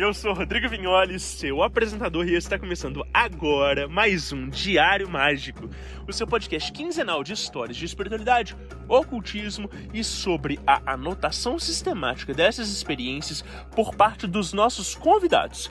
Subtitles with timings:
[0.00, 5.68] Eu sou Rodrigo Vignoli, seu apresentador, e está começando agora mais um Diário Mágico,
[6.06, 12.68] o seu podcast quinzenal de histórias de espiritualidade, ocultismo e sobre a anotação sistemática dessas
[12.70, 13.42] experiências
[13.74, 15.68] por parte dos nossos convidados.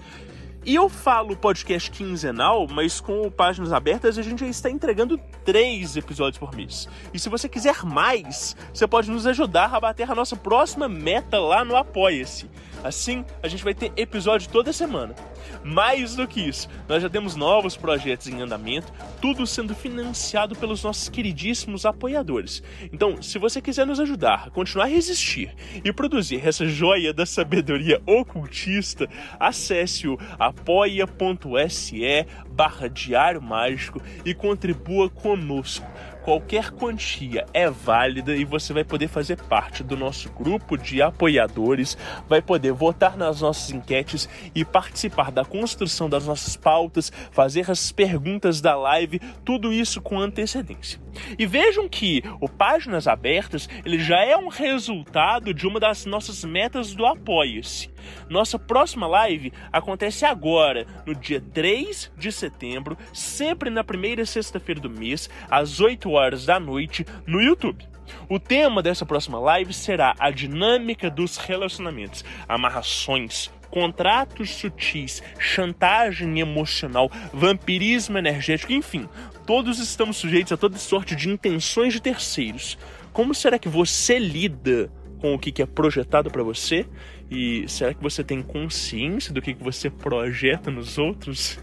[0.68, 6.38] E eu falo podcast quinzenal, mas com páginas abertas a gente está entregando três episódios
[6.38, 6.90] por mês.
[7.14, 11.40] E se você quiser mais, você pode nos ajudar a bater a nossa próxima meta
[11.40, 12.50] lá no Apoia-se.
[12.84, 15.16] Assim, a gente vai ter episódio toda semana.
[15.64, 20.84] Mais do que isso, nós já temos novos projetos em andamento, tudo sendo financiado pelos
[20.84, 22.64] nossos queridíssimos apoiadores.
[22.92, 27.26] Então, se você quiser nos ajudar a continuar a resistir e produzir essa joia da
[27.26, 35.86] sabedoria ocultista, acesse o apoia.se barra diário mágico e contribua conosco
[36.28, 41.98] qualquer quantia é válida e você vai poder fazer parte do nosso grupo de apoiadores,
[42.28, 47.94] vai poder votar nas nossas enquetes e participar da construção das nossas pautas, fazer as
[47.94, 51.00] perguntas da live, tudo isso com antecedência.
[51.40, 56.44] E vejam que o Páginas Abertas ele já é um resultado de uma das nossas
[56.44, 57.90] metas do Apoia-se.
[58.30, 64.90] Nossa próxima live acontece agora, no dia 3 de setembro, sempre na primeira sexta-feira do
[64.90, 67.88] mês, às 8 horas da noite, no YouTube.
[68.30, 77.12] O tema dessa próxima live será a dinâmica dos relacionamentos, amarrações, contratos sutis, chantagem emocional,
[77.34, 79.08] vampirismo energético, enfim,
[79.46, 82.78] todos estamos sujeitos a toda sorte de intenções de terceiros.
[83.14, 86.86] Como será que você lida com o que é projetado para você?
[87.30, 91.60] E será que você tem consciência do que você projeta nos outros?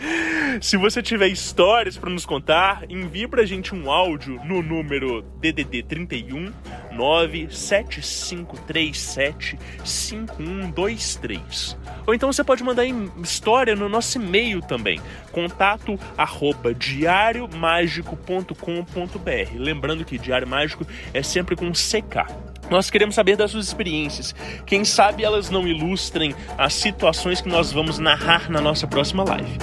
[0.62, 5.82] Se você tiver histórias para nos contar, envie pra gente um áudio no número DDD
[5.82, 6.50] 31
[6.92, 11.76] 97537 5123.
[12.06, 12.86] Ou então você pode mandar
[13.22, 15.00] história no nosso e-mail também,
[15.32, 19.56] contato arroba diariomágico.com.br.
[19.56, 22.54] Lembrando que Diário Mágico é sempre com CK.
[22.70, 24.34] Nós queremos saber das suas experiências.
[24.64, 29.58] Quem sabe elas não ilustrem as situações que nós vamos narrar na nossa próxima live.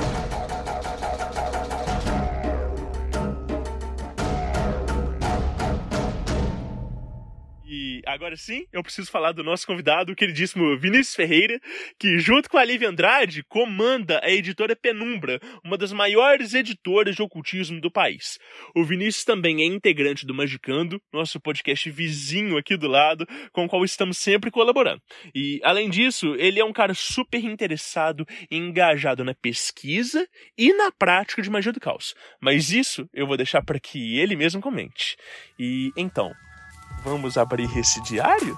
[8.21, 11.59] Agora sim, eu preciso falar do nosso convidado, o queridíssimo Vinícius Ferreira,
[11.97, 17.23] que junto com a Lívia Andrade comanda a editora Penumbra, uma das maiores editoras de
[17.23, 18.37] ocultismo do país.
[18.75, 23.67] O Vinícius também é integrante do Magicando, nosso podcast vizinho aqui do lado, com o
[23.67, 25.01] qual estamos sempre colaborando.
[25.33, 30.91] E, além disso, ele é um cara super interessado e engajado na pesquisa e na
[30.91, 32.13] prática de magia do caos.
[32.39, 35.17] Mas isso eu vou deixar para que ele mesmo comente.
[35.57, 36.31] E então,
[37.03, 38.57] Vamos abrir esse diário?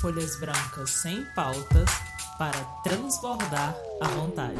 [0.00, 1.90] Folhas brancas sem pautas
[2.38, 4.56] para transbordar à vontade.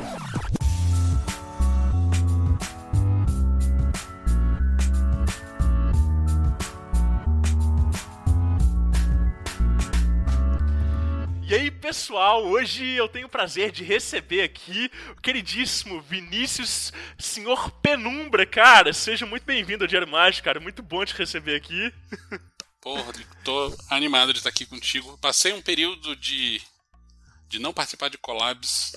[11.50, 17.72] E aí, pessoal, hoje eu tenho o prazer de receber aqui o queridíssimo Vinícius Senhor
[17.82, 18.92] Penumbra, cara.
[18.92, 20.60] Seja muito bem-vindo ao Diário Mágico, cara.
[20.60, 21.92] Muito bom te receber aqui.
[22.80, 25.18] Pô, Rodrigo, tô animado de estar aqui contigo.
[25.18, 26.62] Passei um período de,
[27.48, 28.92] de não participar de collabs,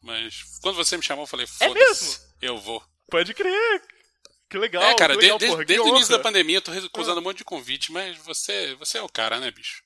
[0.00, 2.82] mas quando você me chamou, eu falei, é foda-se, é eu vou.
[3.10, 3.82] Pode crer.
[4.48, 4.82] Que legal.
[4.82, 7.38] É, cara, legal, desde, porra, desde o início da pandemia eu tô recusando um monte
[7.38, 9.82] de convite, mas você, você é o cara, né, bicho?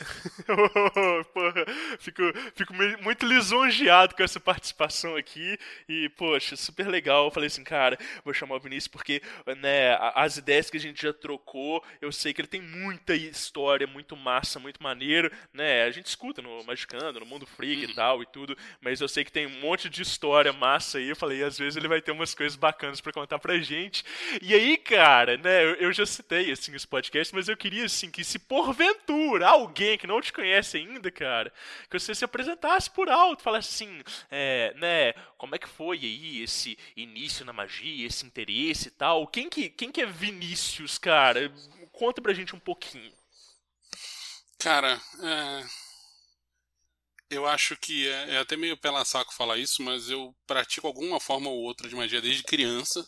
[1.32, 1.64] Porra,
[1.98, 2.22] fico,
[2.54, 5.58] fico muito lisonjeado com essa participação aqui
[5.88, 7.26] e, poxa, super legal.
[7.26, 9.22] Eu falei assim, cara, vou chamar o Vinícius porque,
[9.58, 13.86] né, as ideias que a gente já trocou, eu sei que ele tem muita história,
[13.86, 15.84] muito massa, muito maneiro, né?
[15.84, 19.24] A gente escuta no Magicando, no Mundo Freak e tal e tudo, mas eu sei
[19.24, 21.08] que tem um monte de história massa aí.
[21.08, 24.04] Eu falei, às vezes ele vai ter umas coisas bacanas para contar pra gente.
[24.40, 28.10] E aí, cara, né, eu, eu já citei, assim, os podcasts, mas eu queria, assim,
[28.10, 31.52] que se porventura alguém que não te conhece ainda, cara,
[31.88, 36.42] que você se apresentasse por alto, falasse assim, é, né, como é que foi aí
[36.42, 39.26] esse início na magia, esse interesse e tal.
[39.26, 41.52] Quem que, quem que é Vinícius, cara?
[41.92, 43.12] Conta pra gente um pouquinho.
[44.58, 45.64] Cara, é...
[47.30, 51.18] eu acho que é, é até meio pela saco falar isso, mas eu pratico alguma
[51.18, 53.06] forma ou outra de magia desde criança.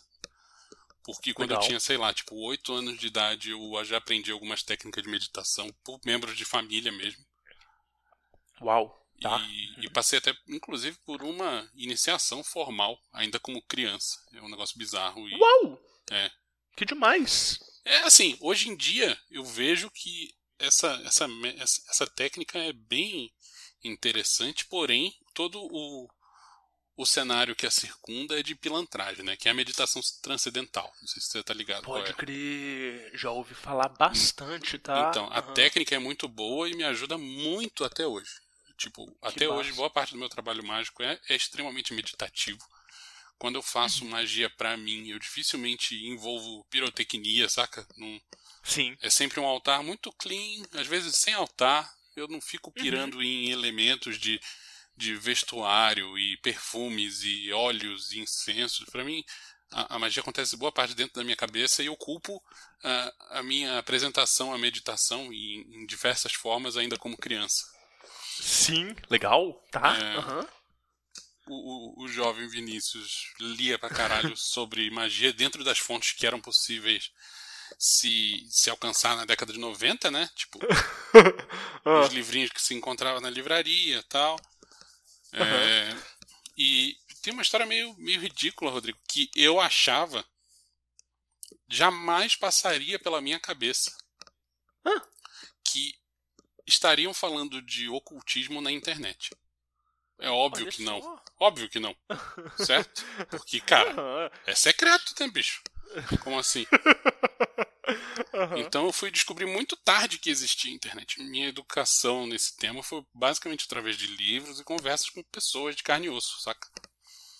[1.03, 1.63] Porque quando Legal.
[1.63, 5.09] eu tinha, sei lá, tipo, 8 anos de idade, eu já aprendi algumas técnicas de
[5.09, 7.23] meditação por membros de família mesmo.
[8.61, 9.39] Uau, tá.
[9.49, 14.17] E, e passei até, inclusive, por uma iniciação formal, ainda como criança.
[14.33, 15.27] É um negócio bizarro.
[15.27, 15.81] E, Uau!
[16.09, 16.31] É.
[16.77, 17.59] Que demais!
[17.85, 21.27] É assim, hoje em dia eu vejo que essa, essa,
[21.89, 23.31] essa técnica é bem
[23.83, 26.07] interessante, porém, todo o,
[26.95, 29.35] o cenário que a circunda é de pilantragem, né?
[29.35, 30.91] Que é a meditação transcendental.
[31.01, 31.83] Não sei se você tá ligado.
[31.83, 32.13] Pode é.
[32.13, 35.09] crer, já ouvi falar bastante, tá?
[35.09, 35.53] Então, a Aham.
[35.53, 38.31] técnica é muito boa e me ajuda muito até hoje.
[38.77, 39.77] Tipo, até hoje, massa.
[39.77, 42.59] boa parte do meu trabalho mágico é, é extremamente meditativo.
[43.37, 43.67] Quando eu Uhum.
[43.67, 47.85] faço magia pra mim, eu dificilmente envolvo pirotecnia, saca?
[47.97, 48.21] Não,
[48.63, 48.97] Sim.
[49.01, 51.91] é sempre um altar muito clean, às vezes sem altar.
[52.15, 52.83] Eu não fico Uhum.
[52.83, 54.39] pirando em elementos de,
[54.95, 58.85] de vestuário e perfumes e óleos e incensos.
[58.89, 59.23] Pra mim,
[59.71, 62.41] a, a magia acontece boa parte dentro da minha cabeça e eu culpo
[62.83, 67.65] ah, a minha apresentação à meditação em, em diversas formas ainda como criança.
[68.39, 69.97] Sim, legal, tá?
[69.97, 70.17] É.
[70.17, 70.47] Aham.
[71.45, 76.39] O, o, o jovem Vinícius lia pra caralho sobre magia dentro das fontes que eram
[76.39, 77.11] possíveis
[77.77, 80.29] se, se alcançar na década de 90, né?
[80.35, 80.59] Tipo,
[81.85, 83.99] Ah, os livrinhos que se encontrava na livraria e
[85.33, 85.47] tal.
[85.47, 85.97] É,
[86.57, 90.25] e tem uma história meio, meio ridícula, Rodrigo, que eu achava
[91.67, 93.95] jamais passaria pela minha cabeça.
[95.63, 95.95] Que
[96.67, 99.31] estariam falando de ocultismo na internet.
[100.19, 101.01] É óbvio olha que não.
[101.01, 101.23] só.
[101.39, 101.95] Óbvio que não.
[102.57, 103.03] Certo?
[103.29, 105.61] Porque, cara, é secreto, né, bicho?
[106.21, 106.65] Como assim?
[108.33, 108.57] aham.
[108.59, 111.21] Então eu fui descobrir muito tarde que existia internet.
[111.21, 116.07] Minha educação nesse tema foi basicamente através de livros e conversas com pessoas de carne
[116.07, 116.67] e osso, saca?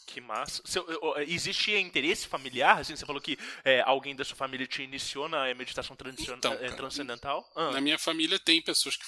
[0.05, 0.61] Que massa.
[0.65, 0.85] Seu,
[1.25, 2.77] existia interesse familiar?
[2.79, 6.53] Assim, você falou que é, alguém da sua família te iniciou na meditação tradicional, Então,
[6.53, 7.51] é, cara, transcendental?
[7.55, 9.03] Ah, Na minha família tem pessoas que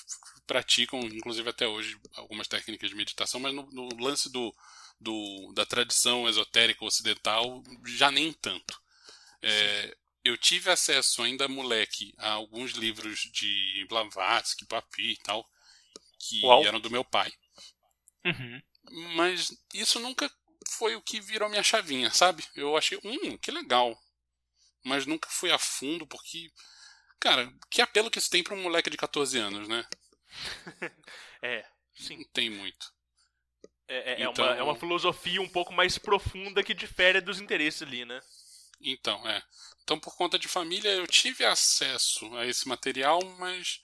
[0.48, 4.56] praticam, inclusive até hoje, algumas técnicas de meditação, mas no, no lance do,
[5.00, 8.80] do- da tradição esotérica ocidental, já nem tanto.
[9.42, 15.50] É, eu tive acesso ainda moleque a alguns livros de Blavatsky, Papi e tal,
[16.20, 16.66] que Uau.
[16.66, 17.32] eram do meu pai.
[18.26, 18.62] uhum.
[19.16, 20.30] Mas isso nunca
[20.78, 22.44] foi o que virou minha chavinha, sabe?
[22.56, 23.98] Eu achei, hum, que legal.
[24.84, 26.52] Mas nunca fui a fundo, porque.
[27.20, 29.86] Cara, que apelo que isso tem pra um moleque de 14 anos, né?
[31.42, 32.18] É, sim.
[32.18, 32.92] Não tem muito.
[33.88, 37.40] É, é- é Então- uma, é uma filosofia um pouco mais profunda que difere dos
[37.40, 38.20] interesses ali, né?
[38.92, 39.44] Então, é.
[39.84, 43.82] Então, por conta de família, eu tive acesso a esse material, mas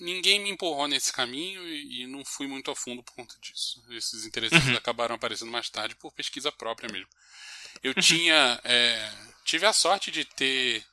[0.00, 3.82] ninguém me empurrou nesse caminho e, e não fui muito a fundo por conta disso.
[3.90, 7.08] Esses interesses acabaram aparecendo mais tarde por pesquisa própria mesmo.
[7.82, 8.60] Eu tinha.
[8.64, 9.12] é,
[9.44, 10.84] tive a sorte de ter.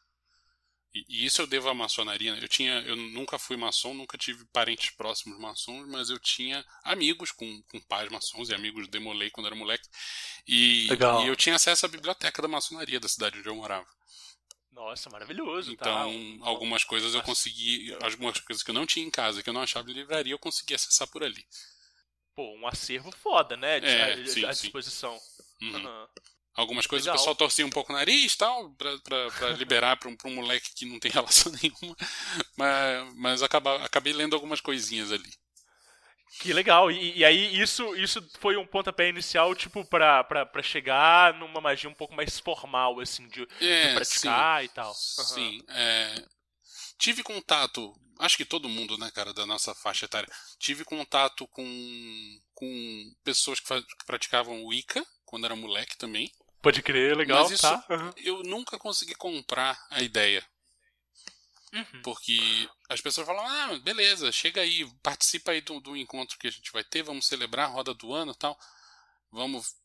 [0.93, 2.35] E, e isso eu devo à maçonaria.
[2.35, 2.43] né?
[2.43, 2.81] Eu tinha.
[2.81, 7.79] Eu nunca fui maçom, nunca tive parentes próximos maçons, mas eu tinha amigos com, com
[7.81, 9.87] pais maçons e amigos demolei quando era moleque.
[10.47, 11.19] E, Legal.
[11.23, 13.87] e eu tinha acesso à biblioteca da maçonaria da cidade onde eu morava.
[14.73, 16.07] Nossa, maravilhoso, Então, tá?
[16.07, 17.95] Um- algumas coisas eu consegui.
[18.01, 20.39] Algumas coisas que eu não tinha em casa, que eu não achava em livraria, eu
[20.39, 21.45] consegui acessar por ali.
[22.35, 23.79] Pô, um acervo foda, né?
[23.79, 24.53] De, É, à- sim, à sim.
[24.53, 25.19] disposição.
[25.61, 25.85] Uhum.
[25.85, 26.07] Aham.
[26.55, 27.15] Algumas coisas Legal.
[27.15, 30.15] o pessoal torcia um pouco o nariz e tal, pra, pra, pra liberar pra um,
[30.15, 31.95] pra um moleque que não tem relação nenhuma.
[32.55, 35.31] Mas, mas acaba, acabei lendo algumas coisinhas ali.
[36.39, 36.91] Que legal.
[36.91, 41.61] E, e aí, isso, isso foi um pontapé inicial, tipo, pra, pra, pra chegar numa
[41.61, 44.93] magia um pouco mais formal, assim, de, de É, praticar e tal.
[44.93, 46.23] Sim, é,
[46.97, 52.39] tive contato, acho que todo mundo, né, cara, da nossa faixa etária, tive contato com,
[52.53, 56.31] com pessoas que, que praticavam Wicca, quando era moleque também.
[56.63, 57.85] Pode crer, legal, Mas isso- tá?
[57.89, 58.13] Aham.
[58.17, 60.43] Eu nunca consegui comprar a ideia.
[61.73, 62.01] Uhum.
[62.03, 66.51] Porque as pessoas falam, ah, beleza, chega aí, participa aí do, do encontro que a
[66.51, 68.57] gente vai ter, vamos celebrar a roda do ano tal.
[69.29, 69.75] Vamos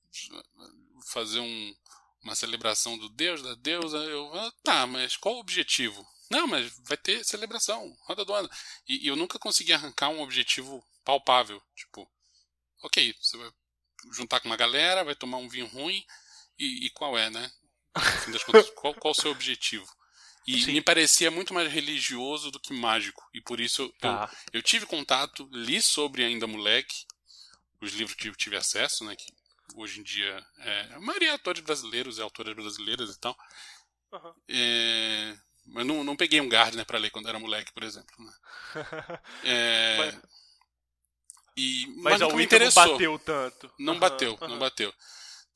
[1.07, 1.75] fazer um,
[2.23, 3.99] uma celebração do Deus, da deusa.
[3.99, 6.07] Eu, ah, tá, mas qual o objetivo?
[6.31, 8.49] Não, mas vai ter celebração, roda do ano.
[8.87, 11.61] E, e eu nunca consegui arrancar um objetivo palpável.
[11.75, 12.09] Tipo,
[12.85, 13.51] ok, você vai
[14.13, 16.05] juntar com uma galera, vai tomar um vinho ruim,
[16.59, 17.51] e, e qual é, né?
[18.13, 19.87] No fim das contas, qual, qual o seu objetivo?
[20.47, 20.73] E Sim.
[20.73, 23.23] me parecia muito mais religioso do que mágico.
[23.35, 24.31] E por isso eu, Tá.
[24.53, 27.05] eu tive contato, li sobre ainda moleque,
[27.81, 29.15] os livros que eu tive acesso, né?
[29.17, 29.27] Que
[29.77, 33.37] hoje em dia é, a maioria é autores brasileiros, é autoras brasileiras e tal.
[34.13, 34.35] Aham.
[34.49, 35.37] É,
[35.67, 38.15] mas não, não peguei um Gardner pra ler quando era moleque, por exemplo.
[38.25, 38.33] Né?
[39.45, 40.15] É, Mas-
[41.57, 42.93] e, mas, Mas, nunca me Wicca não interessou.
[42.93, 43.71] bateu tanto.
[43.79, 44.59] Não Aham, bateu, não aham.
[44.59, 44.95] bateu.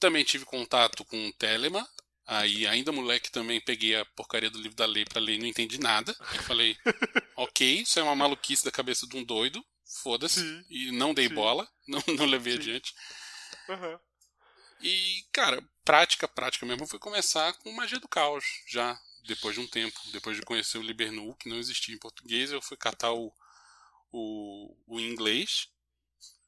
[0.03, 1.89] Também tive contato com o Telema.
[2.27, 5.47] Aí, ainda moleque, também peguei a porcaria do livro da lei pra ler e não
[5.47, 6.13] entendi nada.
[6.35, 6.77] Eu falei,
[7.37, 9.65] ok, isso é uma maluquice da cabeça de um doido,
[10.03, 10.41] foda-se.
[10.69, 11.35] E não dei sim.
[11.35, 12.59] bola, não, não levei Sim.
[12.59, 12.93] adiante.
[13.69, 14.01] Aham.
[14.81, 19.69] E, cara, prática, prática mesmo, foi começar com Magia do Caos, já depois de um
[19.69, 20.01] tempo.
[20.11, 23.33] Depois de conhecer o Libernu, que não existia em português, eu fui catar o,
[24.11, 25.69] o, o inglês.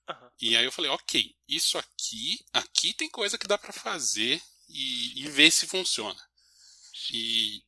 [0.08, 0.30] Aham.
[0.40, 5.22] E aí eu falei, ok, isso aqui, aqui tem coisa que dá pra fazer e,
[5.24, 6.20] e ver se funciona.
[7.12, 7.62] E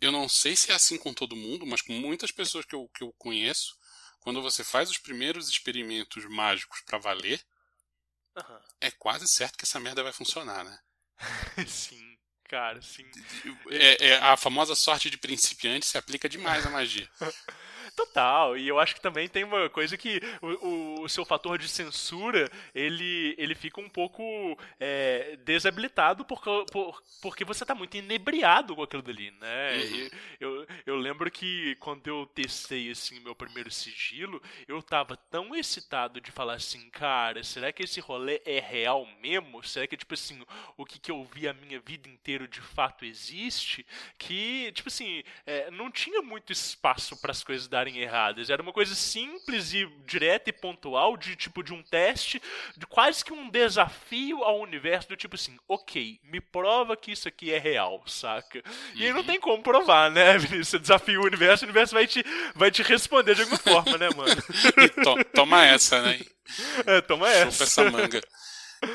[0.00, 2.88] eu não sei se é assim com todo mundo, mas com muitas pessoas que eu,
[2.94, 3.76] que eu conheço,
[4.20, 7.44] quando você faz os primeiros experimentos mágicos pra valer,
[8.36, 8.60] Aham.
[8.80, 10.78] é quase certo que essa merda vai funcionar, né?
[11.66, 13.04] Sim, cara, sim.
[13.70, 17.08] É, é, a famosa sorte de principiante se aplica demais à magia.
[17.94, 21.58] Total, e eu acho que também tem uma coisa que o, o- o seu fator
[21.58, 24.22] de censura, ele, ele fica um pouco
[24.80, 29.76] é, desabilitado por, por- porque você tá muito inebriado com aquilo dali, né?
[29.76, 30.08] Uhum.
[30.40, 36.18] Eu, eu lembro que quando eu testei, assim, meu primeiro sigilo, eu tava tão excitado
[36.18, 39.62] de falar assim, cara, será que esse rolê é real mesmo?
[39.62, 40.42] Será que, tipo assim,
[40.78, 43.84] o que, que eu vi a minha vida inteira de fato existe?
[44.18, 48.48] Que, tipo assim, é, não tinha muito espaço para as coisas darem erradas.
[48.48, 52.40] Era uma coisa simples e direta e pontual, de tipo de um teste,
[52.76, 57.26] de quase que um desafio ao universo, do tipo assim, ok, me prova que isso
[57.26, 58.62] aqui é real, saca?
[58.94, 60.68] E aí não tem como provar, né, Vinícius?
[60.68, 62.24] Você desafia o universo, o universo vai te,
[62.54, 64.42] vai te responder de alguma forma, né, mano?
[65.02, 66.20] To- toma essa, né?
[66.86, 67.64] É, toma Chupa essa.
[67.64, 68.20] essa manga.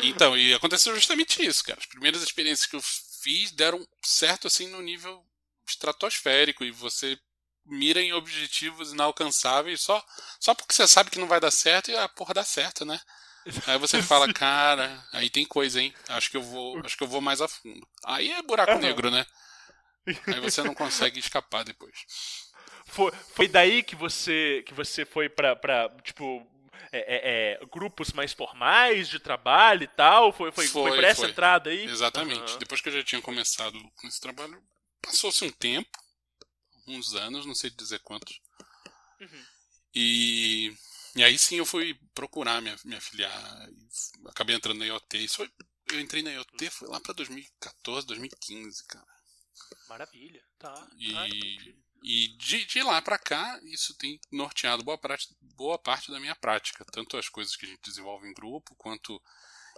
[0.03, 1.79] Então, e aconteceu justamente isso, cara.
[1.79, 2.81] As primeiras experiências que eu
[3.21, 5.23] fiz deram certo assim no nível
[5.67, 7.17] estratosférico e você
[7.67, 10.03] mira em objetivos inalcançáveis só,
[10.39, 12.99] só porque você sabe que não vai dar certo e a porra dá certo, né?
[13.67, 15.93] Aí você fala, cara, aí tem coisa, hein?
[16.09, 17.87] Acho que eu vou, acho que eu vou mais a fundo.
[18.03, 18.81] Aí é buraco Aham.
[18.81, 19.25] negro, né?
[20.27, 21.95] Aí você não consegue escapar depois.
[22.85, 26.45] Foi, foi daí que você que você foi pra, pra tipo
[26.91, 30.31] é, é, é, grupos mais formais de trabalho e tal?
[30.31, 31.29] Foi, foi, foi, Foi, por essa foi.
[31.29, 31.85] entrada aí?
[31.85, 32.51] Exatamente.
[32.51, 32.59] Aham.
[32.59, 34.61] Depois que eu já tinha começado com esse trabalho,
[35.01, 35.89] passou-se um tempo,
[36.87, 38.39] uns anos, não sei dizer quantos.
[39.19, 39.45] Uhum.
[39.93, 40.73] E,
[41.15, 43.69] e aí sim eu fui procurar me, me afiliar.
[44.27, 45.17] Acabei entrando na IoT.
[45.17, 45.51] Isso foi,
[45.91, 49.05] eu entrei na IoT foi lá pra 2014, 2015, cara.
[49.89, 50.87] Maravilha, tá.
[50.97, 51.27] E, tá,
[52.03, 56.35] e de, de lá pra cá, isso tem norteado boa parte, boa parte da minha
[56.35, 56.85] prática.
[56.91, 59.21] Tanto as coisas que a gente desenvolve em grupo, quanto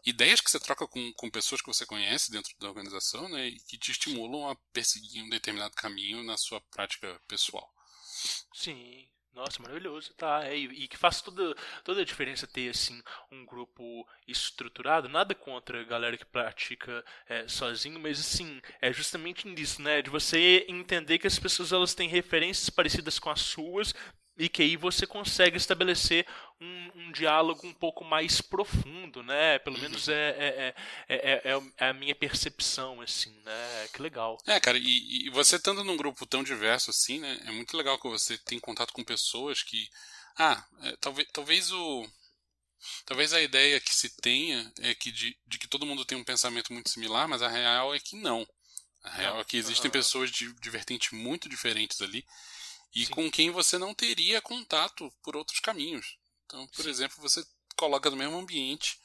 [0.06, 3.48] ideias que você troca com, com pessoas que você conhece dentro da organização, né?
[3.48, 7.72] E que te estimulam a perseguir um determinado caminho na sua prática pessoal.
[8.54, 9.08] Sim.
[9.34, 10.46] Nossa, maravilhoso, tá.
[10.46, 13.02] É, e, que faz toda, toda a diferença ter, assim,
[13.32, 15.08] um grupo estruturado.
[15.08, 20.02] Nada contra a galera que pratica é, sozinho, mas, assim, é justamente nisso, né?
[20.02, 23.94] De você entender que as pessoas, elas têm referências parecidas com as suas
[24.40, 26.26] e que aí você consegue estabelecer
[26.62, 29.60] um, um diálogo um pouco mais profundo, né?
[29.60, 30.76] Pelo menos é, é,
[31.10, 33.88] é, é, é- é a minha percepção, assim, né?
[33.94, 34.38] Que legal.
[34.48, 37.38] É, cara, e, e você estando num grupo tão diverso assim, né?
[37.46, 39.90] É muito legal que você tem contato com pessoas que.
[40.38, 42.08] Ah, é, talvez, talvez o.
[43.06, 46.24] Talvez a ideia que se tenha é que de, de que todo mundo tem um
[46.24, 48.48] pensamento muito similar, mas a real é que não.
[49.04, 52.26] A real é que existem pessoas de, de vertentes muito diferentes ali
[52.94, 53.12] e Sim.
[53.12, 56.18] com quem você não teria contato por outros caminhos.
[56.46, 56.90] Então, por Sim.
[56.90, 59.00] exemplo, você coloca no mesmo ambiente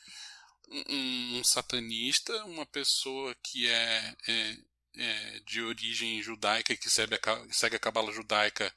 [0.69, 4.57] um, um satanista, uma pessoa que é, é,
[4.97, 8.75] é de origem judaica, que segue a, ca- segue a cabala judaica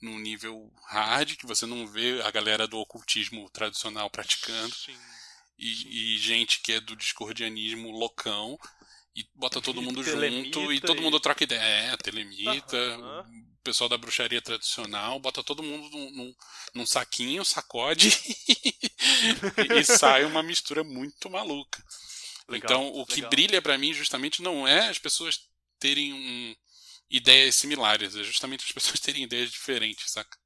[0.00, 4.96] num nível hard, que você não vê a galera do ocultismo tradicional praticando, Sim.
[5.58, 8.58] e, e gente que é do discordianismo loucão,
[9.16, 11.60] e bota todo mundo Telemita junto e todo e- mundo troca ideia.
[11.60, 13.22] É, telemita, Aham.
[13.22, 16.34] o pessoal da bruxaria tradicional, bota todo mundo num, num,
[16.74, 18.10] num saquinho, sacode
[19.74, 21.82] e sai uma mistura muito maluca.
[22.48, 23.30] Legal, então, o que legal.
[23.30, 25.40] brilha pra mim justamente não é as pessoas
[25.80, 26.54] terem um,
[27.10, 30.36] ideias similares, é justamente as pessoas terem ideias diferentes, saca?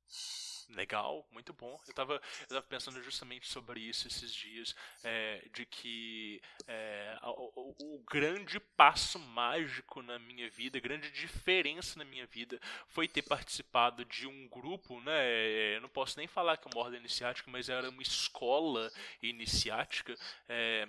[0.74, 1.78] Legal, muito bom.
[1.86, 7.74] Eu estava eu tava pensando justamente sobre isso esses dias, é, de que é, o,
[7.96, 14.04] o, grande passo mágico na minha vida, grande diferença na minha vida foi ter participado
[14.04, 15.12] de um grupo, né?
[15.12, 18.90] É, eu não posso nem falar que é uma ordem iniciática, mas era uma escola
[19.22, 20.14] iniciática.
[20.48, 20.86] É,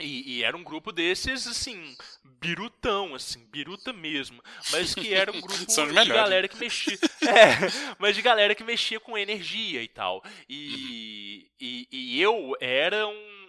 [0.00, 1.96] e, e, era um grupo desses, assim,
[2.40, 4.42] birutão, assim, biruta mesmo.
[4.70, 6.98] Mas que era um grupo de, de galera que mexia.
[7.22, 10.22] É, mas de galera que mexia com energia e tal.
[10.48, 11.66] E, uhum.
[11.68, 13.41] e, e eu era um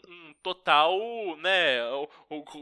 [0.44, 1.00] total,
[1.38, 1.80] né,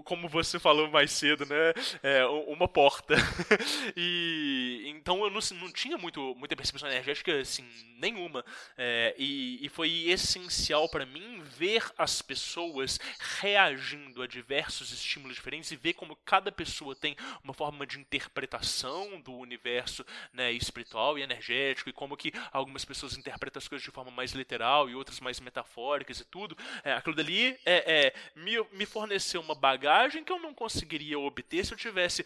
[0.05, 1.73] como você falou mais cedo, né,
[2.03, 3.15] é, uma porta.
[3.97, 8.45] e então eu não, não tinha muito, muita percepção energética, assim, nenhuma.
[8.77, 13.00] É, e, e foi essencial para mim ver as pessoas
[13.39, 19.19] reagindo a diversos estímulos diferentes e ver como cada pessoa tem uma forma de interpretação
[19.21, 23.91] do universo, né, espiritual e energético e como que algumas pessoas interpretam as coisas de
[23.91, 26.55] forma mais literal e outras mais metafóricas e tudo.
[26.83, 31.66] É, aquilo dali é, é, me, me forneceu uma bagagem que eu não conseguiria obter
[31.66, 32.25] se eu tivesse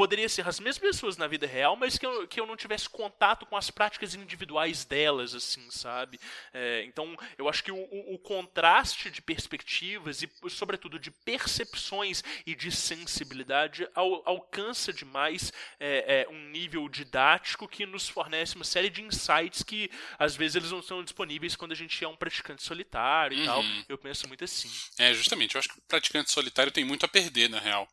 [0.00, 2.88] poderia ser as mesmas pessoas na vida real, mas que eu, que eu não tivesse
[2.88, 6.18] contato com as práticas individuais delas, assim, sabe?
[6.54, 12.24] É, então, eu acho que o, o, o, contraste de perspectivas e, sobretudo, de percepções
[12.46, 18.64] e de sensibilidade al, alcança demais é, é, um nível didático que nos fornece uma
[18.64, 22.16] série de insights que, às vezes, eles não são disponíveis quando a gente é um
[22.16, 23.46] praticante solitário e uhum.
[23.46, 23.62] tal.
[23.86, 24.70] Eu penso muito assim.
[24.96, 25.56] É, justamente.
[25.56, 27.86] Eu acho que o praticante solitário tem muito a perder, na real.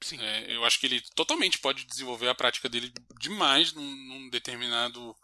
[0.00, 0.20] Sim.
[0.20, 5.16] É, eu acho que ele totalmente pode desenvolver a prática dele demais num, num determinado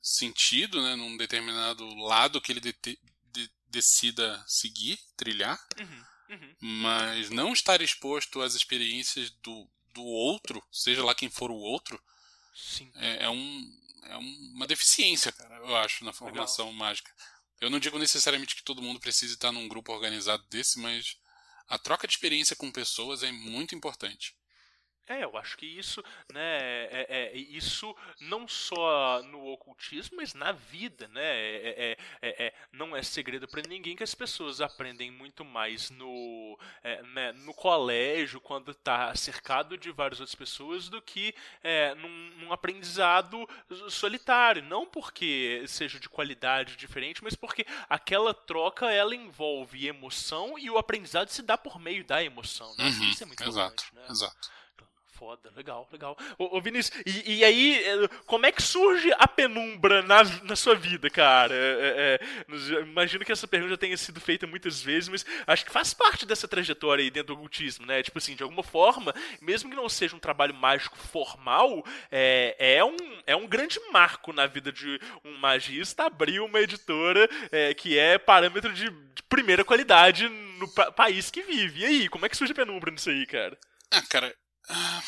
[0.00, 6.56] sentido, né, num determinado lado que ele de, de, decida seguir, trilhar, uhum, uhum.
[6.60, 12.02] mas não estar exposto às experiências do, do outro, seja lá quem for o outro,
[12.96, 16.78] é, é, um, é uma deficiência, cara, eu acho, na formação Legal.
[16.78, 17.10] mágica.
[17.60, 21.16] Eu não digo necessariamente que todo mundo precise estar num grupo organizado desse, mas
[21.68, 24.34] a troca de experiência com pessoas é muito importante.
[25.08, 30.32] É, eu acho que isso, né, é, é, é, isso não só no ocultismo, mas
[30.32, 34.60] na vida, né, é, é, é, é não é segredo para ninguém que as pessoas
[34.60, 36.58] aprendem muito mais no,
[37.14, 41.34] né, no colégio, quando está cercado de várias outras pessoas, do que
[41.96, 43.48] num, num, aprendizado
[43.88, 50.70] solitário, não porque seja de qualidade diferente, mas porque aquela troca, ela envolve emoção e
[50.70, 52.84] o aprendizado se dá por meio da emoção, né?
[52.84, 54.02] Uhum, isso é muito exato, importante, né?
[54.08, 54.61] Exato
[55.22, 56.18] foda, legal, legal.
[56.36, 60.56] Ô, ô Vinícius, e, e, aí, é, como é que surge a penumbra na, na
[60.56, 61.54] sua vida, cara?
[61.54, 65.70] É, é, é imagino que essa pergunta tenha sido feita muitas vezes, mas acho que
[65.70, 68.02] faz parte dessa trajetória aí dentro do ocultismo, né?
[68.02, 72.84] Tipo assim, de alguma forma, mesmo que não seja um trabalho mágico formal, é, é,
[72.84, 77.96] um, é um grande marco na vida de um magista abrir uma editora é, que
[77.96, 81.82] é parâmetro de, de primeira qualidade no pa país que vive.
[81.82, 83.56] E aí, como é que surge a penumbra nisso aí, cara?
[83.92, 84.34] Ah, cara,
[84.72, 85.02] ah,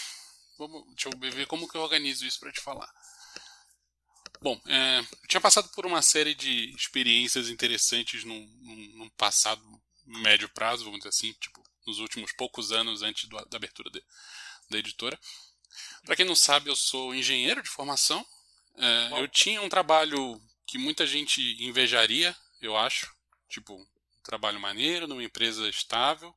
[0.58, 2.92] vamos, deixa eu ver como que eu organizo isso para te falar.
[4.40, 9.62] Bom, é, eu tinha passado por uma série de experiências interessantes num, num, num, passado
[10.04, 14.04] médio prazo, vamos dizer assim, tipo, nos últimos poucos anos antes do, da abertura de,
[14.68, 15.18] da editora.
[16.04, 18.24] Para quem não sabe, eu sou engenheiro de formação.
[18.76, 23.10] É, eu tinha um trabalho que muita gente invejaria, eu acho.
[23.48, 26.34] Tipo, um trabalho maneiro, numa empresa estável,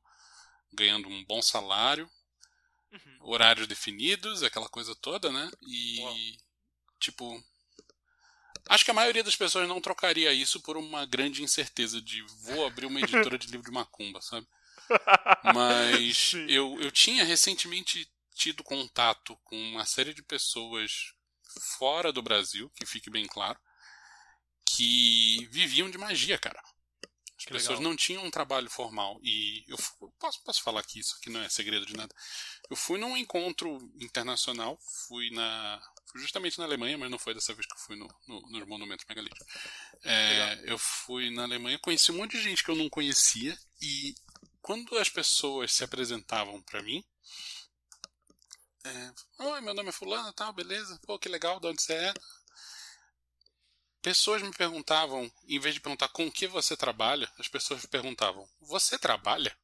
[0.72, 2.08] ganhando um bom salário
[2.92, 3.18] uhum.
[3.20, 5.50] horários definidos, aquela coisa toda, né?
[5.62, 6.16] E, Uau.
[6.98, 7.44] tipo.
[8.68, 12.66] Acho que a maioria das pessoas não trocaria isso por uma grande incerteza de vou
[12.66, 14.46] abrir uma editora de livro de macumba, sabe?
[15.54, 21.12] Mas eu, eu tinha recentemente tido contato com uma série de pessoas
[21.78, 23.58] fora do Brasil, que fique bem claro,
[24.66, 26.62] que viviam de magia, cara.
[27.38, 27.90] As que pessoas legal.
[27.90, 29.20] não tinham um trabalho formal.
[29.22, 29.78] E eu
[30.18, 32.12] posso, posso falar que isso aqui não é segredo de nada.
[32.68, 35.80] Eu fui num encontro internacional, fui na.
[36.10, 38.66] Fui justamente na Alemanha, mas não foi dessa vez que eu fui no, no, nos
[38.66, 39.46] monumentos megalíticos.
[40.02, 44.14] É, eu fui na Alemanha, conheci um monte de gente que eu não conhecia, e
[44.60, 47.04] quando as pessoas se apresentavam para mim,
[48.84, 49.12] é,
[49.44, 50.98] Oi, meu nome é Fulano, tal, beleza?
[51.06, 52.14] Pô, que legal, de onde você é?
[54.08, 58.48] Pessoas me perguntavam, em vez de perguntar com que você trabalha, as pessoas me perguntavam:
[58.62, 59.54] Você trabalha?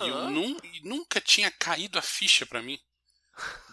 [0.00, 2.80] E eu nu nunca tinha caído a ficha para mim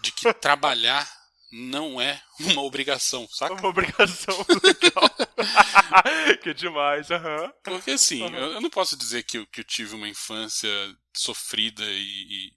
[0.02, 1.10] de que trabalhar
[1.50, 3.54] não é uma obrigação, saca?
[3.54, 5.10] Uma obrigação legal.
[6.42, 7.44] que demais, aham.
[7.44, 7.52] Uhum.
[7.62, 8.36] Porque assim, uhum.
[8.36, 10.68] eu, eu, não posso dizer que eu, que eu tive uma infância
[11.16, 12.52] sofrida e,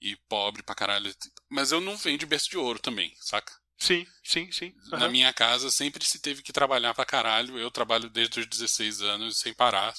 [0.00, 1.14] e, e, pobre pra caralho.
[1.48, 3.59] Mas eu não venho de berço de ouro também, saca?
[3.80, 4.74] Sim, sim, sim.
[4.90, 7.58] Na minha casa sempre se teve que trabalhar pra caralho.
[7.58, 9.94] Eu trabalho desde os 16 anos sem parar?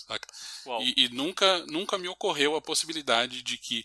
[0.84, 3.84] E, e, nunca, nunca me ocorreu a possibilidade de que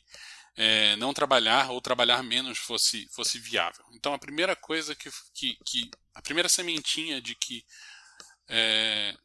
[0.54, 3.84] é, não trabalhar ou trabalhar menos fosse, fosse viável.
[3.92, 7.64] Então a primeira coisa que, que, que a primeira sementinha de que
[8.48, 9.16] é,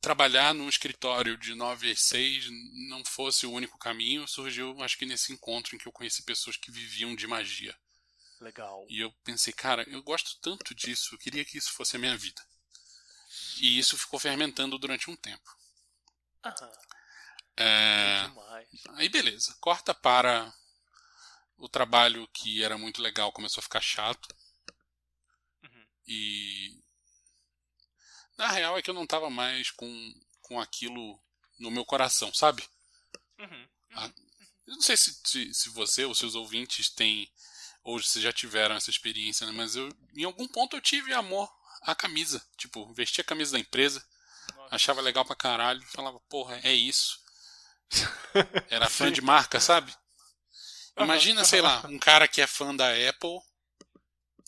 [0.00, 2.48] trabalhar num escritório de 9 às 6
[2.88, 6.56] não fosse o único caminho surgiu, acho que nesse encontro em que eu conheci pessoas
[6.56, 7.74] que viviam de magia.
[8.40, 8.86] Legal.
[8.88, 12.16] E eu pensei, cara, eu gosto tanto disso, eu queria que isso fosse a minha
[12.16, 12.40] vida.
[13.60, 15.56] E isso ficou fermentando durante um tempo.
[16.44, 16.72] Aham.
[17.56, 18.30] É...
[18.90, 20.54] Aí beleza, corta para
[21.56, 24.28] o trabalho que era muito legal começou a ficar chato.
[25.64, 25.86] Uhum.
[26.06, 26.80] E
[28.36, 31.20] na real é que eu não tava mais com, com aquilo
[31.58, 32.62] no meu coração, sabe?
[33.40, 33.68] Uhum.
[33.94, 34.10] Ah,
[34.66, 37.28] eu não sei se, se, se você ou seus ouvintes têm
[37.82, 39.52] ou se já tiveram essa experiência, né?
[39.52, 41.50] Mas eu, em algum ponto eu tive amor
[41.82, 42.44] à camisa.
[42.56, 44.04] Tipo, vestia a camisa da empresa,
[44.54, 44.74] Nossa.
[44.74, 47.18] achava legal pra caralho, falava, porra, é isso.
[48.68, 49.94] Era fã de marca, sabe?
[50.98, 53.38] Imagina, sei lá, um cara que é fã da Apple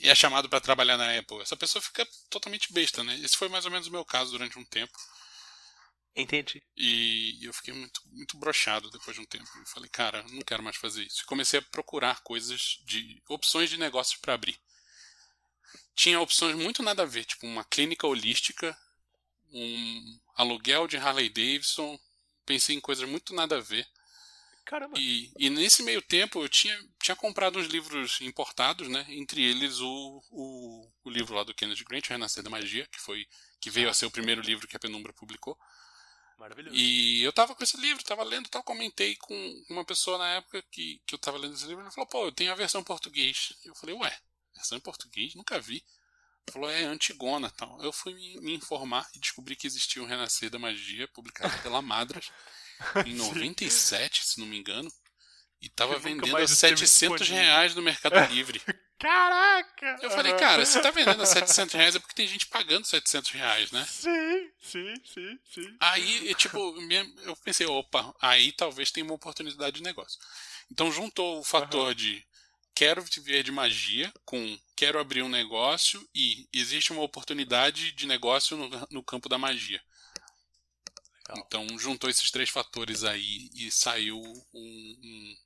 [0.01, 1.41] e é chamado para trabalhar na Apple.
[1.41, 3.15] Essa pessoa fica totalmente besta, né?
[3.23, 4.99] Esse foi mais ou menos o meu caso durante um tempo.
[6.15, 6.63] Entendi.
[6.77, 9.47] E eu fiquei muito, muito brochado depois de um tempo.
[9.59, 11.23] Eu falei, cara, não quero mais fazer isso.
[11.23, 14.59] E comecei a procurar coisas de opções de negócios para abrir.
[15.95, 18.77] Tinha opções muito nada a ver, tipo uma clínica holística,
[19.53, 21.99] um aluguel de Harley Davidson.
[22.45, 23.87] Pensei em coisas muito nada a ver.
[24.65, 24.99] Caramba.
[24.99, 29.05] E, e nesse meio tempo eu tinha, tinha comprado uns livros importados, né?
[29.09, 33.01] Entre eles o, o, o livro lá do Kennedy Grant, o Renascer da Magia, que
[33.01, 33.27] foi
[33.61, 35.59] que veio a ser o primeiro livro que a Penumbra publicou.
[36.41, 36.75] Maravilhoso.
[36.75, 40.65] E eu tava com esse livro, tava lendo tal, comentei com uma pessoa na época
[40.71, 42.85] que, que eu tava lendo esse livro, ele falou, pô, eu tenho a versão em
[42.85, 43.53] português.
[43.63, 44.19] Eu falei, ué,
[44.55, 45.35] versão em português?
[45.35, 45.85] Nunca vi.
[46.47, 47.79] Ele falou, é Antigona tal.
[47.83, 51.83] Eu fui me, me informar e descobri que existia um Renascer da Magia, publicado pela
[51.83, 52.33] Madras,
[53.07, 54.91] em 97, se não me engano.
[55.61, 58.61] E tava vendendo a 700 reais no Mercado Livre.
[58.99, 59.99] Caraca!
[60.03, 63.31] Eu falei, cara, você tá vendendo a 700 reais é porque tem gente pagando 700
[63.31, 63.87] reais, né?
[63.89, 65.77] Sim, sim, sim, sim.
[65.81, 66.59] Aí, tipo,
[67.25, 70.19] eu pensei, opa, aí talvez tenha uma oportunidade de negócio.
[70.71, 71.95] Então juntou o fator uhum.
[71.95, 72.25] de
[72.75, 78.57] quero viver de magia com quero abrir um negócio e existe uma oportunidade de negócio
[78.57, 79.83] no, no campo da magia.
[81.29, 81.45] Legal.
[81.47, 85.37] Então juntou esses três fatores aí e saiu um, um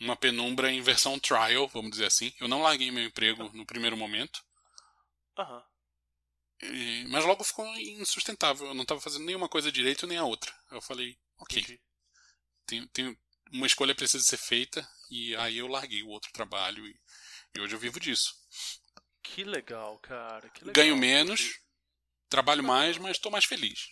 [0.00, 2.32] uma penumbra em versão trial, vamos dizer assim.
[2.40, 4.44] Eu não larguei meu emprego no primeiro momento.
[5.38, 5.62] Uhum.
[6.62, 8.68] E, mas logo ficou insustentável.
[8.68, 10.52] Eu não estava fazendo nenhuma coisa direito nem a outra.
[10.70, 11.80] Eu falei, ok.
[12.66, 13.18] Tem, tem,
[13.52, 14.88] uma escolha precisa ser feita.
[15.10, 16.86] E aí eu larguei o outro trabalho.
[16.86, 17.00] E,
[17.56, 18.34] e hoje eu vivo disso.
[19.22, 20.48] Que legal, cara.
[20.50, 20.74] Que legal.
[20.74, 21.60] Ganho menos,
[22.28, 23.88] trabalho mais, mas estou mais feliz.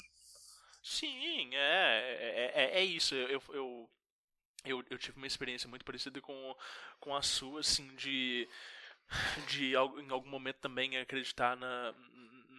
[0.82, 3.14] Sim, é, é, é, é isso.
[3.14, 3.90] Eu, eu,
[4.70, 6.56] eu, eu tive uma experiência muito parecida com,
[7.00, 8.48] com a sua, assim, de,
[9.48, 11.94] de em algum momento também acreditar na,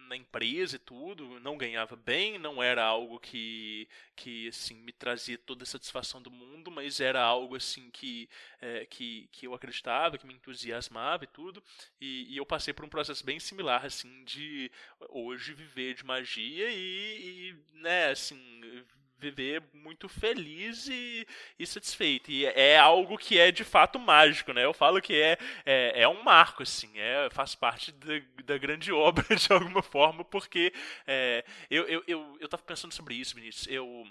[0.08, 5.36] na empresa e tudo, não ganhava bem, não era algo que, que assim, me trazia
[5.36, 8.28] toda a satisfação do mundo, mas era algo assim que,
[8.60, 11.62] é, que, que eu acreditava, que me entusiasmava e tudo,
[12.00, 14.70] e, e, eu passei por um processo bem similar, assim, de
[15.10, 18.84] hoje viver de magia e, e né, assim,
[19.18, 21.26] viver muito feliz e,
[21.58, 22.30] e, satisfeito.
[22.30, 24.64] E é algo que é de fato mágico, né?
[24.64, 28.90] Eu falo que é, é, é um marco, assim, é, faz parte da, da grande
[28.92, 30.72] obra de alguma forma, porque
[31.06, 33.66] é, eu, eu, eu, eu tava pensando sobre isso, Vinícius.
[33.68, 34.06] Eu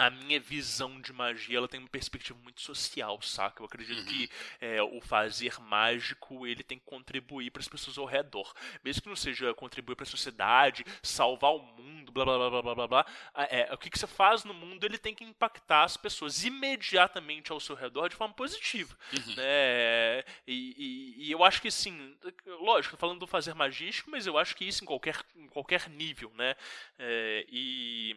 [0.00, 3.60] a minha visão de magia ela tem uma perspectiva muito social, saca?
[3.60, 4.06] Eu acredito uhum.
[4.06, 8.50] que é, o fazer mágico ele tem que contribuir para as pessoas ao redor,
[8.82, 12.62] mesmo que não seja contribuir para a sociedade, salvar o mundo, blá blá blá blá
[12.62, 12.88] blá blá.
[12.88, 13.06] blá
[13.50, 17.52] é, o que, que você faz no mundo ele tem que impactar as pessoas imediatamente
[17.52, 19.34] ao seu redor de forma positiva, uhum.
[19.34, 20.24] né?
[20.46, 24.56] E, e, e, eu acho que assim, lógico, falando do fazer magístico, mas eu acho
[24.56, 26.56] que isso em qualquer em qualquer nível, né?
[26.98, 28.16] É, e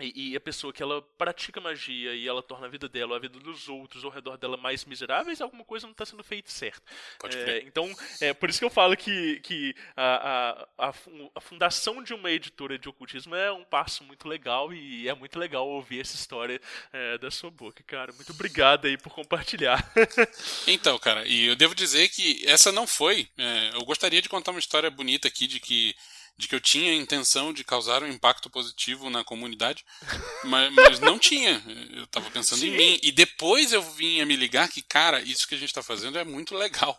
[0.00, 3.18] e, e, a pessoa que ela pratica magia e ela torna a vida dela, a
[3.18, 6.82] vida dos outros ao redor dela mais miseráveis, alguma coisa não está sendo feita certo.
[7.24, 10.88] É, então, é por isso que eu falo que, que a, a,
[11.34, 15.38] a, fundação de uma editora de ocultismo é um passo muito legal e é muito
[15.38, 16.60] legal ouvir essa história
[16.92, 18.12] é, da sua boca, cara.
[18.12, 19.84] Muito obrigado aí por compartilhar.
[20.66, 23.28] então, cara, e eu devo dizer que essa não foi.
[23.36, 25.94] É, eu gostaria de contar uma história bonita aqui de que
[26.38, 29.84] de que eu tinha a intenção de causar um impacto positivo na comunidade,
[30.44, 31.62] mas, mas não tinha.
[31.92, 32.68] Eu estava pensando Sim.
[32.68, 33.00] em mim.
[33.02, 36.16] E depois eu vim a me ligar que, cara, isso que a gente está fazendo
[36.16, 36.98] é muito legal.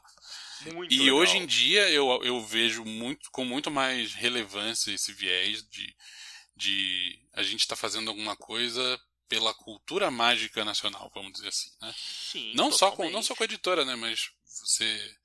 [0.74, 1.16] Muito e legal.
[1.16, 5.96] hoje em dia eu, eu vejo muito, com muito mais relevância esse viés de,
[6.54, 9.00] de a gente estar tá fazendo alguma coisa
[9.30, 11.94] pela cultura mágica nacional, vamos dizer assim, né?
[11.96, 15.16] Sim, não só com não só com a editora, né, mas você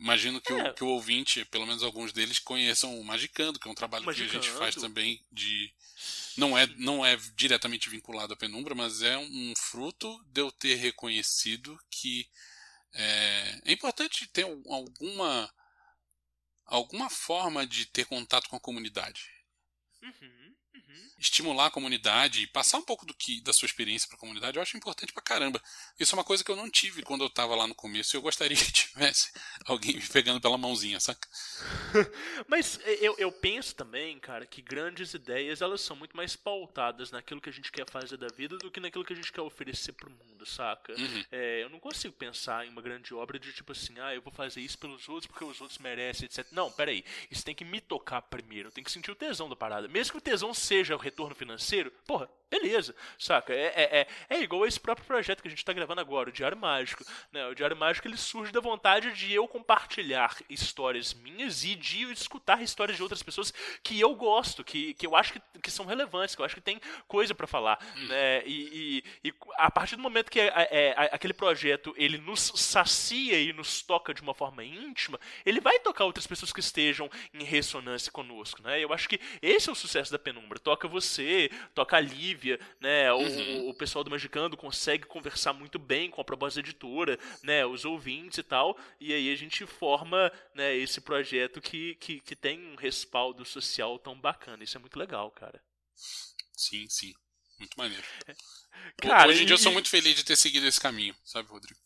[0.00, 0.70] imagino que, É.
[0.70, 4.04] o, que o ouvinte, pelo menos alguns deles conheçam o Magicando, que é um trabalho
[4.04, 4.58] que a gente Magicando.
[4.58, 5.72] faz também de
[6.36, 10.76] não é não é diretamente vinculado à penumbra, mas é um fruto de eu ter
[10.76, 12.26] reconhecido que
[12.94, 15.52] é, é importante ter um- alguma
[16.64, 19.28] alguma forma de ter contato com a comunidade
[20.02, 20.49] Uhum,
[20.90, 21.10] uhum.
[21.18, 24.56] estimular a comunidade e passar um pouco do que da sua experiência para a comunidade,
[24.56, 25.62] eu acho importante pra caramba.
[25.98, 28.16] Isso é uma coisa que eu não tive quando eu tava lá no começo e
[28.16, 29.32] eu gostaria que tivesse
[29.64, 31.28] alguém me pegando pela mãozinha, saca?
[32.48, 37.40] Mas eu, eu penso também, cara, que grandes ideias elas são muito mais pautadas naquilo
[37.40, 39.92] que a gente quer fazer da vida do que naquilo que a gente quer oferecer
[39.92, 40.94] pro mundo, saca?
[40.94, 41.24] Uhum.
[41.30, 44.32] É, eu não consigo pensar em uma grande obra de tipo assim, ah, eu vou
[44.32, 46.46] fazer isso pelos outros porque os outros merecem, etc.
[46.50, 47.04] Não, peraí.
[47.30, 48.68] Isso tem que me tocar primeiro.
[48.68, 49.88] Eu tenho que sentir o tesão da parada.
[49.88, 53.52] Mesmo que o tesão seja o retorno financeiro, porra, beleza, saca?
[53.54, 56.32] É, é, é, é igual esse próprio projeto que a gente tá gravando agora, o
[56.32, 57.04] Diário Mágico.
[57.32, 57.46] Né?
[57.46, 62.60] O Diário Mágico ele surge da vontade de eu compartilhar histórias minhas e de escutar
[62.62, 66.34] histórias de outras pessoas que eu gosto, que, que eu acho que, que são relevantes,
[66.34, 67.78] que eu acho que tem coisa pra falar.
[68.08, 68.42] Né?
[68.46, 73.40] E, e- e a partir do momento que é, é, aquele projeto ele nos sacia
[73.40, 77.44] e nos toca de uma forma íntima, ele vai tocar outras pessoas que estejam em
[77.44, 78.60] ressonância conosco.
[78.62, 78.80] Né?
[78.82, 80.58] Eu acho que esse é o sucesso da Penumbra.
[80.70, 83.12] Toca você, toca a Lívia, né?
[83.12, 87.66] O, o pessoal do Magicando consegue conversar muito bem com a proposta editora, né?
[87.66, 88.78] Os ouvintes e tal.
[89.00, 93.98] E aí a gente forma né, esse projeto que, que, que tem um respaldo social
[93.98, 94.62] tão bacana.
[94.62, 95.60] Isso é muito legal, cara.
[96.56, 97.12] Sim, sim.
[97.58, 98.04] Muito maneiro.
[99.02, 101.48] Cara, Hoje em dia eu e- sou muito feliz de ter seguido esse caminho, sabe,
[101.48, 101.80] Rodrigo?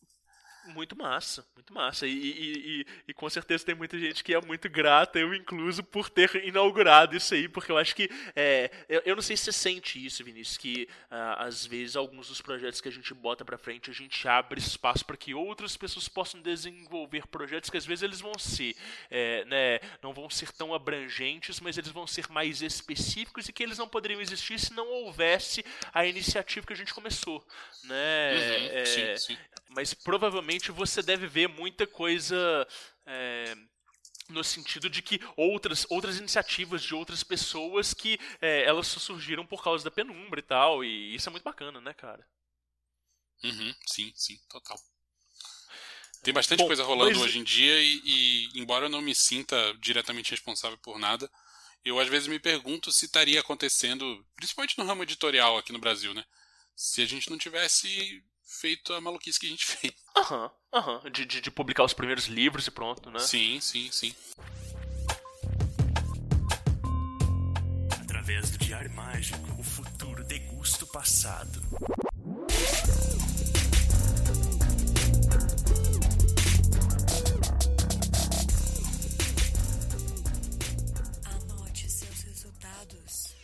[0.66, 2.06] Muito massa, muito massa.
[2.06, 5.82] E, e, e, e com certeza tem muita gente que é muito grata, eu incluso,
[5.84, 8.08] por ter inaugurado isso aí, porque eu acho que.
[8.34, 12.28] É, eu, eu não sei se você sente isso, Vinícius, que ah, às vezes alguns
[12.28, 15.76] dos projetos que a gente bota pra frente, a gente abre espaço para que outras
[15.76, 18.74] pessoas possam desenvolver projetos que às vezes eles vão ser,
[19.10, 23.62] é, né, não vão ser tão abrangentes, mas eles vão ser mais específicos e que
[23.62, 27.44] eles não poderiam existir se não houvesse a iniciativa que a gente começou,
[27.84, 28.32] né?
[28.34, 29.38] Uhum, É, sim, sim.
[29.74, 32.66] Mas provavelmente você deve ver muita coisa
[33.06, 33.54] é,
[34.28, 39.46] no sentido de que outras, outras iniciativas de outras pessoas que é, elas só surgiram
[39.46, 42.26] por causa da penumbra e tal, e isso é muito bacana, né, cara?
[43.42, 44.78] Uhum, sim, sim, total.
[46.22, 49.14] Tem bastante Bom, coisa rolando mas- hoje em dia e, e, embora eu não me
[49.14, 51.30] sinta diretamente responsável por nada,
[51.84, 56.14] eu às vezes me pergunto se estaria acontecendo, principalmente no ramo editorial aqui no Brasil,
[56.14, 56.24] né?
[56.74, 59.94] Se a gente não tivesse feito a maluquice que a gente fez.
[60.16, 63.18] Aham, aham, de, de, de publicar os primeiros livros e pronto, né?
[63.18, 64.14] Sim, sim, sim.
[68.00, 71.62] Através do Diário Mágico, o futuro degusta o passado.
[81.24, 83.34] Anote seus resultados.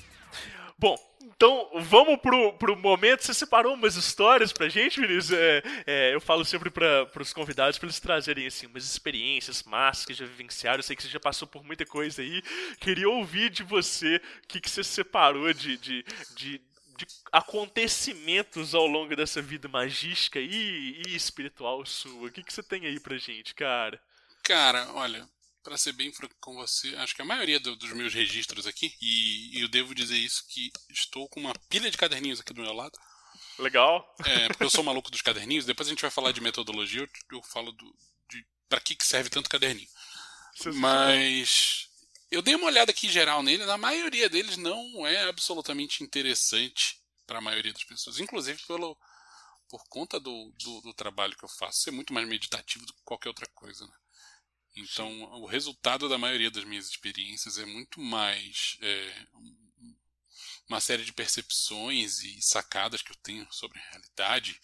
[0.78, 0.96] Bom,
[1.40, 3.24] então vamos pro, pro momento.
[3.24, 5.30] Você separou umas histórias pra gente, Vinícius?
[5.30, 10.04] É, é, eu falo sempre para pros convidados pra eles trazerem assim, umas experiências massas
[10.04, 10.80] que já vivenciaram.
[10.80, 12.42] Eu sei que você já passou por muita coisa aí.
[12.78, 16.04] Queria ouvir de você o que, que você separou de, de,
[16.36, 16.60] de,
[16.98, 22.28] de acontecimentos ao longo dessa vida magística e, e espiritual sua.
[22.28, 23.98] O que, que você tem aí pra gente, cara?
[24.42, 25.26] Cara, olha,
[25.62, 28.94] pra ser bem franco com você, acho que a maioria do- dos meus registros aqui,
[29.00, 32.62] e, e eu devo dizer isso que estou com uma pilha de caderninhos aqui do
[32.62, 32.98] meu lado.
[33.58, 34.14] Legal?
[34.24, 37.08] É, porque eu sou maluco dos caderninhos, depois a gente vai falar de metodologia, eu,
[37.36, 37.94] eu falo do,
[38.30, 39.88] de pra que, que serve tanto caderninho.
[40.80, 41.88] Mas
[42.30, 47.00] eu dei uma olhada aqui em geral nele, a maioria deles não é absolutamente interessante
[47.26, 48.96] para a maioria das pessoas, inclusive pelo,
[49.68, 53.02] por conta do, do, do trabalho que eu faço, ser muito mais meditativo do que
[53.04, 53.86] qualquer outra coisa.
[53.86, 53.92] Né?
[54.76, 59.96] Então, o resultado da maioria das minhas experiências é muito mais é, um-
[60.68, 64.60] uma série de percepções e sacadas que eu tenho sobre a realidade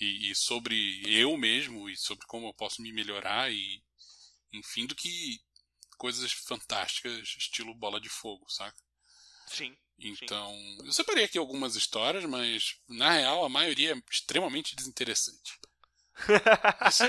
[0.00, 3.82] e, e sobre eu mesmo e sobre como eu posso me melhorar e
[4.52, 5.40] enfim do que
[5.98, 8.78] coisas fantásticas estilo bola de fogo, saca?
[9.46, 9.76] Sim.
[9.98, 15.58] Então, eu separei aqui algumas histórias, mas na real a maioria é extremamente desinteressante.
[16.90, 17.04] Se,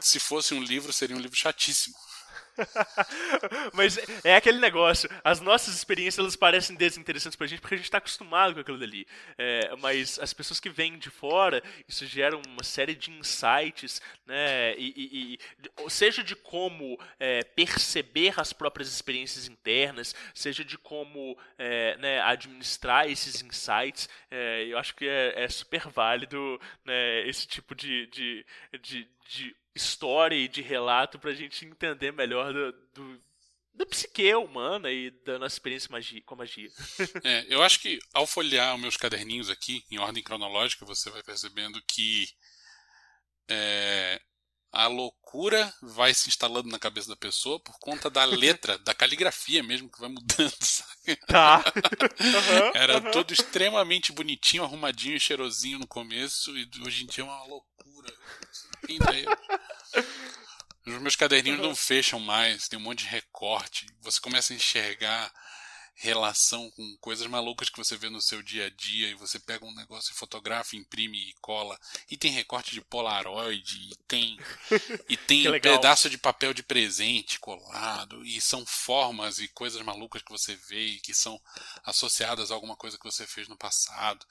[0.00, 1.96] se fosse um livro, seria um livro chatíssimo.
[3.72, 7.90] Mas é aquele negócio, as nossas experiências elas parecem desinteressantes pra gente porque a gente
[7.90, 9.06] tá acostumado com aquilo dali.
[9.36, 14.76] É, mas as pessoas que vêm de fora, isso gera uma série de insights, né?
[14.76, 15.38] E, e,
[15.84, 22.20] e seja de como é, perceber as próprias experiências internas, seja de como é, né,
[22.22, 28.06] administrar esses insights, é, eu acho que é, é super válido né, esse tipo de,
[28.06, 28.46] de,
[28.80, 33.20] de, de história e de relato pra gente entender melhor do, do
[33.74, 36.70] da psique humana e da nossa experiência magia, com a magia.
[37.24, 41.22] É, eu acho que ao folhear os meus caderninhos aqui, em ordem cronológica, você vai
[41.24, 42.28] percebendo que
[43.48, 44.20] é,
[44.74, 49.62] a loucura vai se instalando na cabeça da pessoa por conta da letra, da caligrafia
[49.62, 51.16] mesmo, que vai mudando, sabe?
[51.26, 51.64] Tá.
[52.20, 53.10] Uhum, Era uhum.
[53.10, 58.12] todo extremamente bonitinho, arrumadinho, cheirosinho no começo, e hoje em dia é uma loucura.
[60.86, 63.86] Os meus caderninhos não fecham mais, tem um monte de recorte.
[64.02, 65.32] Você começa a enxergar
[65.96, 69.64] relação com coisas malucas que você vê no seu dia a dia e você pega
[69.64, 71.78] um negócio e fotografa, imprime e cola.
[72.10, 74.36] E tem recorte de Polaroid, e tem
[75.08, 80.32] e tem pedaço de papel de presente colado, e são formas e coisas malucas que
[80.32, 81.40] você vê e que são
[81.84, 84.26] associadas a alguma coisa que você fez no passado.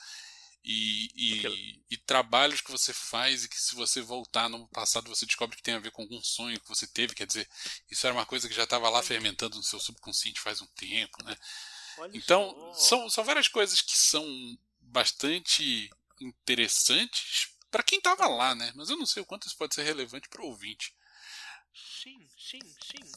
[0.65, 5.25] E, e, e, trabalhos que você faz e que se você voltar no passado você
[5.25, 7.49] descobre que tem a ver com algum sonho que você teve, quer dizer,
[7.91, 11.21] isso era uma coisa que já estava lá fermentando no seu subconsciente faz um tempo,
[11.25, 11.35] né?
[12.13, 14.25] então, são, são várias coisas que são
[14.79, 15.89] bastante
[16.21, 18.71] interessantes para quem estava lá, né?
[18.75, 20.95] Mas eu não sei o quanto isso pode ser relevante para o ouvinte.
[21.73, 23.11] Sim, sim, sim.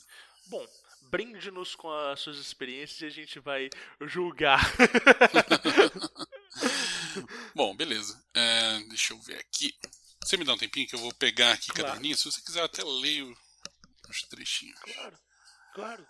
[0.46, 0.66] Bom,
[1.02, 3.68] brinde-nos com as suas experiências e a gente vai
[4.00, 4.60] julgar.
[7.54, 8.22] Bom, beleza.
[8.34, 9.76] É, deixa eu ver aqui.
[10.22, 11.88] Você me dá um tempinho que eu vou pegar aqui claro.
[11.88, 12.16] caderninho?
[12.16, 13.36] Se você quiser, eu até leio
[14.08, 14.78] uns trechinhos.
[14.80, 15.18] Claro,
[15.74, 16.08] claro.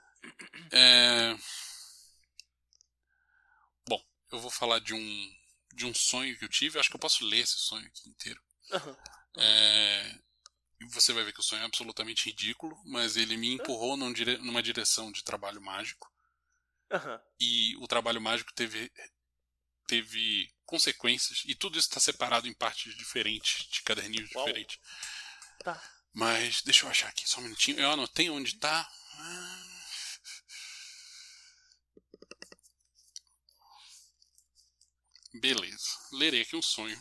[0.73, 1.37] É...
[3.89, 5.35] Bom, eu vou falar de um,
[5.75, 6.77] de um sonho que eu tive.
[6.77, 8.41] Eu acho que eu posso ler esse sonho aqui inteiro.
[8.73, 8.97] Uhum.
[9.39, 10.19] É...
[10.81, 14.13] E você vai ver que o sonho é absolutamente ridículo, mas ele me empurrou num
[14.13, 14.39] dire...
[14.39, 16.11] numa direção de trabalho mágico.
[16.91, 17.21] Uhum.
[17.41, 18.93] E o trabalho mágico teve,
[19.87, 24.45] teve consequências, e tudo isso está separado em partes diferentes, de caderninhos Uau.
[24.45, 24.79] diferentes.
[25.63, 25.81] Tá.
[26.13, 27.79] Mas deixa eu achar aqui só um minutinho.
[27.79, 28.91] Eu anotei onde está.
[35.35, 35.99] Beleza.
[36.13, 36.99] Lerei aqui um sonho.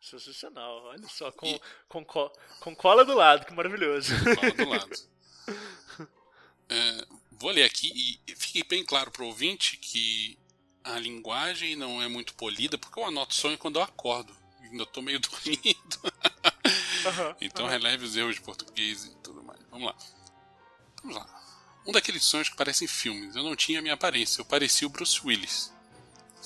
[0.00, 1.60] Sensacional, olha só, com, e...
[1.88, 4.12] com, co com cola do lado, que maravilhoso.
[4.36, 5.10] Cola do lado.
[6.68, 10.38] é, vou ler aqui e fique bem claro para o ouvinte que
[10.84, 14.36] a linguagem não é muito polida, porque eu anoto sonho quando eu acordo.
[14.60, 15.98] Ainda estou meio dormindo.
[16.04, 17.70] Uhum, então uhum.
[17.70, 19.60] releve os erros de português e tudo mais.
[19.70, 19.96] Vamos lá.
[21.02, 21.42] Vamos lá.
[21.86, 23.34] Um daqueles sonhos que parecem filmes.
[23.34, 25.72] Eu não tinha a minha aparência, eu parecia o Bruce Willis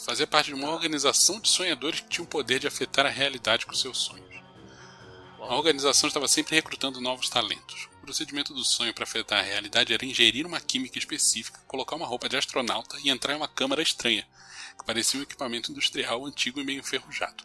[0.05, 3.67] fazia parte de uma organização de sonhadores que tinha o poder de afetar a realidade
[3.67, 4.37] com seus sonhos.
[5.41, 7.89] A organização estava sempre recrutando novos talentos.
[8.07, 12.29] Procedimento do sonho para afetar a realidade era ingerir uma química específica, colocar uma roupa
[12.29, 14.25] de astronauta e entrar em uma câmara estranha,
[14.79, 17.43] que parecia um equipamento industrial antigo e meio enferrujado.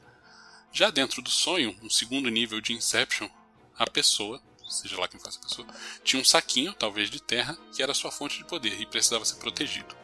[0.71, 3.27] Já dentro do sonho, um segundo nível de Inception,
[3.75, 5.67] a pessoa, seja lá quem fosse a pessoa,
[6.03, 9.37] tinha um saquinho, talvez de terra, que era sua fonte de poder e precisava ser
[9.37, 9.97] protegido.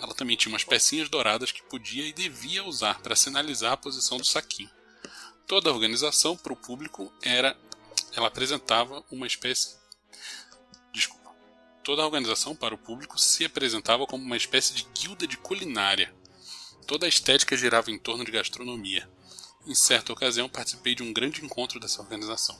[0.00, 4.16] Ela também tinha umas pecinhas douradas que podia e devia usar para sinalizar a posição
[4.16, 4.70] do saquinho.
[5.46, 7.54] Toda a organização para o público era.
[8.16, 9.79] Ela apresentava uma espécie.
[11.82, 16.14] Toda a organização para o público se apresentava como uma espécie de guilda de culinária.
[16.86, 19.08] Toda a estética girava em torno de gastronomia.
[19.66, 22.58] Em certa ocasião, participei de um grande encontro dessa organização.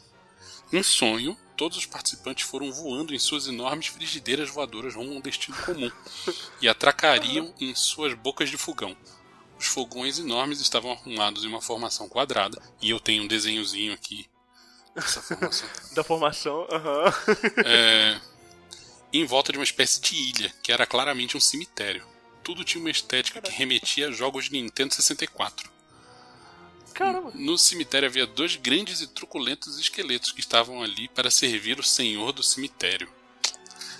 [0.72, 5.20] Em sonho, todos os participantes foram voando em suas enormes frigideiras voadoras rumo a um
[5.20, 5.90] destino comum
[6.62, 8.96] e atracariam em suas bocas de fogão.
[9.59, 14.30] Os fogões enormes estavam arrumados em uma formação quadrada, e eu tenho um desenhozinho aqui
[15.00, 15.68] formação.
[15.94, 17.14] da formação, aham.
[17.64, 18.20] é,
[19.12, 22.07] em volta de uma espécie de ilha, que era claramente um cemitério.
[22.42, 25.70] Tudo tinha uma estética que remetia a jogos de Nintendo 64.
[26.94, 27.33] Caramba.
[27.35, 32.33] No cemitério havia dois grandes e truculentos esqueletos que estavam ali para servir o senhor
[32.33, 33.09] do cemitério.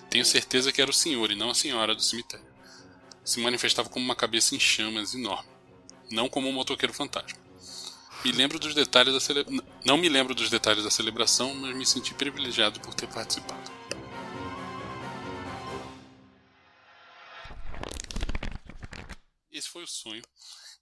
[0.09, 2.45] Tenho certeza que era o senhor e não a senhora do cemitério.
[3.25, 5.49] Se manifestava como uma cabeça em chamas enorme,
[6.11, 7.39] não como um motoqueiro fantasma.
[8.25, 9.47] Me lembro dos detalhes da cele...
[9.85, 13.80] Não me lembro dos detalhes da celebração, mas me senti privilegiado por ter participado.
[19.51, 20.23] Esse foi o sonho.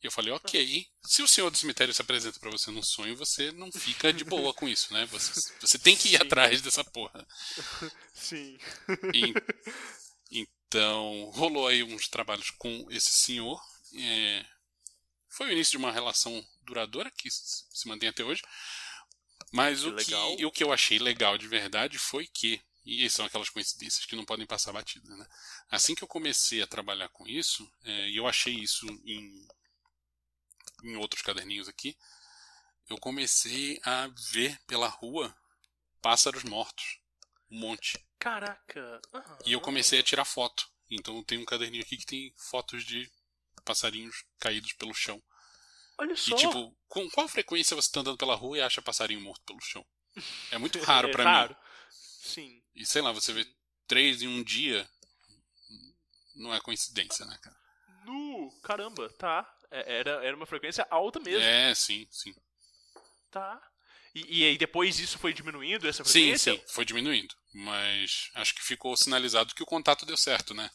[0.02, 3.16] E eu falei, ok, se o senhor do cemitério se apresenta para você num sonho,
[3.16, 5.06] você não fica de boa com isso, né?
[5.06, 6.16] Você, você tem que ir Sim.
[6.18, 7.26] atrás dessa porra.
[8.14, 8.56] Sim.
[9.12, 9.34] E-
[10.30, 13.60] então, rolou aí uns trabalhos com esse senhor.
[13.94, 14.44] é,
[15.30, 18.42] foi o início de uma relação duradoura que se mantém até hoje.
[19.52, 20.36] Mas o que, Legal.
[20.38, 24.16] e o que eu achei legal de verdade foi que, e são aquelas coincidências que
[24.16, 25.26] não podem passar batida, né?
[25.70, 29.46] Assim que eu comecei a trabalhar com isso, é, e eu achei isso em,
[30.84, 31.96] em outros caderninhos aqui,
[32.88, 35.36] eu comecei a ver pela rua
[36.00, 36.98] pássaros mortos.
[37.50, 37.98] Um monte.
[38.18, 39.00] Caraca.
[39.14, 39.38] aham.
[39.46, 40.68] E eu comecei a tirar foto.
[40.90, 43.10] Então tem um caderninho aqui que tem fotos de
[43.64, 45.22] passarinhos caídos pelo chão.
[45.98, 46.34] Olha só.
[46.34, 49.60] E tipo, com qual frequência você tá andando pela rua e acha passarinho morto pelo
[49.60, 49.84] chão?
[50.50, 51.50] É muito raro É pra raro.
[51.50, 51.60] mim.
[51.90, 52.62] Sim.
[52.78, 53.46] E sei lá, você vê
[53.86, 54.88] três em um dia,
[56.36, 57.56] não é coincidência, né, cara?
[58.04, 59.46] Nu, caramba, tá.
[59.70, 62.34] É, Era, era uma frequência alta mesmo, É, sim, sim.
[63.30, 63.60] tá.
[64.14, 66.36] E, e aí depois isso foi diminuindo, essa Sim, frequência?
[66.36, 67.34] sim, foi diminuindo.
[67.54, 70.68] Mas acho que ficou sinalizado que o contato deu certo, né?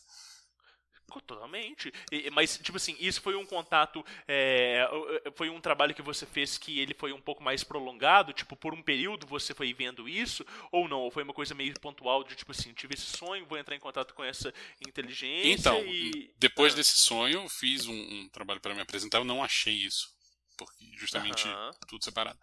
[1.12, 1.94] Totalmente.
[2.12, 4.04] E- Mas, tipo assim, isso foi um contato.
[4.28, 4.88] é,
[5.36, 8.34] foi um trabalho que você fez que ele foi um pouco mais prolongado?
[8.34, 10.44] Tipo, por um período você foi vendo isso?
[10.72, 11.02] Ou não?
[11.02, 13.80] Ou foi uma coisa meio pontual de tipo assim, tive esse sonho, vou entrar em
[13.80, 14.52] contato com essa
[14.82, 16.34] inteligência Então, e.
[16.38, 16.76] depois Ah.
[16.76, 20.10] desse sonho, fiz um, um trabalho para me apresentar, eu não achei isso.
[20.58, 21.76] Porque justamente Aham.
[21.88, 22.40] tudo separado.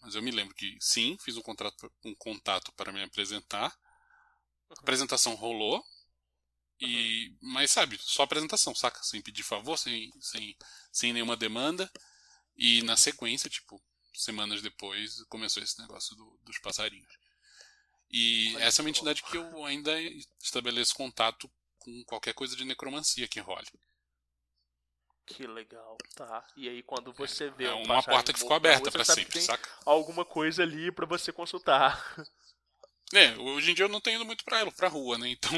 [0.00, 3.74] Mas eu me lembro que sim, fiz um, contrato, um contato para me apresentar.
[4.70, 5.84] A apresentação rolou.
[6.80, 9.02] E, mas sabe, só apresentação, saca?
[9.02, 10.56] Sem pedir favor, sem, sem,
[10.92, 11.90] sem nenhuma demanda.
[12.56, 13.82] E na sequência, tipo,
[14.14, 17.18] semanas depois, começou esse negócio do- dos passarinhos.
[18.10, 19.92] E Olha essa é uma entidade que eu ainda
[20.42, 23.66] estabeleço contato com qualquer coisa de necromancia que role.
[25.26, 26.46] Que legal, tá.
[26.56, 29.42] E aí quando você vê É um uma porta que ficou aberta para sempre, tem
[29.42, 29.68] saca?
[29.84, 32.02] alguma coisa ali pra você consultar.
[33.12, 35.28] É, hoje em dia eu não tenho ido muito pra, pra rua, né?
[35.28, 35.50] Então,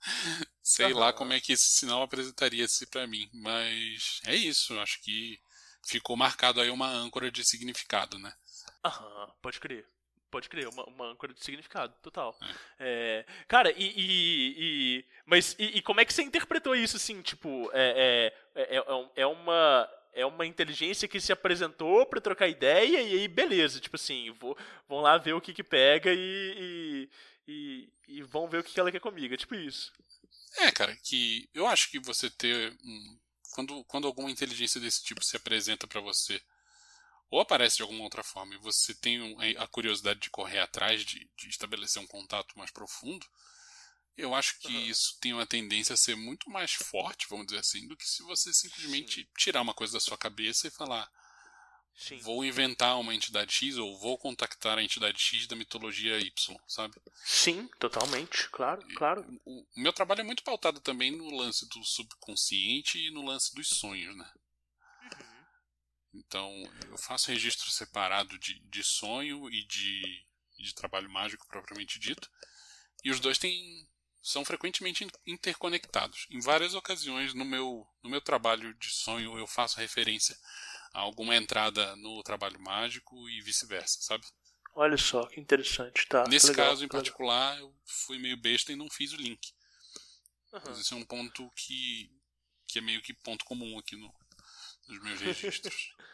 [0.72, 3.28] sei lá como é que esse sinal apresentaria-se pra mim.
[3.32, 5.40] Mas é isso, acho que
[5.86, 8.32] ficou marcado aí uma âncora de significado, né?
[8.84, 9.86] Aham, pode crer.
[10.30, 12.38] Pode crer, uma, uma âncora de significado, total.
[12.78, 14.54] É, cara, e, e-
[15.00, 17.20] e- Mas e, e como é que você interpretou isso, assim?
[17.20, 19.88] Tipo, é, é, é, é um- é uma.
[20.12, 24.58] É uma inteligência que se apresentou pra trocar ideia e aí beleza, tipo assim, vou,
[24.88, 27.08] vão lá ver o que que pega e,
[27.46, 29.92] e, e, e vão ver o que que ela quer comigo, é tipo isso.
[30.58, 33.18] É, cara, que eu acho que você ter um.
[33.52, 36.40] Quando, quando alguma inteligência desse tipo se apresenta pra você,
[37.30, 41.04] ou aparece de alguma outra forma, e você tem um- a curiosidade de correr atrás,
[41.04, 43.26] de, de estabelecer um contato mais profundo,
[44.16, 44.88] eu acho que Aham.
[44.88, 48.22] isso tem uma tendência a ser muito mais forte, vamos dizer assim, do que se
[48.22, 51.08] você simplesmente tirar uma coisa da sua cabeça e falar:
[52.00, 52.16] Sim.
[52.20, 56.94] vou inventar uma entidade X ou vou contactar a entidade X da mitologia Y, sabe?
[57.22, 59.40] Sim, totalmente, claro, claro.
[59.44, 63.54] O, o meu trabalho é muito pautado também no lance do subconsciente e no lance
[63.54, 64.32] dos sonhos, né?
[66.14, 66.50] Então,
[66.88, 70.24] eu faço registro separado de, de sonho e de,
[70.58, 72.28] e de trabalho mágico propriamente dito.
[73.04, 73.86] E os dois têm,
[74.22, 76.26] são frequentemente in- interconectados.
[76.30, 80.36] Em várias ocasiões no meu, no meu trabalho de sonho eu faço referência
[80.92, 84.24] alguma entrada no trabalho mágico e vice-versa, sabe?
[84.74, 86.24] Olha só, que interessante, tá.
[86.28, 89.52] Nesse legal, caso em particular, eu fui meio besta e não fiz o link.
[90.52, 90.62] Aham.
[90.66, 92.10] Mas esse é um ponto que,
[92.66, 94.12] que é meio que ponto comum aqui no,
[94.88, 95.94] nos meus registros.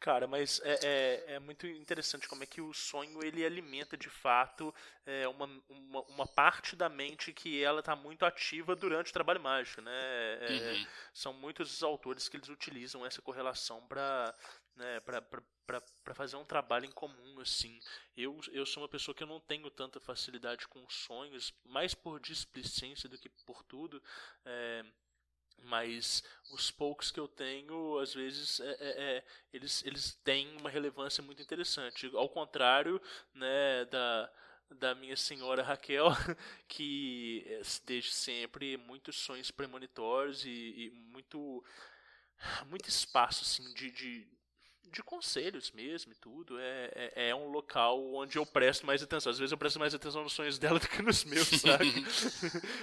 [0.00, 4.08] Cara, mas é, é, é muito interessante como é que o sonho ele alimenta de
[4.08, 4.72] fato
[5.04, 9.40] é, uma, uma, uma parte da mente que ela está muito ativa durante o trabalho
[9.40, 9.92] mágico, né?
[9.92, 10.86] É, Uhum.
[11.12, 14.34] São muitos os autores que eles utilizam essa correlação para
[14.76, 17.78] né, para fazer um trabalho em comum assim.
[18.16, 22.20] Eu, eu sou uma pessoa que eu não tenho tanta facilidade com sonhos, mais por
[22.20, 24.02] displicência do que por tudo.
[25.62, 30.70] Mas os poucos que eu tenho, às vezes, é, é- é, eles, eles têm uma
[30.70, 32.10] relevância muito interessante.
[32.14, 33.00] Ao contrário
[33.34, 34.30] né, da,
[34.70, 36.06] da minha senhora Raquel,
[36.68, 37.44] que
[37.84, 41.62] desde sempre muitos sonhos premonitórios e, e muito,
[42.68, 44.26] muito espaço assim, de, de,
[44.92, 46.58] de conselhos mesmo e tudo.
[46.58, 49.30] É, é, é um local onde eu presto mais atenção.
[49.30, 51.92] Às vezes eu presto mais atenção nos sonhos dela do que nos meus, sabe?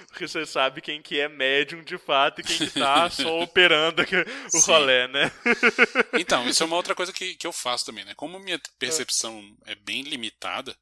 [0.07, 4.03] Porque você sabe quem que é médium de fato e quem que tá só operando
[4.53, 4.71] o Sim.
[4.71, 5.31] rolê, né?
[6.13, 8.13] Então, isso é uma outra coisa que, que eu faço também, né?
[8.15, 10.75] Como minha percepção é bem limitada,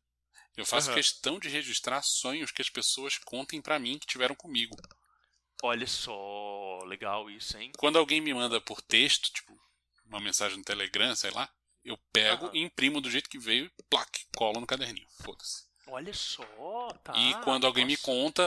[0.56, 0.96] eu faço Aham.
[0.96, 4.76] questão de registrar sonhos que as pessoas contem pra mim que tiveram comigo.
[5.64, 7.72] Olha só, legal isso, hein?
[7.78, 9.58] Quando alguém me manda por texto, tipo,
[10.14, 11.50] uma mensagem no Telegram, sei lá,
[11.84, 12.56] eu pego Aham.
[12.56, 15.08] e imprimo do jeito que veio, plaque, colo no caderninho.
[15.22, 15.64] Foda-se.
[15.88, 17.14] Olha só, tá.
[17.18, 18.06] e quando alguém me nossa.
[18.06, 18.44] conta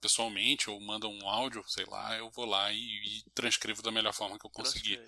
[0.00, 4.12] pessoalmente ou manda um áudio, sei lá, eu vou lá e, e transcrevo da melhor
[4.12, 5.00] forma que eu conseguir.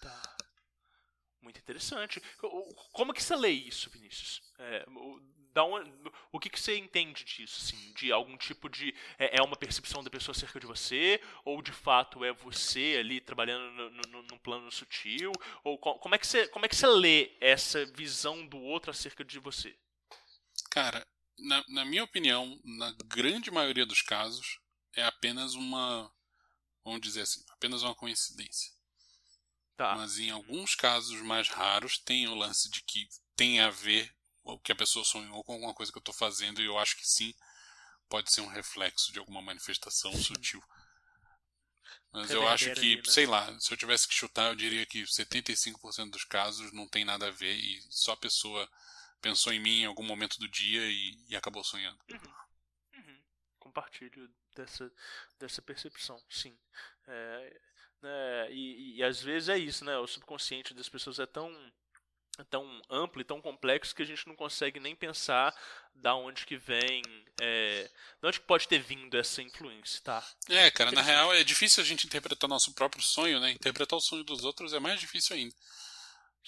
[0.00, 0.22] Tá.
[1.40, 2.22] Muito interessante.
[2.92, 4.40] Como que você lê isso, Vinícius?
[4.60, 4.86] É,
[5.52, 5.90] da onde-
[6.30, 7.60] o que, que você entende disso?
[7.62, 8.94] Assim, de algum tipo de.
[9.18, 11.20] É, é uma percepção da pessoa acerca de você?
[11.44, 15.32] Ou de fato é você ali trabalhando no, no, no plano sutil?
[15.64, 18.90] Ou co- como é, que você, como é que você lê essa visão do outro
[18.90, 19.76] acerca de você?
[20.70, 21.06] Cara,
[21.38, 24.58] na, na minha opinião, na grande maioria dos casos,
[24.94, 26.10] é apenas uma.
[26.84, 28.72] Vamos dizer assim, apenas uma coincidência.
[29.76, 29.94] Tá.
[29.96, 34.58] Mas em alguns casos mais raros tem o lance de que tem a ver o
[34.58, 37.06] que a pessoa sonhou com alguma coisa que eu estou fazendo e eu acho que
[37.06, 37.34] sim,
[38.08, 40.62] pode ser um reflexo de alguma manifestação sutil.
[42.12, 43.02] Mas eu acho que, ali, né?
[43.06, 47.04] sei lá, se eu tivesse que chutar, eu diria que 75% dos casos não tem
[47.04, 48.68] nada a ver e só a pessoa
[49.20, 51.98] pensou em mim em algum momento do dia e, e acabou sonhando.
[52.10, 53.22] Uhum.
[53.58, 54.92] Compartilho dessa,
[55.38, 56.54] dessa percepção, sim.
[57.06, 57.60] É,
[58.02, 59.96] né, e, e às vezes é isso, né?
[59.96, 61.50] O subconsciente das pessoas é tão,
[62.50, 65.54] tão amplo e tão complexo que a gente não consegue nem pensar
[65.94, 67.02] da onde que vem,
[67.40, 70.26] é, de onde que pode ter vindo essa influência, tá?
[70.48, 73.50] É, cara, na real é difícil a gente interpretar nosso próprio sonho, né?
[73.50, 75.54] Interpretar o sonho dos outros é mais difícil ainda.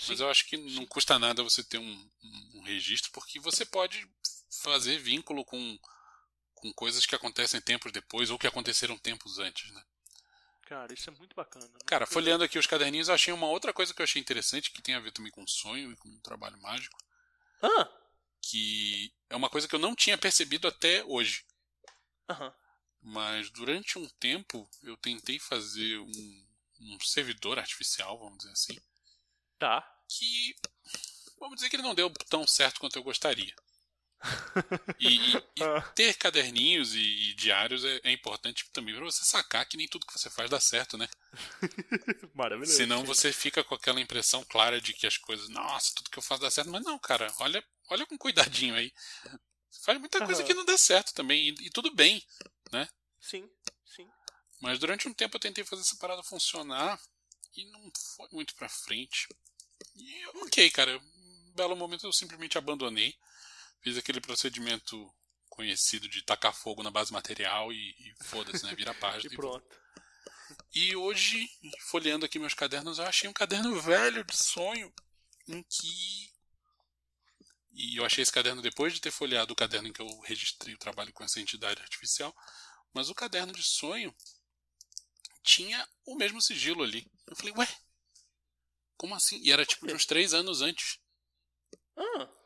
[0.09, 0.25] Mas Sim.
[0.25, 4.05] eu acho que não custa nada você ter um, um- um registro, porque você pode
[4.63, 5.79] fazer vínculo com,
[6.55, 9.83] com coisas que acontecem tempos depois ou que aconteceram tempos antes, né?
[10.67, 11.67] Cara, isso é muito bacana.
[11.69, 14.71] muito Cara, folheando aqui os caderninhos, eu achei uma outra coisa que eu achei interessante,
[14.71, 16.97] que tem a ver também com sonho e com trabalho mágico,
[17.63, 17.89] Ah!
[18.41, 21.45] que é uma coisa que eu não tinha percebido até hoje.
[22.29, 22.55] Aham.
[23.03, 26.47] Mas durante um tempo eu tentei fazer um,
[26.81, 28.81] um servidor artificial, vamos dizer assim,
[29.59, 29.83] Tá.
[30.09, 30.57] que
[31.39, 33.55] vamos dizer que ele não deu tão certo quanto eu gostaria.
[34.99, 35.07] E,
[35.37, 35.81] e- e Ah.
[35.95, 37.01] ter caderninhos e,
[37.31, 40.49] e diários é, é importante também para você sacar que nem tudo que você faz
[40.51, 41.09] dá certo, né?
[42.35, 42.77] Maravilhoso.
[42.77, 46.23] Senão você fica com aquela impressão clara de que as coisas, nossa, tudo que eu
[46.23, 46.71] faço dá certo.
[46.71, 48.93] Mas não, cara, olha, olha com cuidadinho aí.
[49.83, 50.47] Faz muita coisa Aham.
[50.47, 52.25] que não dá certo também, e, e tudo bem.
[53.21, 53.49] Sim,
[53.87, 54.09] sim.
[54.61, 57.01] Mas durante um tempo eu tentei fazer essa parada funcionar
[57.57, 59.27] e não foi muito pra frente.
[59.97, 63.15] E ok, cara, um belo momento eu simplesmente abandonei.
[63.85, 65.15] Fiz aquele procedimento
[65.51, 68.75] conhecido de tacar fogo na base material e, e foda-se, né?
[68.75, 69.31] Vira a página.
[69.31, 69.85] E e pronto.
[70.75, 71.47] E hoje,
[71.91, 74.91] folheando aqui meus cadernos, eu achei um caderno velho de sonho
[75.47, 76.33] em que.
[77.73, 80.75] E eu achei esse caderno depois de ter folheado o caderno em que eu registrei
[80.75, 82.35] o trabalho com essa entidade artificial.
[82.95, 84.17] Mas o caderno de sonho
[85.43, 87.07] tinha o mesmo sigilo ali.
[87.27, 87.69] Eu falei, ué?
[88.97, 89.39] Como assim?
[89.43, 90.99] E era tipo de uns três anos antes.
[91.97, 92.44] Ah,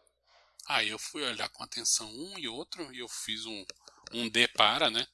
[0.68, 3.64] Aí eu fui olhar com atenção um e outro e eu fiz um,
[4.12, 5.06] um D para, né?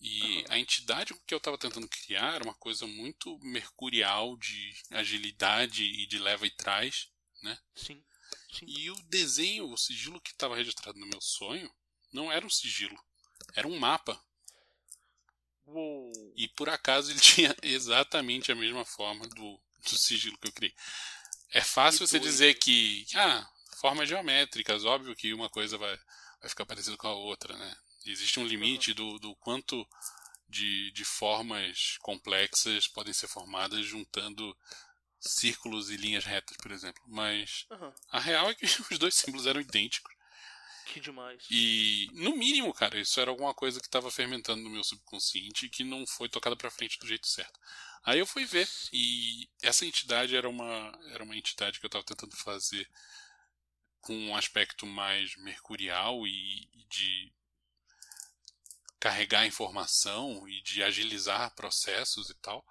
[0.00, 5.84] E a entidade que eu estava tentando criar era uma coisa muito mercurial de agilidade
[5.84, 7.08] e de leva e trás.
[7.74, 8.02] sim.
[8.50, 8.66] Sim.
[8.66, 11.72] E o desenho, o sigilo que estava registrado no meu sonho,
[12.12, 12.98] não era um sigilo,
[13.54, 14.20] era um mapa.
[15.66, 16.12] Uou.
[16.36, 20.74] E por acaso ele tinha exatamente a mesma forma do, do sigilo que eu criei.
[21.50, 22.32] É fácil Que você doido.
[22.32, 23.48] dizer que, ah,
[23.82, 25.98] formas geométricas, óbvio que uma coisa vai,
[26.40, 27.76] vai ficar parecida com a outra, né?
[28.06, 29.84] Existe um limite do, do quanto
[30.48, 34.56] de, de formas complexas podem ser formadas juntando
[35.18, 37.02] círculos e linhas retas, por exemplo.
[37.08, 37.92] Mas Aham.
[38.12, 40.14] a real é que os dois símbolos eram idênticos.
[40.86, 41.44] Que demais.
[41.50, 45.70] E, no mínimo, cara, isso era alguma coisa que estava fermentando no meu subconsciente e
[45.70, 47.58] que não foi tocada pra frente do jeito certo.
[48.04, 52.04] Aí eu fui ver e essa entidade era uma era uma entidade que eu estava
[52.04, 52.88] tentando fazer
[54.02, 57.32] com um aspecto mais mercurial e, e de
[59.00, 62.64] carregar informação e de agilizar processos e tal.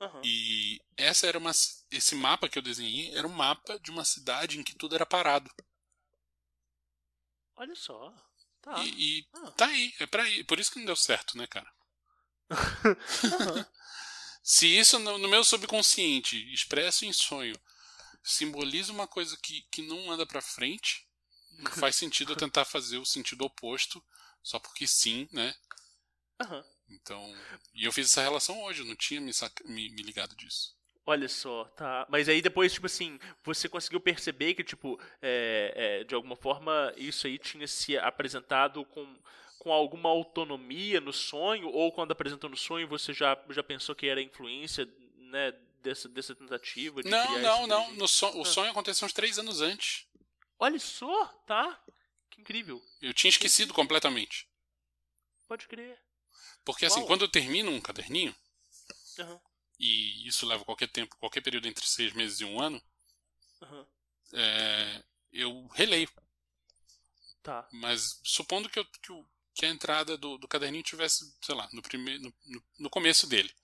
[0.00, 0.22] Aham.
[0.24, 1.52] E essa era uma
[1.90, 5.04] esse mapa que eu desenhei era um mapa de uma cidade em que tudo era
[5.04, 5.50] parado.
[7.56, 8.12] Olha só.
[8.60, 8.82] Tá.
[8.82, 9.50] E, e Ah.
[9.52, 10.44] tá aí, é pra ir.
[10.44, 11.70] Por isso que não deu certo, né, cara?
[12.50, 13.66] Aham.
[14.42, 17.58] Se isso no meu subconsciente, expresso em sonho,
[18.24, 21.06] simboliza uma coisa que, que não anda pra frente,
[21.58, 24.04] não faz sentido eu tentar fazer o sentido oposto,
[24.42, 25.54] só porque sim, né?
[26.40, 26.64] Aham.
[26.88, 27.34] Então.
[27.74, 29.32] E eu fiz essa relação hoje, eu não tinha me,
[29.66, 30.74] me- me ligado disso.
[31.06, 32.06] Olha só, tá.
[32.08, 36.92] Mas aí depois, tipo assim, você conseguiu perceber que, tipo, é, é, de alguma forma
[36.96, 39.06] isso aí tinha se apresentado com,
[39.58, 41.68] com alguma autonomia no sonho?
[41.68, 45.52] Ou quando apresentou no sonho você já, já pensou que era influência né,
[45.84, 47.02] dessa, dessa tentativa?
[47.02, 47.92] De não, não, não.
[47.94, 48.44] No son- o Ah.
[48.44, 50.06] sonho aconteceu uns três anos antes.
[50.58, 51.80] Olha só, tá?
[52.30, 52.82] Que incrível.
[53.00, 54.48] Eu tinha esquecido completamente.
[55.46, 56.00] Pode crer.
[56.64, 57.06] Porque assim, Uau.
[57.06, 58.34] quando eu termino um caderninho,
[59.18, 59.40] Aham,
[59.78, 62.82] e isso leva qualquer tempo, qualquer período entre seis meses e um ano,
[63.62, 63.86] aham.
[64.32, 66.08] é, eu releio.
[67.42, 67.68] Tá.
[67.72, 71.68] Mas supondo que, eu- que o- que a entrada do, do caderninho tivesse, sei lá,
[71.72, 73.54] no, primeiro, no, no- no começo dele.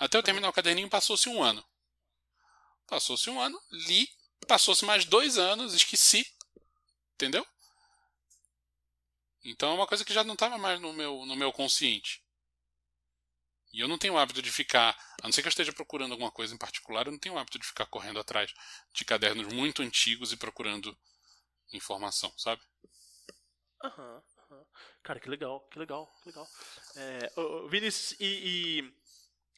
[0.00, 1.62] Até eu terminar o caderninho passou-se um ano.
[2.86, 4.08] Passou-se um ano, li,
[4.48, 6.26] passou-se mais dois anos, esqueci.
[7.14, 7.46] Entendeu?
[9.44, 12.24] Então é uma coisa que já não estava mais no meu, no meu consciente.
[13.72, 16.12] E eu não tenho o hábito de ficar, a não ser que eu esteja procurando
[16.12, 18.52] alguma coisa em particular, eu não tenho o hábito de ficar correndo atrás
[18.92, 20.98] de cadernos muito antigos e procurando
[21.72, 22.60] informação, sabe?
[23.84, 24.66] Aham, aham.
[25.02, 26.48] Cara, que legal, que legal, que legal.
[26.96, 28.24] É, ô, Vinícius, e,
[28.82, 28.94] e,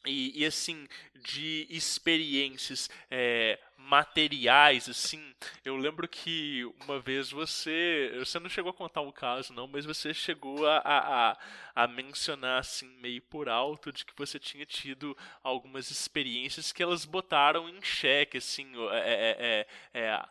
[0.05, 5.33] e, e, assim, de experiências é, materiais, assim,
[5.63, 9.85] eu lembro que uma vez você, você não chegou a contar o caso não, mas
[9.85, 11.37] você chegou a, a,
[11.75, 17.05] a, mencionar, assim, meio por alto, de que você tinha tido algumas experiências que elas
[17.05, 20.25] botaram em xeque, assim, é, é, é, é,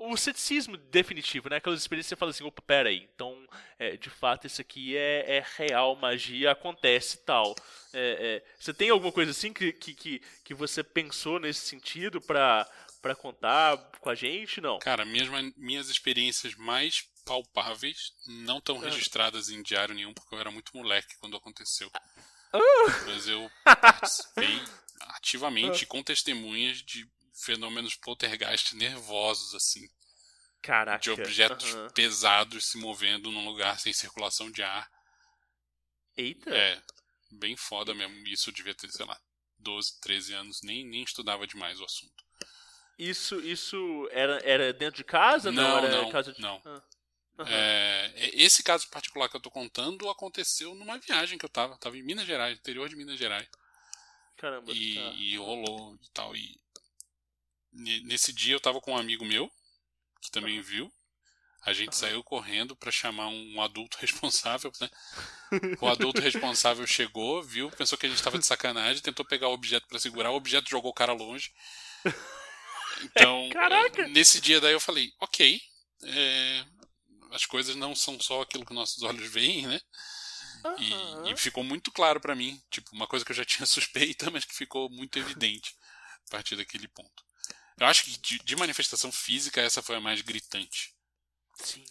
[0.00, 1.56] o ceticismo definitivo, né?
[1.56, 3.46] Aquelas experiências que você fala assim, opa, pera aí, então,
[3.78, 7.54] é, de fato, isso aqui é, é real, magia, acontece e tal.
[7.92, 12.68] É, é, você tem alguma coisa assim que, que, que, você pensou nesse sentido pra,
[13.00, 14.60] pra contar com a gente?
[14.60, 14.78] Não.
[14.78, 18.84] Cara, minhas, minhas experiências mais palpáveis não estão Ah.
[18.84, 21.90] registradas em diário nenhum, porque eu era muito moleque quando aconteceu.
[22.52, 22.60] Ah.
[23.06, 24.62] Mas eu participei
[25.16, 27.06] ativamente com testemunhas de
[27.42, 29.88] fenômenos poltergeist nervosos, assim,
[30.62, 30.98] Caraca.
[30.98, 31.90] de objetos aham.
[31.90, 34.90] pesados se movendo num lugar sem circulação de ar.
[36.16, 36.50] Eita.
[36.50, 36.82] É,
[37.30, 38.26] bem foda mesmo.
[38.26, 39.18] Isso eu devia ter, sei lá,
[39.58, 42.24] 12, 13 anos, nem, nem estudava demais o assunto.
[42.98, 45.52] Isso, isso era, era dentro de casa?
[45.52, 46.40] Não, era não, casa de...
[46.40, 46.60] não.
[46.64, 46.82] Ah.
[47.38, 47.50] Aham.
[47.52, 51.78] É, esse caso particular que eu tô contando aconteceu numa viagem que eu tava.
[51.78, 53.48] Tava em Minas Gerais, interior de Minas Gerais.
[54.36, 54.72] Caramba.
[54.72, 55.12] E, tá.
[55.16, 56.34] e rolou e tal.
[56.34, 56.60] E
[57.72, 59.50] nesse dia eu tava com um amigo meu,
[60.20, 60.92] que também viu.
[61.62, 64.88] A gente saiu correndo pra chamar um adulto responsável, né?
[65.80, 69.52] O adulto responsável chegou, viu, pensou que a gente tava de sacanagem, tentou pegar o
[69.52, 71.52] objeto pra segurar, o objeto jogou o cara longe.
[73.04, 74.08] Então, Caraca!
[74.08, 75.60] nesse dia daí eu falei, ok,
[76.04, 76.64] é,
[77.32, 79.80] as coisas não são só aquilo que nossos olhos veem, né?
[80.78, 81.30] E- Aham.
[81.32, 84.44] E, ficou muito claro pra mim, tipo, uma coisa que eu já tinha suspeita, mas
[84.44, 85.74] que ficou muito evidente
[86.26, 87.27] a partir daquele ponto.
[87.78, 90.94] Eu acho que de, de manifestação física essa foi a mais gritante.
[91.56, 91.84] Sim.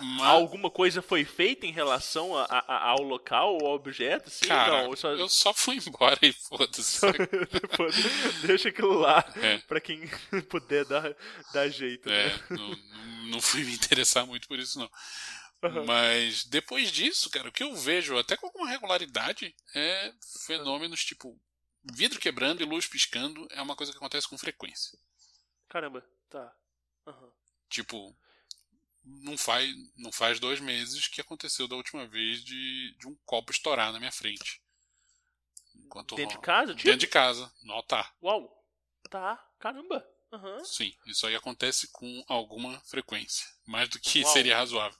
[0.00, 4.28] Mas- Alguma coisa foi feita em relação a- a- ao local ou ao objeto?
[4.30, 7.00] Sim, Cara, não, só- eu só fui embora e foda-se.
[8.46, 9.58] deixa aquilo lá É.
[9.58, 10.00] pra quem
[10.50, 11.16] puder dar,
[11.52, 12.08] dar jeito.
[12.10, 12.40] É, né?
[12.50, 14.90] não, não- não fui me interessar muito por isso, não.
[15.86, 20.12] Mas depois disso, cara, o que eu vejo até com alguma regularidade é
[20.46, 21.36] fenômenos tipo
[21.82, 24.98] vidro quebrando e luz piscando é uma coisa que acontece com frequência.
[25.68, 26.54] Caramba, tá.
[27.06, 27.32] Aham.
[27.68, 28.16] Tipo,
[29.04, 33.52] não faz, não faz dois meses que aconteceu da última vez de, de um copo
[33.52, 34.62] estourar na minha frente.
[35.74, 36.84] Enquanto Dentro de casa, tipo?
[36.84, 38.14] Dentro de casa, no altar.
[38.22, 38.54] Uau.
[39.08, 40.06] Tá, caramba.
[40.32, 40.62] Aham.
[40.64, 43.46] Sim, isso aí acontece com alguma frequência.
[43.64, 44.32] Mais do que Uau.
[44.32, 44.98] seria razoável.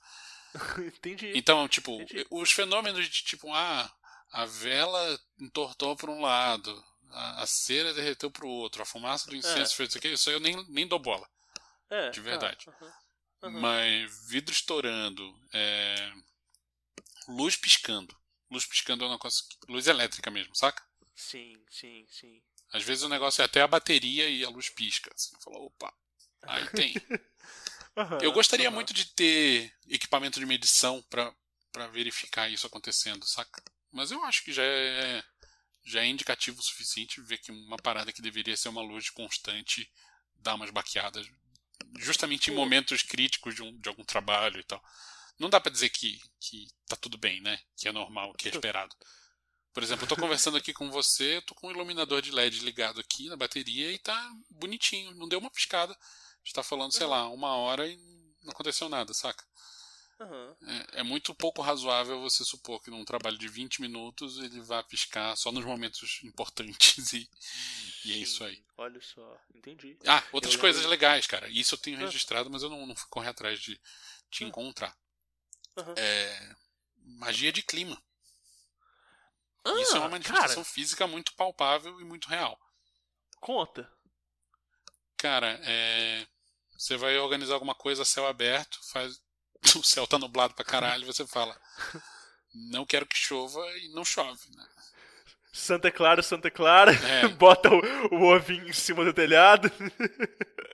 [0.78, 1.32] Entendi.
[1.34, 2.26] Então, tipo, Entendi.
[2.30, 3.94] os fenômenos de tipo, ah,
[4.32, 9.28] a vela entortou para um lado, a, a cera derreteu para o outro, a fumaça
[9.30, 9.76] do incenso É.
[9.76, 11.28] fez isso aqui, isso aí eu nem, nem dou bola.
[11.90, 12.66] É, de verdade.
[12.68, 12.92] aham.
[13.40, 13.60] Aham.
[13.60, 15.22] Mas vidro estourando,
[15.52, 16.12] é,
[17.28, 18.16] luz piscando.
[18.50, 19.44] Luz piscando é um negócio.
[19.46, 20.82] que- Luz elétrica mesmo, saca?
[21.14, 22.42] Sim, sim, sim.
[22.72, 25.10] Às vezes o negócio é até a bateria e a luz pisca.
[25.14, 25.92] Você fala, opa,
[26.42, 26.94] aí tem.
[27.96, 31.34] Aham, Eu gostaria muito de ter equipamento de medição pra
[31.92, 33.62] verificar isso acontecendo, saca?
[33.90, 35.22] Mas eu acho que já é
[35.84, 39.90] já é indicativo o suficiente ver que uma parada que deveria ser uma luz constante
[40.34, 41.26] dá umas baqueadas
[41.98, 44.82] justamente em momentos críticos de, um, de algum trabalho e tal.
[45.38, 47.58] Não dá pra dizer que, que tá tudo bem, né?
[47.76, 48.94] Que é normal, que é esperado.
[49.72, 52.60] Por exemplo, eu tô conversando aqui com você, eu tô com um iluminador de LED
[52.60, 55.92] ligado aqui na bateria e tá bonitinho, não deu uma piscada.
[55.92, 57.96] A gente tá falando, sei lá, uma hora e
[58.42, 59.44] não aconteceu nada, saca?
[60.20, 60.56] Aham.
[60.94, 64.82] É, é muito pouco razoável você supor que num trabalho de 20 minutos ele vá
[64.82, 67.30] piscar só nos momentos importantes e,
[68.04, 68.64] e é isso aí.
[68.76, 69.96] Olha só, entendi.
[70.06, 71.48] Ah, outras Eu coisas lembro- legais, cara.
[71.48, 72.00] Isso eu tenho Ah.
[72.00, 73.80] registrado, mas eu não, não fui correr atrás de,
[74.30, 74.48] de Ah.
[74.48, 74.96] encontrar.
[75.76, 75.94] Aham.
[75.96, 76.56] É,
[76.96, 78.00] magia de clima.
[79.64, 82.58] Ah, Isso é uma manifestação cara, física muito palpável e muito real.
[83.40, 83.88] conta.
[85.16, 86.26] Cara, é.
[86.76, 89.20] Você vai organizar alguma coisa a céu aberto, faz.
[89.76, 91.56] O céu tá nublado pra caralho, você fala.
[92.54, 94.66] Não quero que chova e não chove, né?
[95.52, 97.28] Santa Clara, Santa Clara, É.
[97.34, 97.80] bota o,
[98.14, 99.70] o ovinho em cima do telhado.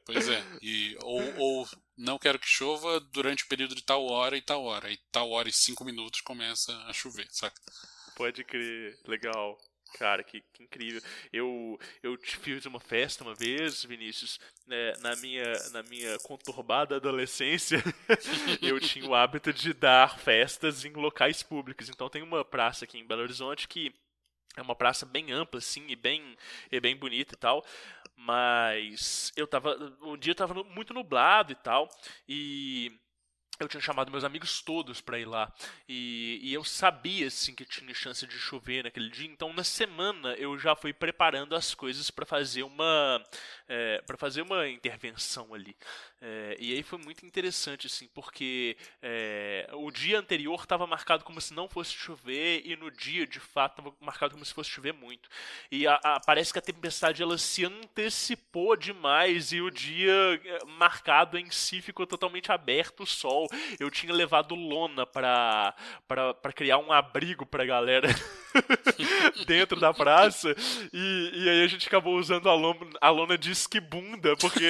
[0.07, 0.45] Pois é.
[0.61, 4.63] E, ou, ou não quero que chova durante o período de tal hora e tal
[4.65, 4.93] hora.
[4.93, 7.59] E tal hora e cinco minutos começa a chover, saca?
[8.15, 9.59] Pode crer, legal.
[9.99, 11.01] Cara, que, que incrível.
[11.33, 17.79] Eu, eu fiz uma festa uma vez, Vinícius, né, na, minha, na minha conturbada adolescência,
[18.61, 21.89] eu tinha o hábito de dar festas em locais públicos.
[21.89, 23.95] Então tem uma praça aqui em Belo Horizonte que
[24.57, 26.37] é uma praça bem ampla, assim, e bem,
[26.71, 27.65] e bem bonita e tal.
[28.17, 29.77] Mas eu tava.
[30.03, 31.89] Um dia tava nu- muito nublado e tal.
[32.29, 32.93] E
[33.61, 35.53] eu tinha chamado meus amigos todos pra ir lá.
[35.89, 39.27] E, e eu sabia, assim, que tinha chance de chover naquele dia.
[39.27, 43.23] Então, na semana, eu já fui preparando as coisas pra fazer uma.
[43.69, 45.77] É, para fazer uma intervenção ali.
[46.27, 51.39] É, e aí foi muito interessante, assim, porque é, o dia anterior estava marcado como
[51.39, 54.95] se não fosse chover, e no dia, de fato, estava marcado como se fosse chover
[54.95, 55.29] muito.
[55.71, 60.65] E a- a- parece que a tempestade ela se antecipou demais, e o dia é,
[60.79, 63.47] marcado em si ficou totalmente aberto o sol.
[63.79, 65.75] Eu tinha levado lona pra
[66.55, 68.09] criar um abrigo pra galera
[69.47, 70.55] dentro da praça,
[70.93, 74.65] e, e aí a gente acabou usando a lona, a lona de esquibunda, porque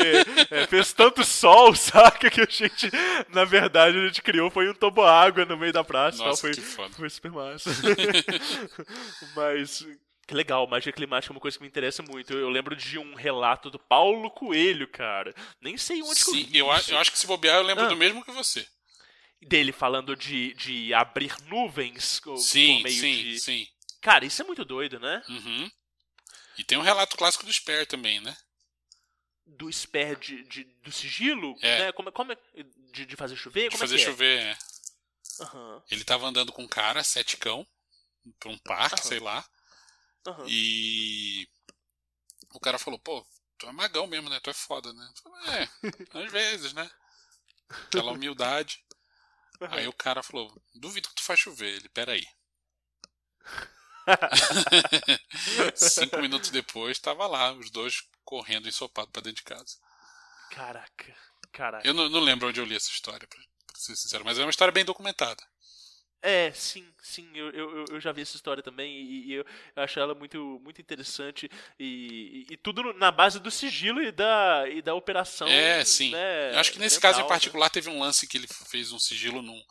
[0.51, 1.44] é, fez tanto sol,
[1.77, 2.91] saca, que a gente,
[3.31, 6.17] na verdade, a gente criou foi um toboágua no meio da praça.
[6.17, 6.95] e tal, Nossa, foi, que foda.
[6.95, 7.71] foi super massa.
[9.35, 9.87] Mas.
[10.27, 12.33] Que legal, magia climática é uma coisa que me interessa muito.
[12.33, 15.35] Eu, eu lembro de um relato do Paulo Coelho, cara.
[15.61, 16.93] Nem sei onde que eu Sim, vi eu, a- isso.
[16.93, 17.89] eu acho que se bobear, eu lembro Ah.
[17.89, 18.67] do mesmo que você.
[19.43, 23.39] Dele falando de, de abrir nuvens Sim, por meio sim, de.
[23.39, 23.67] sim.
[24.01, 25.23] Cara, isso é muito doido, né?
[25.29, 25.71] Uhum.
[26.57, 28.35] E tem um relato clássico do Sper também, né?
[29.47, 31.79] Do esper de, de- do sigilo, É.
[31.79, 31.93] né?
[31.93, 32.39] Como, é- como é,
[32.93, 33.65] de, de fazer chover?
[33.65, 34.51] De Como fazer é chover, é.
[34.51, 34.59] É?
[35.43, 37.67] Aham, Ele tava andando com um cara, sete cão,
[38.39, 39.09] pra um parque, Aham.
[39.09, 39.45] sei lá.
[40.27, 40.47] aham.
[40.49, 41.49] E
[42.53, 43.27] o cara falou, pô,
[43.59, 44.41] tu é magão mesmo, né?
[44.41, 45.13] Tu é foda, né?
[45.23, 46.91] Falei, é, às vezes, né?
[47.89, 48.83] Aquela humildade.
[49.61, 51.75] Aí o cara falou, duvido que tu faz chover.
[51.77, 52.27] Ele, peraí.
[55.75, 59.77] Cinco minutos depois, tava lá, os dois correndo ensopado pra dentro de casa.
[60.49, 61.15] Caraca,
[61.53, 61.87] caraca.
[61.87, 64.43] Eu não, não lembro onde eu li essa história, pra, pra ser sincero, mas é
[64.43, 65.43] uma história bem documentada.
[66.23, 69.45] É, sim, sim, eu, eu, eu- já vi essa história também e, e eu
[69.77, 74.65] acho ela muito, muito interessante e, e- e tudo na base do sigilo e da,
[74.69, 75.47] e da operação.
[75.47, 76.11] É, sim.
[76.11, 77.29] né, Eu acho que nesse mental, caso em né?
[77.29, 79.63] particular teve um lance que ele fez um sigilo num.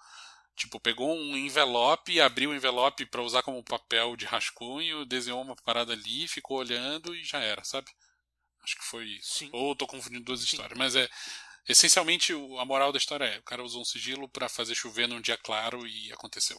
[0.55, 5.55] Tipo, pegou um envelope, abriu o envelope pra usar como papel de rascunho, desenhou uma
[5.55, 7.89] parada ali, ficou olhando e já era, sabe?
[8.63, 9.39] Acho que foi isso.
[9.39, 9.49] Sim.
[9.51, 10.45] Ou tô confundindo duas Sim.
[10.45, 11.09] histórias, mas é.
[11.67, 15.21] Essencialmente, a moral da história é: o cara usou um sigilo pra fazer chover num
[15.21, 16.57] dia claro e aconteceu.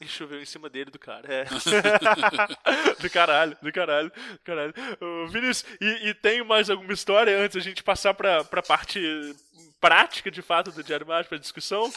[0.00, 1.32] E choveu em cima dele do cara.
[1.32, 1.44] É.
[3.00, 4.74] do caralho, do caralho, do caralho.
[5.00, 9.00] Ô, Vinícius, e, e tem mais alguma história antes da gente passar pra, pra parte
[9.80, 11.92] prática de fato do Diário Mágico, pra discussão?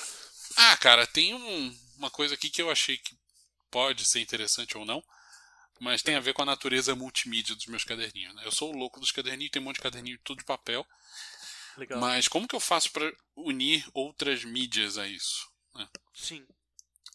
[0.56, 3.18] Ah, cara, tem um- uma coisa aqui que eu achei que
[3.70, 5.04] pode ser interessante ou não,
[5.80, 8.34] mas tem a ver com a natureza multimídia dos meus caderninhos.
[8.36, 8.44] Né?
[8.46, 10.86] Eu sou o louco dos caderninhos, tem um monte de caderninho tudo de papel,
[11.78, 12.00] Legal.
[12.00, 15.50] mas como que eu faço para unir outras mídias a isso?
[15.74, 15.90] né?
[16.14, 16.46] Sim.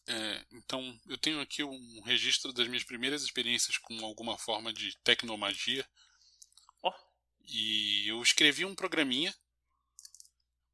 [0.07, 4.97] É, então, eu tenho aqui um registro das minhas primeiras experiências com alguma forma de
[5.05, 5.89] tecnomagia.
[6.83, 6.93] Ó.
[7.47, 9.35] E eu escrevi um programinha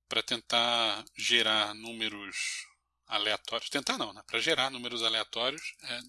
[0.09, 2.67] para tentar gerar números
[3.07, 3.71] aleatórios.
[3.71, 4.23] Tentar não, né?
[4.27, 5.75] Para gerar números aleatórios.
[5.83, 6.01] É,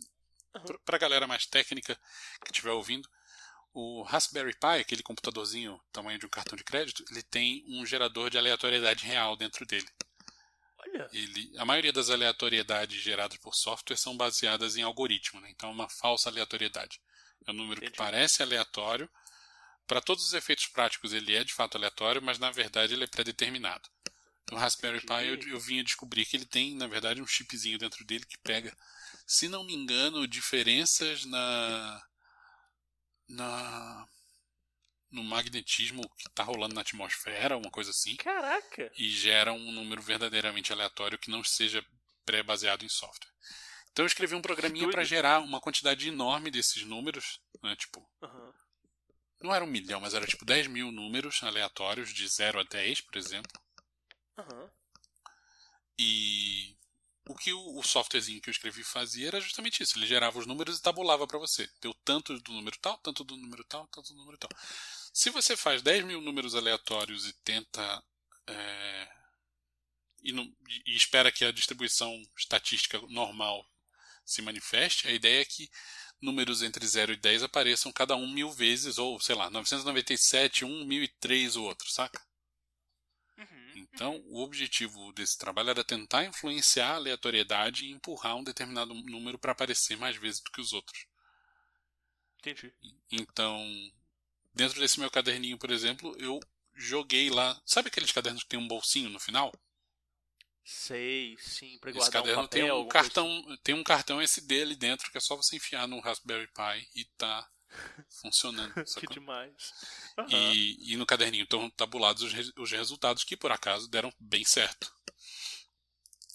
[0.56, 0.78] Aham.
[0.86, 1.95] Para a galera mais técnica
[2.43, 3.08] que estiver ouvindo,
[3.74, 8.30] o Raspberry Pi, aquele computadorzinho tamanho de um cartão de crédito, ele tem um gerador
[8.30, 9.88] de aleatoriedade real dentro dele.
[10.80, 11.08] Olha.
[11.14, 15.50] Ele, a maioria das aleatoriedades geradas por software são baseadas em algoritmo, né?
[15.52, 17.00] então é uma falsa aleatoriedade.
[17.45, 17.98] É um número que Entendi.
[17.98, 19.10] parece aleatório.
[19.88, 23.08] Para todos os efeitos práticos, ele é de fato aleatório, mas na verdade ele é
[23.08, 23.90] pré-determinado.
[24.52, 27.78] No Raspberry Pi eu, eu vim a descobrir que ele tem, na verdade, um chipzinho
[27.78, 28.76] dentro dele que pega,
[29.26, 32.04] se não me engano, diferenças na.
[33.30, 34.08] na
[35.10, 38.92] no magnetismo que está rolando na atmosfera, uma coisa assim Caraca.
[38.98, 41.84] e gera um número verdadeiramente aleatório que não seja
[42.26, 43.32] pré-baseado em software.
[43.92, 48.54] Então eu escrevi um programinha para gerar uma quantidade enorme desses números, né, tipo, Aham.
[49.42, 53.02] Não era um milhão, mas era tipo 10 mil números aleatórios, de 0 a 10,
[53.02, 53.62] por exemplo.
[54.38, 54.72] Aham.
[56.00, 56.76] E
[57.28, 59.98] o que o, o softwarezinho que eu escrevi fazia era justamente isso.
[59.98, 61.70] Ele gerava os números e tabulava para você.
[61.82, 64.50] Deu tanto do número tal, tanto do número tal, tanto do número tal.
[65.14, 68.04] Se você faz 10 mil números aleatórios e tenta.
[68.48, 69.10] É,
[70.24, 70.44] e, não,
[70.86, 73.68] e espera que a distribuição estatística normal
[74.26, 75.70] se manifeste, a ideia é que
[76.22, 80.86] números entre 0 e 10 apareçam cada um mil vezes, ou sei lá, 997, 1,
[80.86, 82.22] 1003 o outro, saca?
[83.38, 83.74] Uhum.
[83.76, 89.38] Então, o objetivo desse trabalho era tentar influenciar a aleatoriedade e empurrar um determinado número
[89.38, 91.05] para aparecer mais vezes do que os outros.
[92.39, 92.74] Entendi.
[93.11, 93.63] Então,
[94.53, 96.39] dentro desse meu caderninho, por exemplo, eu
[96.74, 97.59] joguei lá.
[97.65, 99.51] Sabe aqueles cadernos que tem um bolsinho no final?
[100.70, 104.63] Sei, sim, pra Esse guardar um caderno papel, tem um cartão, tem um cartão SD
[104.63, 107.49] ali dentro que é só você enfiar no Raspberry Pi e tá
[108.09, 108.78] funcionando.
[108.78, 108.99] assim.
[108.99, 109.72] Que demais.
[110.18, 110.28] Aham.
[110.30, 114.93] E, e no caderninho estão tabulados os, os resultados que por acaso deram bem certo.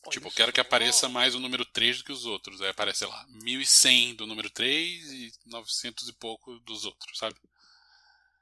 [0.05, 2.63] Olha tipo, eu quero que apareça mais o número 3 do que os outros.
[2.63, 7.37] Aí aparece, sei lá, 1100 do número 3 e 900 e pouco dos outros, sabe?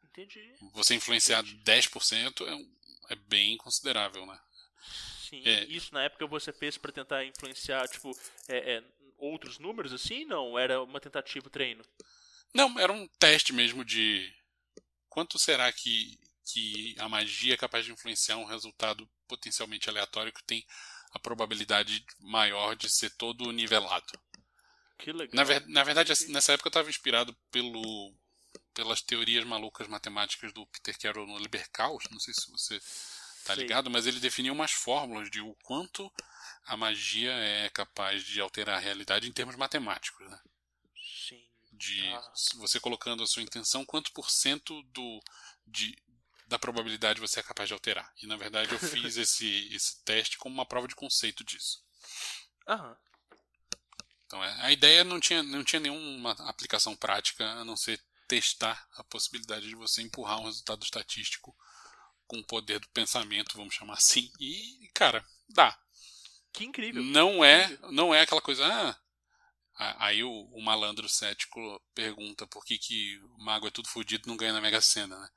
[0.04, 0.54] Entendi.
[0.72, 2.76] Você influenciar 10% é, um-
[3.08, 4.38] é bem considerável, né?
[5.36, 5.64] É.
[5.64, 8.10] Isso na época você fez pra tentar influenciar, tipo,
[8.48, 8.84] é, é,
[9.18, 10.24] outros números assim?
[10.24, 11.84] Não, era uma tentativa treino.
[12.54, 14.32] Não, era um teste mesmo de
[15.08, 20.42] quanto será que, que a magia é capaz de influenciar um resultado potencialmente aleatório que
[20.44, 20.64] tem
[21.12, 24.12] a probabilidade maior de ser todo nivelado.
[24.98, 25.34] Que legal.
[25.34, 28.14] Na, ver- na verdade, nessa época eu estava inspirado pelo,
[28.74, 32.04] pelas teorias malucas matemáticas do Peter Carroll no Liber Caos.
[32.10, 32.80] Não sei se você
[33.44, 33.64] tá Sei.
[33.64, 36.12] ligado, mas ele definiu umas fórmulas de o quanto
[36.64, 40.28] a magia é capaz de alterar a realidade em termos matemáticos.
[40.28, 40.40] Né?
[41.28, 41.42] Sim.
[41.72, 42.32] De Ah.
[42.56, 45.20] você colocando a sua intenção, quanto por cento do,
[45.66, 45.96] de,
[46.46, 48.12] da probabilidade você é capaz de alterar.
[48.22, 51.82] E na verdade eu fiz esse, esse teste como uma prova de conceito disso.
[52.68, 52.96] Aham.
[54.26, 58.86] Então, é, a ideia não tinha, não tinha nenhuma aplicação prática a não ser testar
[58.94, 61.52] a possibilidade de você empurrar um resultado estatístico
[62.30, 64.30] com o poder do pensamento, vamos chamar assim.
[64.38, 65.76] E, cara, dá.
[66.52, 67.02] Que incrível.
[67.02, 68.64] Não é, não é aquela coisa.
[69.74, 71.60] Ah, aí o, o malandro cético
[71.92, 75.18] pergunta por que, que o mago é tudo fodido e não ganha na Mega Sena,
[75.18, 75.28] né?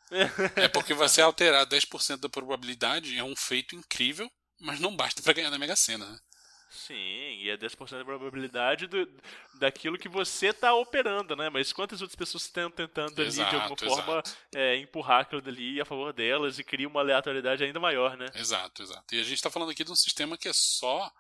[0.55, 5.33] É porque você alterar 10% da probabilidade é um feito incrível, mas não basta para
[5.33, 6.19] ganhar na Mega Sena, né?
[6.75, 9.07] Sim, e é 10% da probabilidade do,
[9.53, 11.47] daquilo que você tá operando, né?
[11.49, 14.37] Mas quantas outras pessoas estão tentando ali, de alguma Exato, forma, exato.
[14.55, 18.31] é, empurrar aquilo dali a favor delas e cria uma aleatoriedade ainda maior, né?
[18.33, 19.13] Exato, exato.
[19.15, 21.11] E a gente está falando aqui de um sistema que é só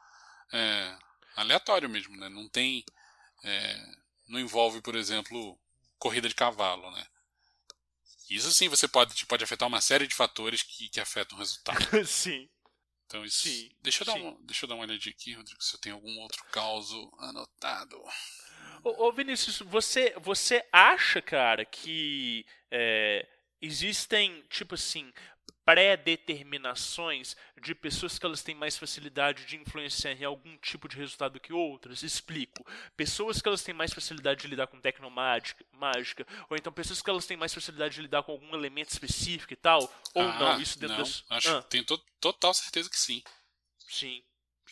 [0.51, 0.97] é,
[1.35, 2.29] aleatório mesmo, né?
[2.29, 2.83] Não tem.
[3.43, 3.85] é,
[4.27, 5.59] não envolve, por exemplo,
[5.99, 7.05] corrida de cavalo, né?
[8.29, 11.77] Isso sim você pode, pode afetar uma série de fatores que, que afetam o resultado.
[12.07, 12.49] Sim.
[13.13, 13.47] Então isso.
[13.47, 14.21] Sim, deixa, eu dar sim.
[14.21, 17.95] uma, deixa eu dar uma olhadinha aqui, Rodrigo, se eu tenho algum outro caso anotado.
[18.83, 23.23] Ô, ô Vinícius, você, você acha, cara, que é,
[23.61, 25.13] existem, tipo assim,
[25.65, 31.39] pré-determinações de pessoas que elas têm mais facilidade de influenciar em algum tipo de resultado
[31.39, 32.03] que outras?
[32.03, 32.65] Explico.
[32.95, 37.09] Pessoas que elas têm mais facilidade de lidar com tecnomágica, mágica, ou então pessoas que
[37.09, 39.81] elas têm mais facilidade de lidar com algum elemento específico e tal,
[40.13, 41.23] ou Ah, não, isso dentro não, das...
[41.29, 41.61] Acho, Ah.
[41.63, 43.21] Tenho to- total certeza que sim.
[43.87, 44.23] Sim.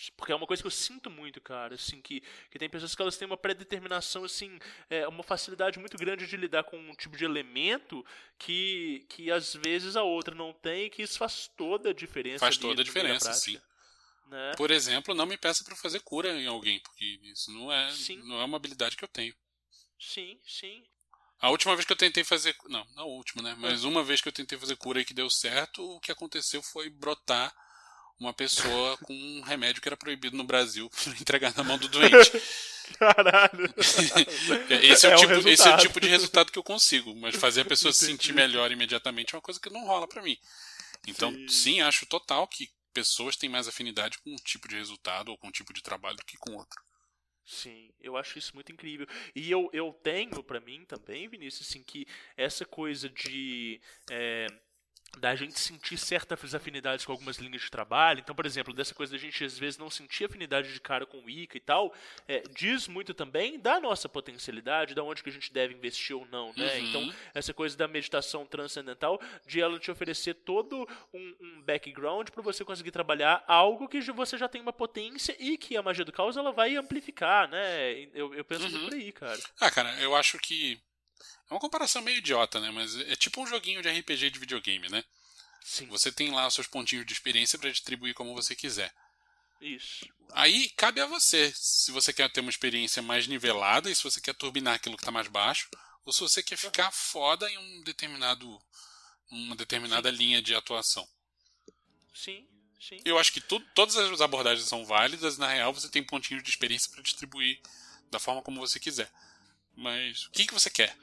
[0.10, 3.02] Porque é uma coisa que eu sinto muito, cara, assim, que, que tem pessoas que
[3.02, 7.18] elas têm uma predeterminação, assim, é, uma facilidade muito grande de lidar com um tipo
[7.18, 8.06] de elemento
[8.38, 12.40] que, que às vezes a outra não tem e que isso faz toda a diferença.
[12.40, 13.60] Faz ali toda a diferença, sim.
[14.28, 14.54] Né?
[14.56, 18.16] Por exemplo, não me peça para fazer cura em alguém, porque isso não é, Sim.
[18.24, 19.36] não é uma habilidade que eu tenho.
[20.00, 20.84] Sim, sim.
[21.42, 22.56] A última vez que eu tentei fazer.
[22.70, 23.52] Não, não a última, né?
[23.52, 23.56] É.
[23.56, 26.62] Mas uma vez que eu tentei fazer cura e que deu certo, o que aconteceu
[26.62, 27.54] foi brotar
[28.22, 32.32] uma pessoa com um remédio que era proibido no Brasil entregar na mão do doente.
[33.00, 33.74] Caralho.
[34.84, 37.16] Esse é, o É o tipo, esse é o tipo de resultado que eu consigo,
[37.16, 40.22] mas fazer a pessoa se sentir melhor imediatamente é uma coisa que não rola pra
[40.22, 40.38] mim.
[41.08, 41.48] Então, Sim.
[41.48, 45.48] sim, acho total que pessoas têm mais afinidade com um tipo de resultado ou com
[45.48, 46.82] um tipo de trabalho do que com outro.
[47.46, 49.08] Sim, eu acho isso muito incrível.
[49.36, 52.06] E eu, eu tenho pra mim também, Vinícius, assim, que
[52.38, 53.82] essa coisa de.
[54.10, 54.48] é,
[55.18, 58.20] da gente sentir certas afinidades com algumas linhas de trabalho.
[58.22, 61.20] Então, por exemplo, dessa coisa da gente às vezes não sentir afinidade de cara com
[61.20, 61.94] o Ica e tal,
[62.28, 66.26] é, diz muito também da nossa potencialidade, da onde que a gente deve investir ou
[66.32, 66.78] não, né?
[66.80, 66.86] Uhum.
[66.88, 72.42] Então, essa coisa da meditação transcendental, de ela te oferecer todo um, um background para
[72.42, 76.12] você conseguir trabalhar algo que você já tem uma potência e que a magia do
[76.12, 77.94] caos ela vai amplificar, né?
[78.14, 78.86] Eu, eu penso Uhum.
[78.86, 79.40] por aí, cara.
[79.60, 80.80] Ah, cara, eu acho que.
[81.50, 82.72] É uma comparação meio idiota, né?
[82.72, 85.04] Mas é tipo um joguinho de RPG de videogame, né?
[85.64, 85.86] Sim.
[85.88, 88.94] Você tem lá os seus pontinhos de experiência para distribuir como você quiser.
[89.62, 90.08] Isso.
[90.34, 94.20] Aí cabe a você, se você quer ter uma experiência mais nivelada e se você
[94.20, 95.70] quer turbinar aquilo que está mais baixo,
[96.04, 98.60] ou se você quer ficar foda em um determinado
[99.30, 101.08] uma determinada linha de atuação.
[102.14, 102.46] Sim,
[102.80, 103.00] sim.
[103.06, 106.50] Eu acho que tu, todas as abordagens são válidas, na real você tem pontinhos de
[106.50, 107.62] experiência para distribuir
[108.10, 109.10] da forma como você quiser.
[109.76, 110.98] Mas o que, que você quer?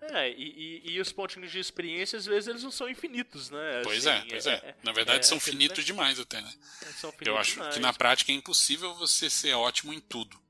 [0.00, 3.82] É, e, e, e os pontinhos de experiência, às vezes, eles não são infinitos, né?
[3.82, 4.76] Pois Assim, é, pois é.
[4.82, 6.52] Na verdade, é são aquele finitos ne- demais até, né?
[6.96, 7.74] São Eu finitos acho demais.
[7.74, 10.40] que na prática é impossível você ser ótimo em tudo.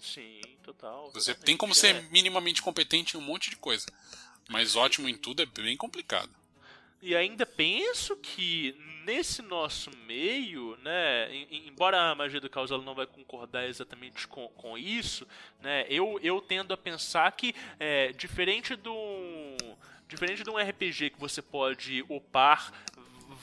[0.00, 1.10] Sim, total.
[1.12, 1.74] Você tem como é.
[1.74, 3.86] ser minimamente competente em um monte de coisa.
[4.48, 6.30] Mas ótimo em tudo é bem complicado.
[7.02, 8.74] E ainda penso que
[9.04, 13.68] nesse nosso meio, né, em- em- embora a magia do caos ela não vai concordar
[13.68, 15.26] exatamente com, com isso,
[15.62, 18.94] né, eu, eu tendo a pensar que é, diferente do
[20.08, 22.72] diferente de um RPG que você pode upar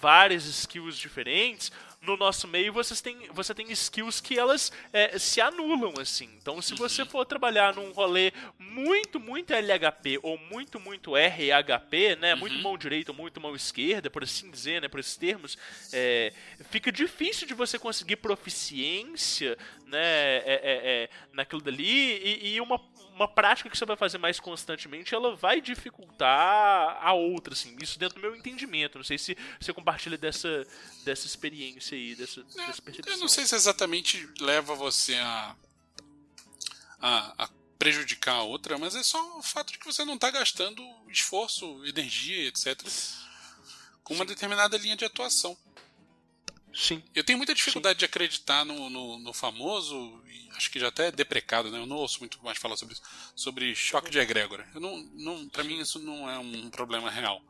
[0.01, 1.71] várias skills diferentes,
[2.03, 6.29] no nosso meio vocês têm, você tem skills que elas é, se anulam, assim.
[6.37, 12.35] Então, se você for trabalhar num rolê muito, muito LHP ou muito, muito RHP, né?
[12.35, 14.87] Muito mão direita ou muito mão esquerda, por assim dizer, né?
[14.87, 15.57] Por esses termos,
[15.91, 16.33] é,
[16.69, 20.03] fica difícil de você conseguir proficiência, né?
[20.03, 22.79] É, é, é, naquilo dali e, e uma
[23.13, 27.75] uma prática que você vai fazer mais constantemente, ela vai dificultar a outra, assim.
[27.81, 28.97] Isso dentro do meu entendimento.
[28.97, 30.65] Não sei se você compartilha dessa,
[31.03, 33.13] dessa experiência aí, dessa, dessa percepção.
[33.13, 35.55] Eu não sei se exatamente leva você a,
[36.99, 40.31] a, a prejudicar a outra, mas é só o fato de que você não está
[40.31, 42.81] gastando esforço, energia, etc.
[44.03, 45.57] com uma determinada linha de atuação.
[46.73, 47.03] Sim.
[47.13, 49.95] Eu tenho muita dificuldade de acreditar no, no, no famoso,
[50.27, 51.77] e acho que já até é deprecado, né?
[51.77, 53.03] Eu não ouço muito mais falar sobre isso,
[53.35, 54.67] sobre choque de egrégora.
[54.73, 57.41] Eu não, não, pra mim isso não é um problema real.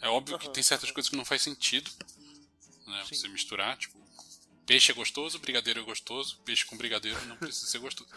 [0.00, 1.90] É óbvio que tem certas coisas que não faz sentido,
[2.86, 3.04] né?
[3.08, 3.96] Você misturar, tipo,
[4.66, 8.10] peixe é gostoso, brigadeiro é gostoso, peixe com brigadeiro não precisa ser gostoso.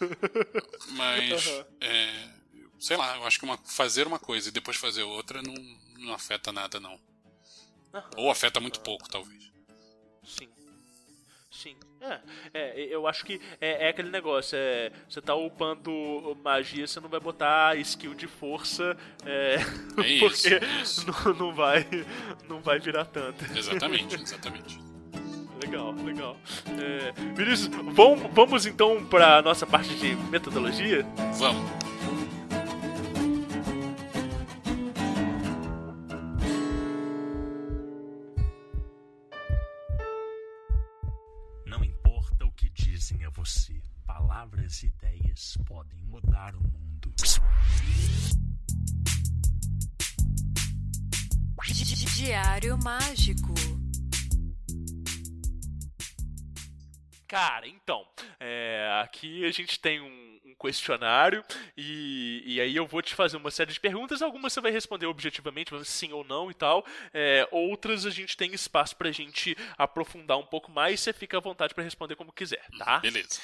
[0.90, 1.46] Mas,
[1.80, 2.28] é,
[2.80, 5.54] sei lá, eu acho que uma, fazer uma coisa e depois fazer outra não,
[5.98, 7.00] não afeta nada, não.
[8.16, 9.51] Ou afeta muito pouco, talvez.
[10.22, 10.48] Sim.
[11.50, 11.76] Sim.
[12.00, 12.18] É,
[12.54, 17.08] é, eu acho que é, é aquele negócio, é, você tá upando magia, você não
[17.08, 19.56] vai botar skill de força, é,
[20.02, 21.06] É isso, porque isso.
[21.06, 21.86] Não, não vai
[22.48, 23.44] não vai virar tanto.
[23.56, 24.80] Exatamente, exatamente.
[25.62, 26.36] Legal, legal.
[26.80, 31.06] É, Vinícius, vamos, vamos então pra nossa parte de metodologia?
[31.38, 31.81] Vamos.
[45.32, 47.12] Ideias podem mudar o mundo.
[51.64, 53.54] Di- di- Diário mágico.
[57.26, 58.06] Cara, então,
[58.38, 61.42] é, aqui a gente tem um, um questionário
[61.76, 64.20] e, e aí eu vou te fazer uma série de perguntas.
[64.20, 66.84] Algumas você vai responder objetivamente, sim ou não e tal.
[67.12, 71.00] É, outras a gente tem espaço pra gente aprofundar um pouco mais.
[71.00, 72.98] Você fica à vontade pra responder como quiser, tá?
[73.00, 73.40] Beleza.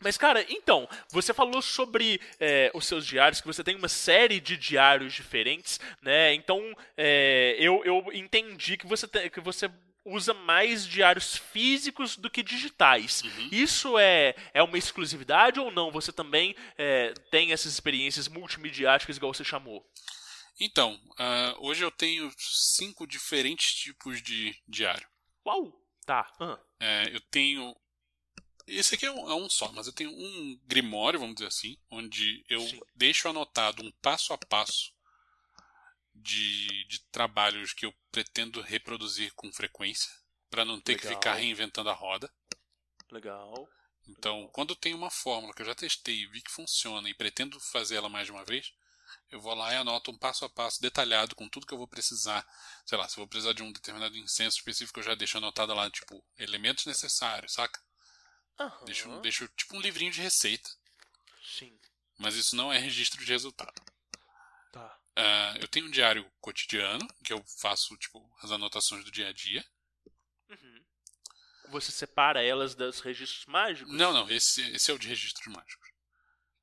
[0.00, 4.40] Mas, cara, então, você falou sobre é, os seus diários, que você tem uma série
[4.40, 6.32] de diários diferentes, né?
[6.34, 9.70] Então, é, eu, eu entendi que você, te- que você
[10.04, 13.22] usa mais diários físicos do que digitais.
[13.52, 15.90] Isso é, é uma exclusividade ou não?
[15.90, 19.84] Você também é, tem essas experiências multimediáticas, igual você chamou?
[20.60, 25.06] Então, ah, hoje eu tenho cinco diferentes tipos de diário.
[25.46, 25.72] Uau!
[26.04, 26.26] Tá.
[26.80, 27.76] É, eu tenho.
[28.68, 31.76] Esse aqui é um, é um só, mas eu tenho um grimório, vamos dizer assim,
[31.90, 32.80] onde eu Sim.
[32.94, 34.92] deixo anotado um passo a passo
[36.14, 40.10] de, de trabalhos que eu pretendo reproduzir com frequência,
[40.50, 41.18] para não ter que Legal.
[41.18, 42.32] ficar reinventando a roda.
[43.10, 43.68] legal.
[44.06, 47.14] Então, quando eu tenho uma fórmula que eu já testei e vi que funciona e
[47.14, 48.72] pretendo fazer ela mais de uma vez,
[49.30, 51.88] eu vou lá e anoto um passo a passo detalhado com tudo que eu vou
[51.88, 52.46] precisar.
[52.86, 55.74] Sei lá, se eu vou precisar de um determinado incenso específico, eu já deixo anotado
[55.74, 57.80] lá, tipo, elementos necessários, saca?
[58.58, 60.68] Aham, Deixo, deixo tipo um livrinho de receita,
[61.42, 61.78] Sim.
[62.18, 63.80] mas isso não é registro de resultado.
[64.72, 64.98] Tá.
[65.16, 69.32] Ah, eu tenho um diário cotidiano, que eu faço, tipo, as anotações do dia a
[69.32, 69.64] dia.
[70.48, 70.84] Uhum.
[71.70, 73.92] Você separa elas dos registros mágicos?
[73.92, 75.88] Não, não, esse, esse é o de registros mágicos.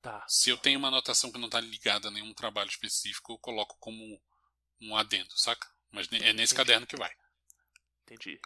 [0.01, 0.23] Tá.
[0.27, 3.77] Se eu tenho uma anotação que não está ligada a nenhum trabalho específico, eu coloco
[3.79, 4.21] como
[4.81, 5.67] um adendo, saca?
[5.91, 6.55] Mas é nesse Entendi.
[6.55, 7.11] caderno que vai.
[8.03, 8.39] Entendi.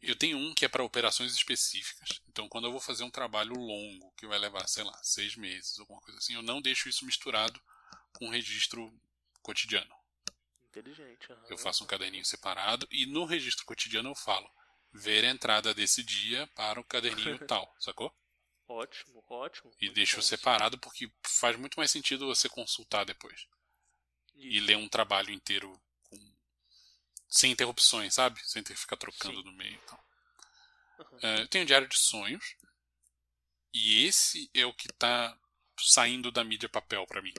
[0.00, 2.20] Eu tenho um que é para operações específicas.
[2.28, 5.78] Então, quando eu vou fazer um trabalho longo, que vai levar, sei lá, seis meses,
[5.78, 7.60] alguma coisa assim, eu não deixo isso misturado
[8.12, 8.92] com o registro
[9.42, 9.94] cotidiano.
[10.64, 11.32] Inteligente.
[11.32, 11.46] aham.
[11.50, 14.50] Eu faço um caderninho separado e no registro cotidiano eu falo:
[14.92, 18.14] ver a entrada desse dia para o caderninho tal, sacou?
[18.66, 19.70] Ótimo, ótimo.
[19.80, 20.22] E deixo bom.
[20.22, 23.46] separado porque faz muito mais sentido você consultar depois.
[24.34, 24.66] E Isso.
[24.66, 25.78] ler um trabalho inteiro
[27.32, 28.38] sem interrupções, sabe?
[28.44, 29.44] Sem ter que ficar trocando Sim.
[29.44, 30.04] no meio e tal.
[31.00, 31.18] Aham.
[31.22, 32.56] É, eu tenho um diário de sonhos.
[33.72, 35.36] E esse é o que tá
[35.80, 37.32] saindo da mídia papel pra mim.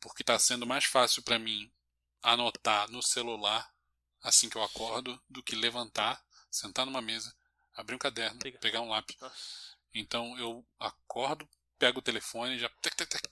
[0.00, 1.72] Porque tá sendo mais fácil pra mim
[2.20, 3.72] anotar no celular
[4.20, 7.34] assim que eu acordo do que levantar, sentar numa mesa,
[7.74, 8.58] abrir um caderno, Liga.
[8.58, 9.16] pegar um lápis.
[9.20, 9.76] Nossa.
[9.94, 11.48] Então eu acordo,
[11.82, 12.70] pego o telefone, já,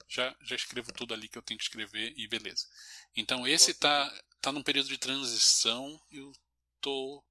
[0.09, 2.67] já já escrevo tudo ali que eu tenho que escrever e beleza.
[3.15, 6.33] Então esse tá tá num período de transição, eu
[6.81, 7.23] tô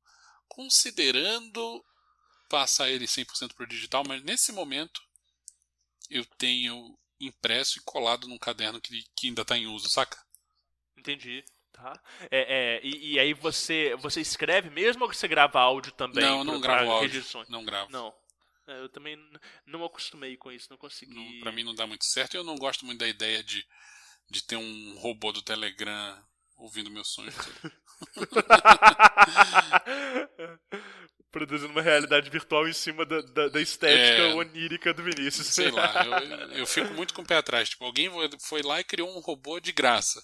[0.49, 1.85] considerando
[2.49, 4.99] passar ele 100% pro digital, mas nesse momento
[6.09, 10.19] eu tenho impresso e colado num caderno que, que ainda tá em uso, saca?
[10.97, 11.45] Entendi.
[11.71, 12.01] Tá.
[12.31, 16.25] É, é, e, e aí você, você escreve mesmo ou você grava áudio também?
[16.25, 17.49] não, não pra- gravo áudio, registrações?
[17.51, 17.93] não gravo.
[17.93, 18.15] Não.
[18.71, 19.19] É, eu também
[19.67, 21.15] não acostumei com isso, não consegui.
[21.15, 23.67] Não, pra mim não dá muito certo e eu não gosto muito da ideia de,
[24.31, 26.23] de ter um robô do Telegram
[26.57, 27.35] ouvindo meus sonhos.
[31.31, 34.35] Produzindo uma realidade virtual em cima da, da, da estética É.
[34.35, 35.47] onírica do Vinícius.
[35.49, 36.13] Sei lá, eu,
[36.59, 37.69] eu fico muito com o pé atrás.
[37.71, 38.11] Tipo, alguém
[38.41, 40.21] foi- lá e criou um robô de graça.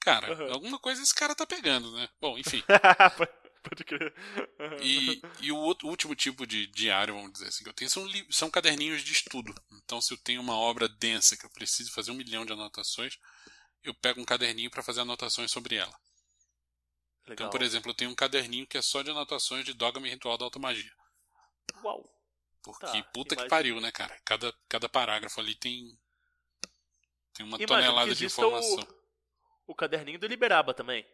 [0.00, 0.52] Cara, Aham.
[0.52, 2.08] alguma coisa esse cara tá pegando, né?
[2.20, 2.62] Bom, enfim.
[3.62, 4.14] Pode- crer.
[4.82, 8.06] E, e o outro- último tipo de diário, vamos dizer assim, que eu tenho são,
[8.30, 9.54] são caderninhos de estudo.
[9.72, 13.18] Então, se eu tenho uma obra densa que eu preciso fazer um milhão de anotações,
[13.82, 15.94] eu pego um caderninho para fazer anotações sobre ela.
[17.30, 17.50] Então, Legal.
[17.50, 20.38] por exemplo, eu tenho um caderninho que é só de anotações de Dogma e Ritual
[20.38, 20.92] da Automagia.
[21.84, 22.08] Uau.
[22.62, 24.18] Porque Tá, puta que pariu, né, cara?
[24.24, 25.98] Cada, cada parágrafo ali tem.
[27.34, 28.86] Tem uma Imagino tonelada que de informação.
[29.66, 31.06] O, o caderninho do Liberaba também.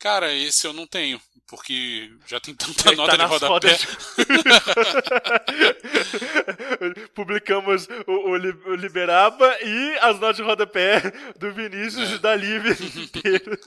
[0.00, 3.48] Cara, esse eu não tenho, porque já tem tanta Ele nota tá de rodapé.
[3.48, 3.86] rodas
[7.14, 11.00] Publicamos o, o, o Liberaba e as notas de rodapé
[11.38, 12.18] do Vinícius É.
[12.18, 13.58] da Lívia inteiro.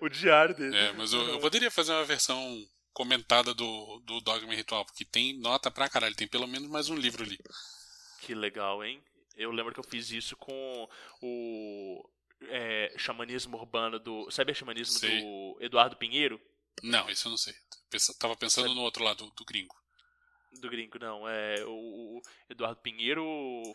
[0.00, 0.76] o diário dele.
[0.76, 5.38] É, mas eu, eu poderia fazer uma versão comentada do, do Dogma Ritual, porque tem
[5.38, 7.38] nota pra caralho, tem pelo menos mais um livro ali.
[8.22, 9.00] Que legal, hein?
[9.36, 10.88] Eu lembro que eu fiz isso com
[11.22, 12.08] o
[12.42, 14.30] é, xamanismo urbano do.
[14.30, 15.20] Sabe o xamanismo Sei.
[15.20, 16.40] do Eduardo Pinheiro?
[16.82, 17.54] Não, isso eu não sei.
[17.90, 19.74] Pensa- tava pensando no outro lado, do gringo.
[20.60, 21.28] Do gringo, não.
[21.28, 21.70] É, o,
[22.18, 23.22] o Eduardo Pinheiro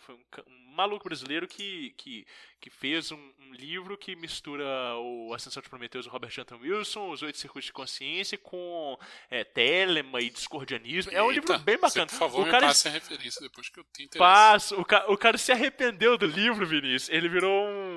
[0.01, 2.25] foi um, um maluco brasileiro que, que,
[2.59, 4.65] que fez um, um livro que mistura
[4.97, 8.97] o Ascensão de Prometeus do Robert Anton Wilson, os Oito Circuitos de Consciência, com
[9.29, 11.11] é, Telema e Discordianismo.
[11.11, 12.07] É um livro Eita, bem bacana.
[12.07, 14.17] Você, por favor, o me cara passe a referência depois que eu tenho interesse.
[14.19, 17.09] Passa, o, ca- o cara se arrependeu do livro, Vinícius.
[17.09, 17.92] Ele virou um,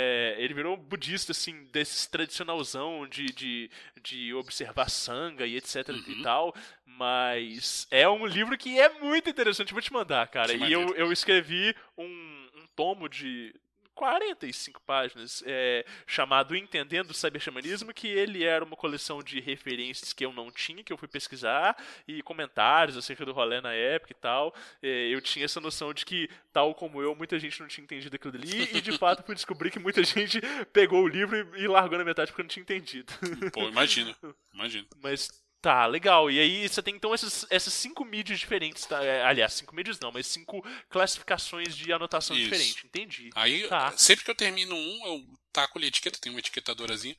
[0.00, 3.70] é, ele virou um budista, assim, desse tradicionalzão de, de,
[4.00, 6.04] de observar sanga e etc Uhum.
[6.06, 6.54] e tal.
[6.86, 9.72] Mas é um livro que é muito interessante.
[9.72, 10.56] Vou te mandar, cara.
[10.56, 13.52] Que e eu, eu escrevi um, um tomo de.
[13.98, 20.24] 45 páginas, é, chamado Entendendo o Cyberxamanismo, que ele era uma coleção de referências que
[20.24, 21.76] eu não tinha, que eu fui pesquisar,
[22.06, 24.54] e comentários acerca do rolê na época e tal.
[24.80, 28.14] É, eu tinha essa noção de que, tal como eu, muita gente não tinha entendido
[28.14, 30.40] aquilo ali, e de fato fui descobrir que muita gente
[30.72, 33.12] pegou o livro e, e largou na metade porque não tinha entendido.
[33.52, 34.14] Pô, imagino.
[34.54, 34.86] Imagino.
[35.02, 35.28] Mas
[35.60, 36.30] tá, legal.
[36.30, 39.02] E aí você tem então essas, essas cinco mídias diferentes, tá?
[39.02, 42.44] É, aliás, cinco mídias não, mas cinco classificações de anotação Isso.
[42.44, 42.86] diferente.
[42.86, 43.30] Entendi.
[43.34, 43.96] Aí, Tá.
[43.96, 47.16] sempre que eu termino um, eu taco a etiqueta, tem uma etiquetadorazinha.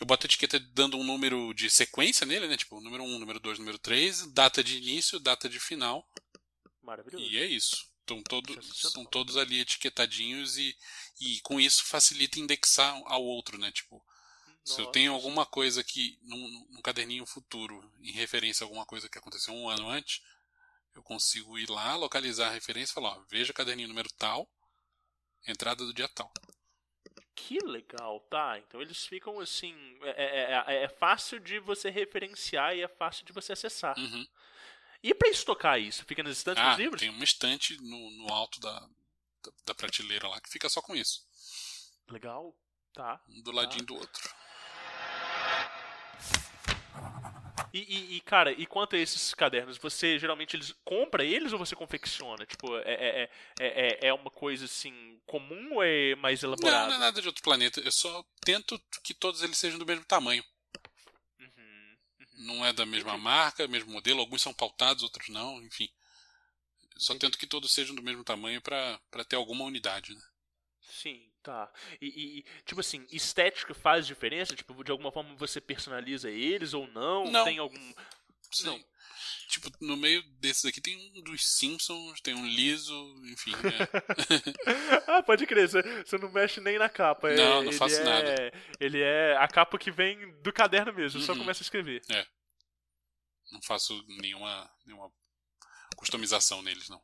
[0.00, 2.56] Eu boto a etiqueta dando um número de sequência nele, né?
[2.56, 6.04] Tipo, número 1, número 2, número 3, data de início, data de final.
[6.82, 7.24] Maravilhoso.
[7.24, 7.86] E é isso.
[8.00, 10.76] Estão todos, estão todos ali etiquetadinhos e,
[11.20, 13.70] e com isso facilita indexar ao outro, né?
[13.70, 14.04] Tipo,
[14.64, 14.92] se eu Nossa.
[14.92, 19.52] tenho alguma coisa que num, num caderninho futuro, em referência a alguma coisa que aconteceu
[19.54, 20.22] um ano antes,
[20.94, 24.48] eu consigo ir lá, localizar a referência e falar, ó, veja caderninho número tal,
[25.46, 26.32] entrada do dia tal.
[27.34, 28.58] Que legal, tá?
[28.58, 29.74] Então eles ficam assim.
[30.02, 33.98] É, é- é- é fácil de você referenciar e é fácil de você acessar.
[33.98, 34.26] Uhum.
[35.02, 36.04] E pra estocar isso?
[36.04, 37.00] Fica nas estantes Ah, dos livros?
[37.00, 40.94] tem uma estante no, no alto da, da, da prateleira lá que fica só com
[40.94, 41.26] isso.
[42.08, 42.54] Legal,
[42.92, 43.20] tá.
[43.28, 44.30] Um do ladinho do outro.
[47.72, 51.58] E, e- e, cara, e quanto a esses cadernos, você geralmente eles compra eles ou
[51.58, 52.44] você confecciona?
[52.44, 56.88] Tipo, é, é, é, é, é uma coisa assim comum ou é mais Não, elaborado?
[56.88, 57.80] não é nada de outro planeta.
[57.80, 60.44] Eu só tento que todos eles sejam do mesmo tamanho.
[61.40, 62.46] Uhum, uhum.
[62.46, 64.20] Não é da mesma marca, mesmo modelo.
[64.20, 65.62] Alguns são pautados, outros não.
[65.62, 65.88] Enfim.
[66.94, 67.18] Eu Só Entendi.
[67.18, 70.22] tento que todos sejam do mesmo tamanho pra ter alguma unidade, né?
[70.80, 71.72] Sim, tá.
[72.00, 74.54] E, e, tipo assim, estética faz diferença?
[74.54, 77.30] Tipo, de alguma forma você personaliza eles ou não?
[77.30, 77.44] Não.
[77.44, 77.92] Tem algum.
[78.50, 78.66] Sim.
[78.66, 78.84] Não.
[79.48, 82.94] Tipo, no meio desses aqui tem um dos Simpsons, tem um liso,
[83.26, 83.52] enfim.
[83.52, 85.02] é.
[85.18, 87.28] ah, pode crer, você não mexe nem na capa.
[87.30, 88.52] é- Não, não ele faço é- nada.
[88.80, 91.40] Ele é a capa que vem do caderno mesmo, só Uhum.
[91.40, 92.02] começa a escrever.
[93.50, 95.12] Não faço nenhuma, nenhuma
[95.96, 97.02] customização neles, não.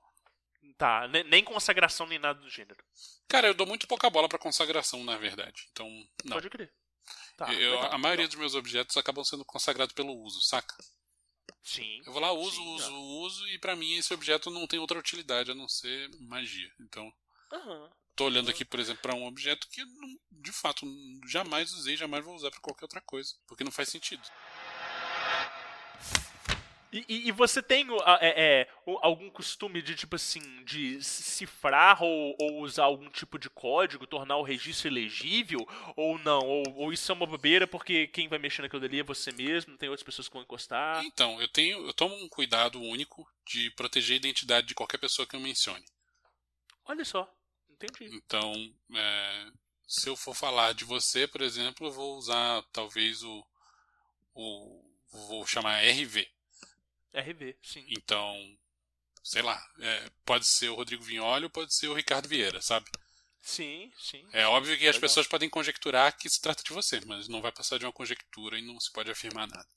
[0.79, 2.83] Tá, ne- nem consagração nem nada do gênero.
[3.29, 5.69] Cara, eu dou muito pouca bola pra consagração, na verdade.
[5.73, 5.89] Então,
[6.25, 6.37] não.
[6.37, 6.73] Pode crer.
[7.37, 8.29] Tá, Eu- legal, a maioria legal.
[8.29, 10.77] dos meus objetos acabam sendo consagrados pelo uso, saca?
[11.65, 12.01] Sim.
[12.07, 12.97] Eu vou lá, uso, Sim, uso, tá.
[12.97, 16.73] uso, e pra mim esse objeto não tem outra utilidade a não ser magia.
[16.81, 17.13] Então,
[17.53, 17.91] Aham.
[18.15, 20.87] tô olhando aqui, por exemplo, pra um objeto que não- de fato
[21.29, 24.23] jamais usei, jamais vou usar pra qualquer outra coisa, porque não faz sentido.
[26.93, 27.86] E, e- e você tem
[28.20, 28.69] é, é,
[29.02, 34.36] algum costume de, tipo assim, de cifrar ou, ou usar algum tipo de código, tornar
[34.36, 35.66] o registro elegível?
[35.97, 36.40] Ou não?
[36.47, 39.77] Ou, ou isso é uma bobeira porque quem vai mexer naquilo dali é você mesmo,
[39.77, 41.05] tem outras pessoas que vão encostar?
[41.05, 45.27] Então, eu tenho, eu tomo um cuidado único de proteger a identidade de qualquer pessoa
[45.27, 45.85] que eu mencione.
[46.86, 47.31] Olha só,
[47.70, 48.16] entendi.
[48.16, 48.52] Então,
[48.94, 49.47] é,
[49.86, 53.44] se eu for falar de você, por exemplo, eu vou usar talvez o,
[54.35, 56.27] o vou chamar RV.
[57.14, 57.89] RV, sim.
[57.89, 58.36] Então,
[59.22, 62.86] sei lá, é, pode ser o Rodrigo Vignoli ou pode ser o Ricardo Vieira, sabe?
[63.40, 64.32] Sim, sim.
[64.32, 64.98] É óbvio que as Legal.
[64.98, 68.59] pessoas podem conjecturar que se trata de você, mas não vai passar de uma conjectura
[68.59, 69.68] e não se pode afirmar nada.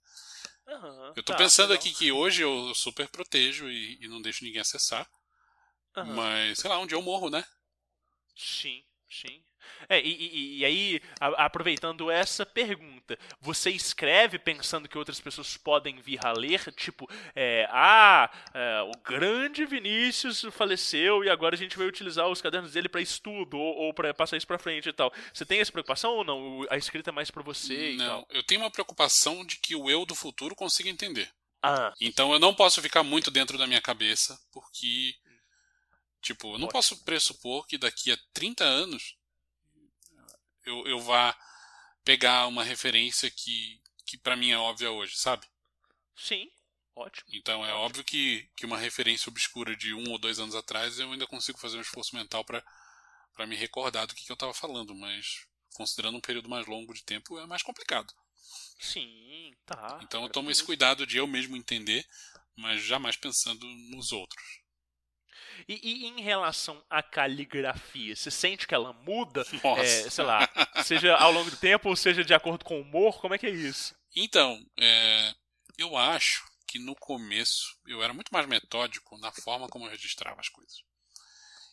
[0.68, 4.44] Aham, Eu tô tá, pensando aqui que hoje eu super protejo e, e não deixo
[4.44, 5.10] ninguém acessar,
[5.96, 6.26] Aham.
[6.26, 7.44] mas sei lá, um dia eu morro, né?
[8.36, 9.42] Sim, sim.
[9.90, 15.58] É, e, e- e aí, a- aproveitando essa pergunta, você escreve pensando que outras pessoas
[15.58, 16.60] podem vir a ler?
[16.76, 22.42] Tipo, é, ah, é, o grande Vinícius faleceu e agora a gente vai utilizar os
[22.42, 25.12] cadernos dele para estudo ou, ou para passar isso pra frente e tal.
[25.34, 26.66] Você tem essa preocupação ou não?
[26.70, 28.28] A escrita é mais pra você e Não, tal?
[28.30, 31.30] eu tenho uma preocupação de que o eu do futuro consiga entender.
[31.64, 35.14] Ah, Então eu não posso ficar muito dentro da minha cabeça, porque.
[36.22, 36.72] Tipo, eu não Ótimo.
[36.72, 39.16] posso pressupor que daqui a 30 anos
[40.66, 41.36] eu, eu vá
[42.04, 45.48] pegar uma referência que, que para mim é óbvia hoje, sabe?
[46.16, 46.52] sim,
[46.96, 47.28] ótimo.
[47.34, 51.12] Então é óbvio que, que uma referência obscura de um ou dois anos atrás eu
[51.12, 54.94] ainda consigo fazer um esforço mental para me recordar do que, que eu estava falando,
[54.96, 58.14] mas considerando um período mais longo de tempo é mais complicado.
[58.80, 60.00] Sim, tá.
[60.04, 60.52] Então eu tomo maravilhoso.
[60.52, 62.06] esse cuidado de eu mesmo entender,
[62.56, 64.61] mas jamais pensando nos outros.
[65.68, 69.44] E, e em relação à caligrafia, você sente que ela muda?
[69.82, 70.50] É, sei lá,
[70.84, 73.20] seja ao longo do tempo ou seja de acordo com o humor?
[73.20, 73.96] Como é que é isso?
[74.16, 75.34] Então, é,
[75.78, 80.40] eu acho que no começo eu era muito mais metódico na forma como eu registrava
[80.40, 80.84] as coisas.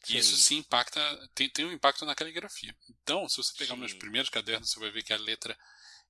[0.08, 0.42] E isso Sim.
[0.42, 2.74] sim impacta, tem, tem um impacto na caligrafia.
[2.88, 3.80] Então, se você pegar Sim.
[3.80, 5.58] meus primeiros cadernos, você vai ver que a letra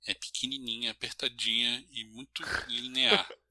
[0.06, 3.28] é pequenininha, apertadinha e muito linear.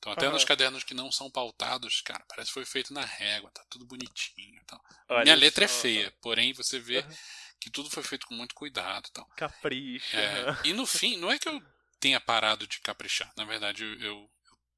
[0.00, 0.32] Então, até Aham.
[0.32, 3.84] nos cadernos que não são pautados, cara, parece que foi feito na régua, tá tudo
[3.84, 4.80] bonitinho e.
[5.10, 7.16] Olha Minha letra é só, feia, porém você vê Aham.
[7.60, 9.28] que tudo foi feito com muito cuidado e tal.
[9.36, 10.16] Capricho.
[10.16, 11.62] É, e no fim, não é que eu
[12.00, 13.30] tenha parado de caprichar.
[13.36, 14.30] Na verdade, eu, eu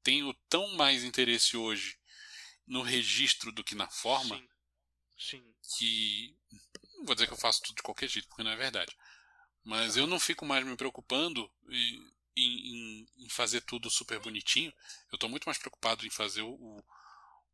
[0.03, 1.97] tenho tão mais interesse hoje
[2.67, 4.49] no registro do que na forma Sim.
[5.17, 5.55] Sim.
[5.77, 6.35] que.
[6.97, 8.93] Não vou dizer que eu faço tudo de qualquer jeito, porque não é verdade.
[9.63, 12.12] Mas eu não fico mais me preocupando em
[13.33, 14.73] fazer tudo super bonitinho.
[15.11, 16.83] Eu estou muito mais preocupado em fazer o, o,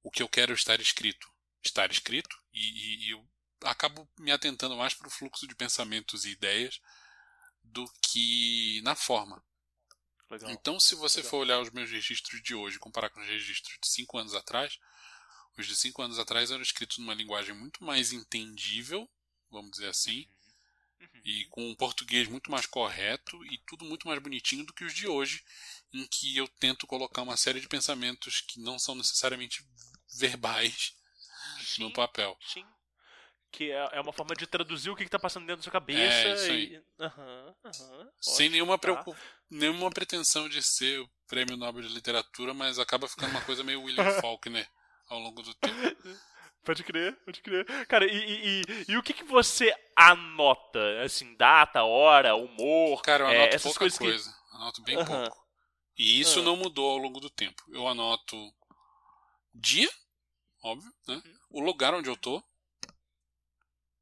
[0.03, 1.27] o que eu quero estar escrito.
[1.63, 2.35] Estar escrito.
[2.53, 3.25] E, e- eu
[3.63, 6.79] acabo me atentando mais para o fluxo de pensamentos e ideias
[7.63, 9.43] do que na forma.
[10.29, 10.49] Legal.
[10.51, 11.31] Então, se você Legal.
[11.31, 14.35] for olhar os meus registros de hoje e comparar com os registros de 5 anos
[14.35, 14.77] atrás,
[15.57, 19.09] os de 5 anos atrás eram escritos numa linguagem muito mais entendível,
[19.49, 20.27] vamos dizer assim,
[20.99, 21.21] Uhum.
[21.23, 24.93] e com um português muito mais correto e tudo muito mais bonitinho do que os
[24.93, 25.43] de hoje,
[25.93, 29.63] em que eu tento colocar uma série de pensamentos que não são necessariamente
[30.17, 30.93] verbais
[31.77, 32.37] no Sim, papel.
[32.41, 32.65] sim.
[33.51, 35.71] Que é, é uma forma de traduzir o que, que tá passando dentro da sua
[35.71, 36.27] cabeça.
[36.27, 36.75] É, isso aí.
[36.75, 37.03] e...
[37.03, 38.11] Aham, aham.
[38.21, 38.79] Sem nenhuma, tá.
[38.79, 39.17] preocup...
[39.49, 43.81] nenhuma pretensão de ser o prêmio Nobel de Literatura, mas acaba ficando uma coisa meio
[43.81, 44.69] William Faulkner
[45.07, 45.75] ao longo do tempo.
[46.63, 47.65] Pode crer, pode crer.
[47.87, 51.01] Cara, e, e, e, e o que, que você anota?
[51.03, 53.01] Assim, data, hora, humor?
[53.01, 54.35] Cara, eu é, anoto essas pouca coisas coisa.
[54.51, 55.23] Anoto bem Aham.
[55.23, 55.47] pouco.
[55.97, 56.43] E isso Ah.
[56.43, 57.63] não mudou ao longo do tempo.
[57.71, 58.35] Eu anoto
[59.53, 59.89] dia,
[60.63, 61.21] óbvio, né?
[61.25, 61.39] Uhum.
[61.51, 62.43] O lugar onde eu tô.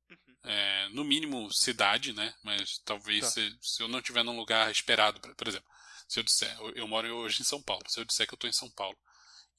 [0.10, 0.36] Uhum.
[0.44, 2.34] É, no mínimo cidade, né?
[2.44, 3.32] Mas talvez Tá.
[3.32, 5.68] se, se eu não estiver num lugar esperado, por- exemplo,
[6.08, 8.38] se eu disser, eu, eu moro hoje em São Paulo, se eu disser que eu
[8.38, 8.98] tô em São Paulo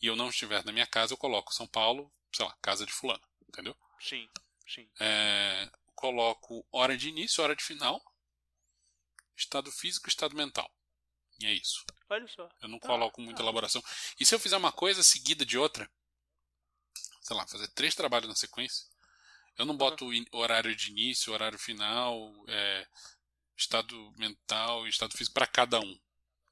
[0.01, 2.93] e eu não estiver na minha casa, eu coloco São Paulo, sei lá, casa de
[2.93, 3.77] fulano, entendeu?
[4.01, 4.29] Sim,
[4.67, 4.89] sim.
[5.01, 8.01] É, coloco hora de início, hora de final,
[9.37, 10.71] estado físico, estado mental.
[11.41, 11.85] E é isso.
[12.09, 12.49] Olha só.
[12.61, 13.45] Eu não Tá, coloco muita tá.
[13.45, 13.83] elaboração.
[14.19, 15.89] E se eu fizer uma coisa seguida de outra,
[17.23, 18.87] sei lá, fazer três trabalhos na sequência,
[19.57, 22.87] eu não boto in- horário de início, horário final, é,
[23.57, 25.99] estado mental e estado físico para cada um.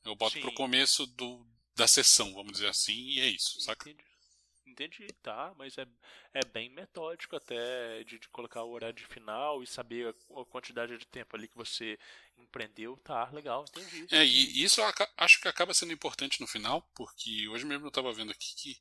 [0.05, 0.41] Eu boto Sim.
[0.41, 1.47] pro começo do,
[1.77, 3.87] da sessão, vamos dizer assim, e é isso, saca?
[3.87, 4.05] Entendi.
[4.67, 5.87] Entendi, tá, mas é,
[6.35, 10.45] é bem metódico até de, de colocar o horário de final e saber a, a
[10.47, 11.99] quantidade de tempo ali que você
[12.39, 14.11] empreendeu, tá, legal, entendi.
[14.11, 17.85] É, e isso eu aca- acho que acaba sendo importante no final, porque hoje mesmo
[17.87, 18.81] eu estava vendo aqui que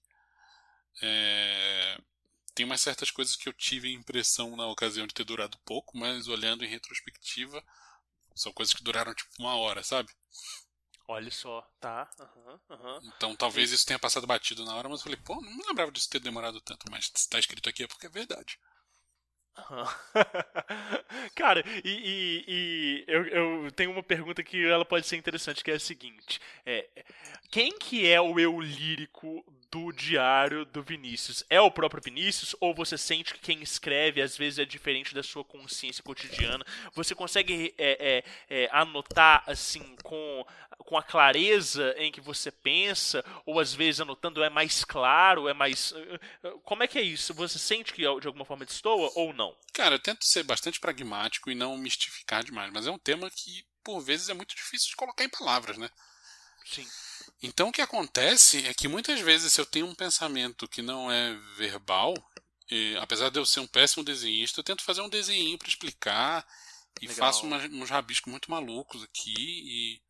[1.02, 1.98] é,
[2.56, 5.98] tem umas certas coisas que eu tive a impressão na ocasião de ter durado pouco,
[5.98, 7.64] mas olhando em retrospectiva,
[8.36, 10.12] são coisas que duraram tipo uma hora, sabe?
[11.08, 13.04] Olha só, tá, aham, aham.
[13.04, 15.92] Então talvez isso tenha passado batido na hora, mas eu falei, pô, não me lembrava
[15.94, 18.60] disso ter demorado tanto, mas se tá escrito aqui é porque é verdade.
[19.58, 19.88] Aham.
[21.36, 25.72] Cara, e, e- e eu, eu tenho uma pergunta que ela pode ser interessante, que
[25.72, 26.86] é a seguinte: é,
[27.50, 31.42] quem que é o eu lírico do diário do Vinícius?
[31.50, 35.24] É o próprio Vinícius ou você sente que quem escreve às vezes é diferente da
[35.24, 36.66] sua consciência cotidiana?
[36.94, 40.46] Você consegue é, é, é, anotar assim com,
[40.86, 45.54] com a clareza em que você pensa ou às vezes anotando é mais claro, é
[45.54, 45.94] mais
[46.64, 47.34] como é que é isso?
[47.34, 49.56] Você sente que de alguma forma destoa ou não?
[49.74, 53.66] Cara, eu tento ser bastante pragmático e não mistificar demais, mas é um tema que
[53.84, 55.90] por vezes é muito difícil de colocar em palavras, né?
[56.66, 56.88] Sim.
[57.42, 61.12] Então o que acontece é que muitas vezes se eu tenho um pensamento que não
[61.12, 62.14] é verbal,
[62.70, 66.46] e, apesar de eu ser um péssimo desenhista, eu tento fazer um desenho para explicar
[67.02, 67.28] e Legal.
[67.28, 70.02] faço umas- uns rabiscos muito malucos aqui e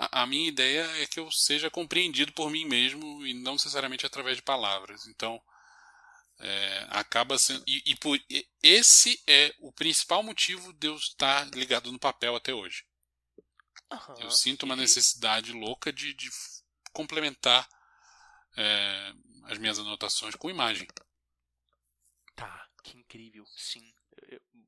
[0.00, 4.06] a, a minha ideia é que eu seja compreendido por mim mesmo e não necessariamente
[4.06, 5.06] através de palavras.
[5.06, 5.40] Então
[6.38, 11.48] é, acaba sendo e, e por e- esse é o principal motivo de eu estar
[11.54, 12.84] ligado no papel até hoje.
[13.90, 16.30] Aham, Eu sinto uma necessidade louca de, de
[16.92, 17.68] complementar
[18.56, 19.12] é,
[19.44, 20.88] as minhas anotações com imagem.
[22.34, 23.94] Tá, que incrível, sim.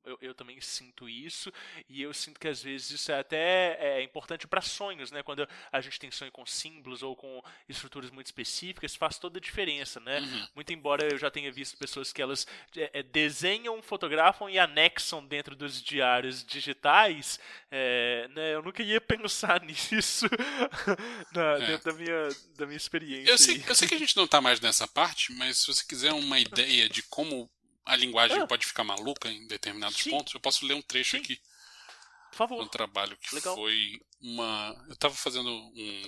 [0.05, 1.53] Eu, eu, também sinto isso
[1.89, 5.23] e eu sinto que às vezes isso é até é, importante para sonhos, né?
[5.23, 9.41] Quando a gente tem sonho com símbolos ou com estruturas muito específicas, faz toda a
[9.41, 10.19] diferença, né?
[10.21, 10.49] Uhum.
[10.57, 12.47] Muito embora eu já tenha visto pessoas que elas
[12.77, 17.39] é, é, desenham, fotografam e anexam dentro dos diários digitais,
[17.71, 18.55] é, né?
[18.55, 20.27] Eu nunca ia pensar nisso
[21.33, 21.67] na- É.
[21.67, 23.31] dentro da minha, da minha experiência.
[23.31, 25.85] Eu sei, eu sei que a gente não tá mais nessa parte, mas se você
[25.87, 27.49] quiser uma ideia de como
[27.85, 28.47] a linguagem Ah.
[28.47, 30.11] pode ficar maluca em determinados Sim.
[30.11, 31.23] pontos, eu posso ler um trecho Sim.
[31.23, 31.41] aqui
[32.31, 32.63] Por favor.
[32.63, 33.55] um trabalho que Legal.
[33.55, 34.87] foi uma.
[34.89, 36.03] Eu tava fazendo um,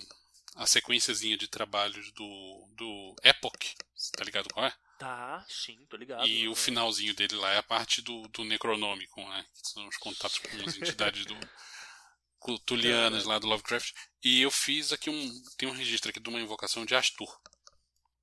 [0.57, 3.75] a sequenciazinha de trabalhos do, do Epoch,
[4.17, 4.75] tá ligado qual é?
[4.99, 6.25] Tá, sim, tô ligado.
[6.27, 6.55] E o É.
[6.55, 9.45] finalzinho dele lá é a parte do, do Necronômico, né?
[9.53, 11.37] Que são os contatos com as entidades do
[12.65, 13.93] Tulianas lá do Lovecraft.
[14.23, 15.43] E eu fiz aqui um.
[15.59, 17.29] Tem um registro aqui de uma invocação de Astur.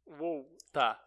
[0.06, 1.00] Uou, tá.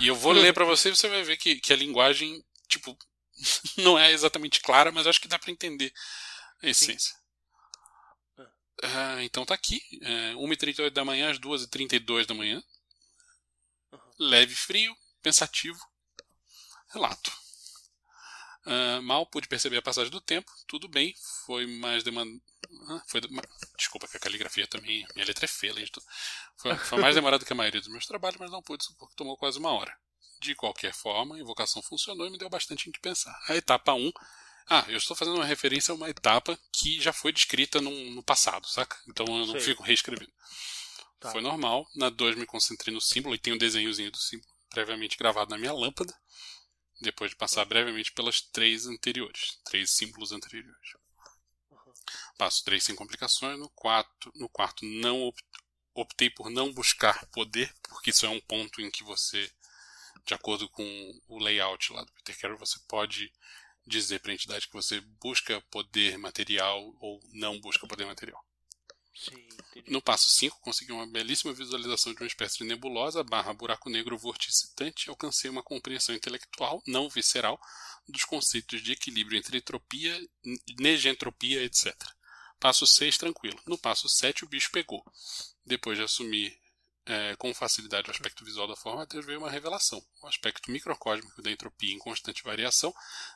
[0.00, 2.96] E eu vou ler pra você e você vai ver que, que a linguagem, tipo,
[3.78, 5.92] não é exatamente clara, mas acho que dá pra entender
[6.62, 7.14] a essência.
[8.82, 9.80] Ah, então tá aqui.
[10.02, 12.62] É, 1h38 da manhã às 2h32 da manhã.
[14.18, 15.78] Leve frio, pensativo.
[16.88, 17.30] Relato.
[18.64, 20.50] Ah, mal pude perceber a passagem do tempo.
[20.66, 21.14] Tudo bem.
[21.46, 22.40] Foi mais demandado.
[23.06, 23.20] Foi,
[23.76, 25.06] desculpa que a caligrafia também.
[25.14, 25.72] Minha letra é feia.
[25.72, 26.06] além de tudo.
[26.56, 29.16] Foi, foi mais demorado que a maioria dos meus trabalhos, mas não pude supor que
[29.16, 29.96] tomou quase uma hora.
[30.40, 33.38] De qualquer forma, a invocação funcionou e me deu bastante em que pensar.
[33.48, 34.12] A etapa 1.
[34.68, 38.22] Ah, eu estou fazendo uma referência a uma etapa que já foi descrita no, no
[38.22, 38.96] passado, saca?
[39.08, 40.32] Então eu não fico reescrevendo.
[41.18, 41.32] Tá.
[41.32, 41.86] Foi normal.
[41.94, 45.58] Na 2 me concentrei no símbolo e tem um desenhozinho do símbolo previamente gravado na
[45.58, 46.16] minha lâmpada.
[47.02, 49.58] Depois de passar brevemente pelas três anteriores.
[49.64, 50.99] Três símbolos anteriores.
[52.38, 53.58] Passo 3 sem complicações.
[53.58, 55.40] No quarto, no quarto não op-
[55.94, 59.50] optei por não buscar poder, porque isso é um ponto em que você,
[60.26, 63.32] de acordo com o layout lá do Peter Carroll, você pode
[63.86, 68.44] dizer para a entidade que você busca poder material ou não busca poder material.
[69.14, 69.48] Sim.
[69.88, 74.16] No passo 5, consegui uma belíssima visualização de uma espécie de nebulosa barra buraco negro
[74.16, 77.60] vorticitante e alcancei uma compreensão intelectual, não visceral,
[78.08, 80.18] dos conceitos de equilíbrio entre entropia,
[80.78, 81.94] negentropia, etc.
[82.58, 83.58] Passo 6, tranquilo.
[83.66, 85.02] No passo 7, o bicho pegou.
[85.64, 86.58] Depois de assumir
[87.06, 90.04] eh, com facilidade o aspecto visual da forma, Deus veio uma revelação.
[90.22, 92.94] O aspecto microcósmico da entropia em constante variação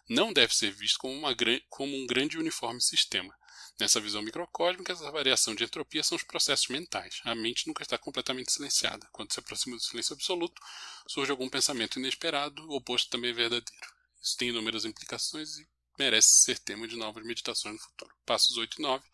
[0.08, 1.34] não deve ser visto como, uma
[1.68, 3.34] como um grande e uniforme sistema.
[3.80, 7.20] Nessa visão microcósmica, essa variação de entropia são os processos mentais.
[7.24, 9.08] A mente nunca está completamente silenciada.
[9.10, 10.62] Quando se aproxima do silêncio absoluto,
[11.08, 13.94] surge algum pensamento inesperado, o oposto também é verdadeiro.
[14.22, 15.68] Isso tem inúmeras implicações e
[15.98, 18.14] merece ser tema de novas meditações no futuro.
[18.24, 19.04] Passos 8 e 9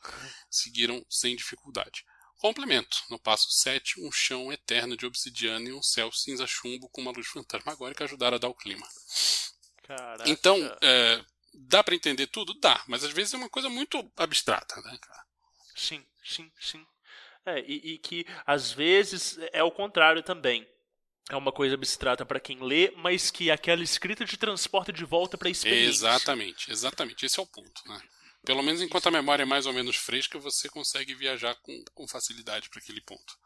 [0.50, 2.04] seguiram sem dificuldade.
[2.40, 3.04] Complemento.
[3.10, 7.12] No passo 7, um chão eterno de obsidiana e um céu cinza chumbo com uma
[7.12, 8.86] luz fantasmagórica ajudaram a dar o clima.
[9.82, 10.28] Caraca.
[10.28, 11.22] Então, é,
[11.52, 12.54] dá para entender tudo?
[12.58, 15.22] Dá, mas às vezes é uma coisa muito abstrata, né, cara?
[15.76, 16.86] Sim, sim, sim.
[17.44, 20.66] É, e, e que às vezes é o contrário também.
[21.28, 25.36] É uma coisa abstrata para quem lê, mas que aquela escrita te transporta de volta
[25.36, 25.90] para a experiência.
[25.90, 27.26] Exatamente, exatamente.
[27.26, 28.00] Esse é o ponto, né?
[28.44, 32.08] Pelo menos enquanto a memória é mais ou menos fresca, você consegue viajar com, com
[32.08, 33.38] facilidade para aquele ponto.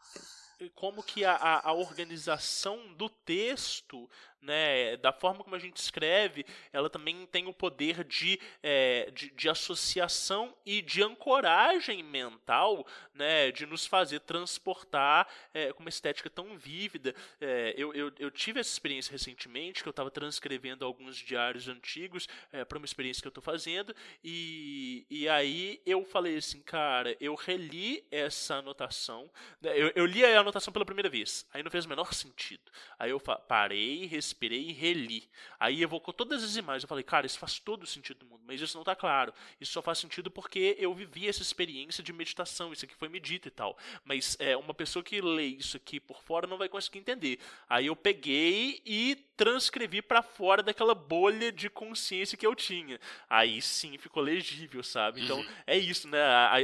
[0.73, 4.09] Como que a, a organização do texto
[4.45, 9.31] né, da forma como a gente escreve, ela também tem o poder de, é, de,
[9.31, 16.29] de, associação e de ancoragem mental, né, de nos fazer transportar é, com uma estética
[16.29, 17.15] tão vívida.
[17.41, 22.27] É, eu, eu, eu, tive essa experiência recentemente, que eu estava transcrevendo alguns diários antigos
[22.51, 27.15] é, para uma experiência que eu estou fazendo, e, e aí eu falei assim, cara,
[27.19, 31.71] eu reli essa anotação, né, eu, eu li a anotação pela primeira vez, aí não
[31.71, 32.71] fez o menor sentido.
[32.99, 35.23] Aí eu parei, respirei, respirei e reli.
[35.57, 36.83] Aí evocou todas as imagens.
[36.83, 39.33] Eu falei, cara, isso faz todo o sentido do mundo, mas isso não está claro.
[39.59, 43.47] Isso só faz sentido porque eu vivi essa experiência de meditação, isso aqui foi medita
[43.47, 43.77] e tal.
[44.03, 47.39] Mas é, uma pessoa que lê isso aqui por fora não vai conseguir entender.
[47.69, 52.99] Aí eu peguei e transcrevi para fora daquela bolha de consciência que eu tinha.
[53.29, 55.23] Aí sim ficou legível, sabe?
[55.23, 55.47] Então uhum.
[55.65, 56.19] é isso, né?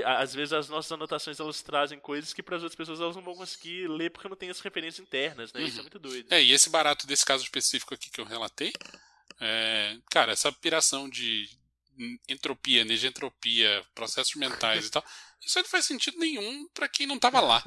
[0.05, 3.23] Às vezes as nossas anotações elas trazem coisas que para as outras pessoas elas não
[3.23, 5.61] vão conseguir ler porque não tem as referências internas, né?
[5.61, 5.67] Uhum.
[5.67, 5.83] Isso é uhum.
[5.83, 6.31] muito doido.
[6.31, 8.73] É, e esse barato desse caso específico específico aqui que eu relatei,
[9.39, 11.49] é, cara, essa piração de
[12.27, 15.05] entropia, negentropia, processos mentais e tal,
[15.39, 17.63] isso aí não faz sentido nenhum para quem não tava lá.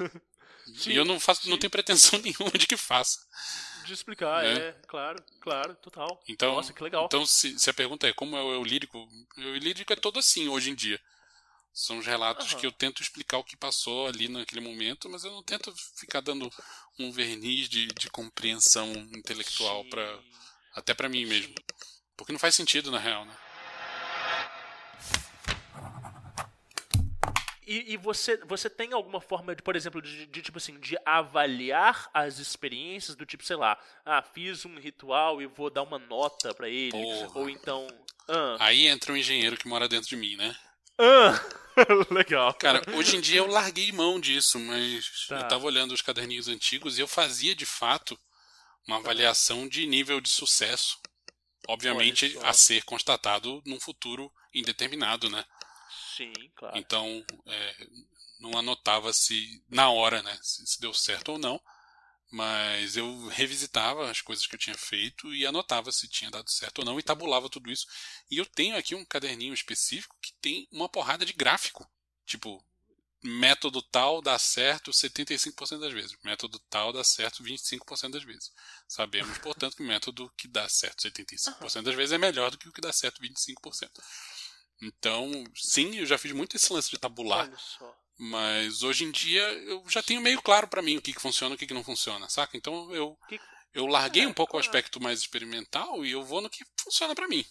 [0.77, 1.49] Sim, e eu não faço, sim.
[1.49, 3.19] não tenho pretensão nenhuma de que faça.
[3.85, 4.53] De explicar, né?
[4.53, 6.21] é, claro, claro, total.
[6.27, 7.05] Então, Nossa, que legal.
[7.05, 9.95] Então, se, se a pergunta é como é o eu lírico, o eu lírico é
[9.95, 10.99] todo assim hoje em dia.
[11.73, 12.59] São os relatos uhum.
[12.59, 16.21] que eu tento explicar o que passou ali naquele momento, mas eu não tento ficar
[16.21, 16.49] dando
[16.97, 20.19] um verniz de, de compreensão intelectual para
[20.73, 21.53] até para mim mesmo.
[22.15, 23.37] Porque não faz sentido na real, né?
[27.67, 30.95] E, e, você, você tem alguma forma de, por exemplo, de, de, tipo assim, de
[31.05, 35.97] avaliar as experiências do tipo, sei lá, ah, fiz um ritual e vou dar uma
[35.97, 37.39] nota para ele, Porra.
[37.39, 37.87] ou então,
[38.27, 38.57] ah.
[38.59, 40.55] Aí entra um engenheiro que mora dentro de mim, né?
[40.97, 41.39] Ah,
[42.09, 42.53] legal.
[42.53, 45.39] Cara, hoje em dia eu larguei mão disso, mas tá.
[45.39, 48.17] eu tava olhando os caderninhos antigos e eu fazia de fato
[48.87, 50.97] uma avaliação de nível de sucesso.
[51.67, 55.43] Obviamente a ser constatado num futuro indeterminado, né?
[56.15, 56.77] Sim, claro.
[56.77, 57.87] Então, é,
[58.39, 61.59] não anotava se na hora, né, se, se deu certo ou não.
[62.31, 66.79] Mas eu revisitava as coisas que eu tinha feito e anotava se tinha dado certo
[66.79, 67.85] ou não e tabulava tudo isso.
[68.29, 71.87] E eu tenho aqui um caderninho específico que tem uma porrada de gráfico.
[72.25, 72.65] Tipo,
[73.25, 78.51] método tal dá certo 75% das vezes, método tal dá certo 25% das vezes.
[78.87, 82.69] Sabemos, portanto, que o método que dá certo 75% das vezes é melhor do que
[82.69, 83.89] o que dá certo 25%.
[84.81, 87.49] Então, sim, eu já fiz muito esse lance de tabular.
[88.17, 91.53] Mas hoje em dia eu já tenho meio claro para mim o que, que funciona
[91.53, 92.55] e o que, que não funciona, saca?
[92.55, 93.17] Então eu,
[93.73, 97.13] eu larguei é, um pouco o aspecto mais experimental e eu vou no que funciona
[97.13, 97.45] para mim.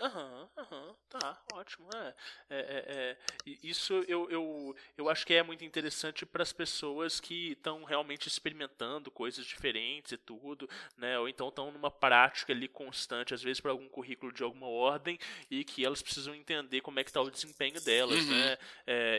[0.00, 1.86] Aham, aham, tá, ótimo.
[1.94, 2.14] É,
[2.48, 3.16] é, é,
[3.50, 7.84] é isso eu, eu, eu acho que é muito interessante para as pessoas que estão
[7.84, 11.18] realmente experimentando coisas diferentes e tudo, né?
[11.18, 15.18] Ou então estão numa prática ali constante, às vezes para algum currículo de alguma ordem,
[15.50, 18.30] e que elas precisam entender como é que está o desempenho delas, uhum.
[18.30, 18.58] né?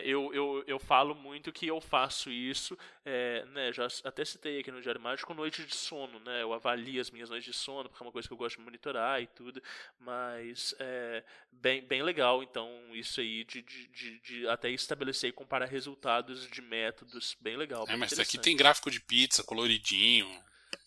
[0.04, 3.72] Eu, eu, eu falo muito que eu faço isso, é, né?
[3.72, 6.42] Já até citei aqui no Diário Mágico, noite de sono, né?
[6.42, 8.64] Eu avalio as minhas noites de sono, porque é uma coisa que eu gosto de
[8.64, 9.62] monitorar e tudo,
[10.00, 15.32] mas é, bem, bem legal, então, isso aí de, de, de, de, até estabelecer e
[15.32, 17.86] comparar resultados de métodos, bem legal.
[17.86, 20.28] Bem é, mas aqui tem gráfico de pizza, coloridinho.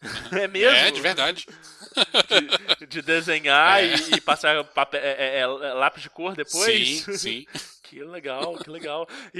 [0.31, 0.75] É mesmo?
[0.75, 1.47] É, de verdade.
[2.79, 3.95] De, de desenhar é.
[3.95, 7.01] e, e, passar papel, é, é, é, lápis de cor depois?
[7.01, 7.47] Sim, sim.
[7.87, 9.07] Que legal, que legal.
[9.33, 9.39] E,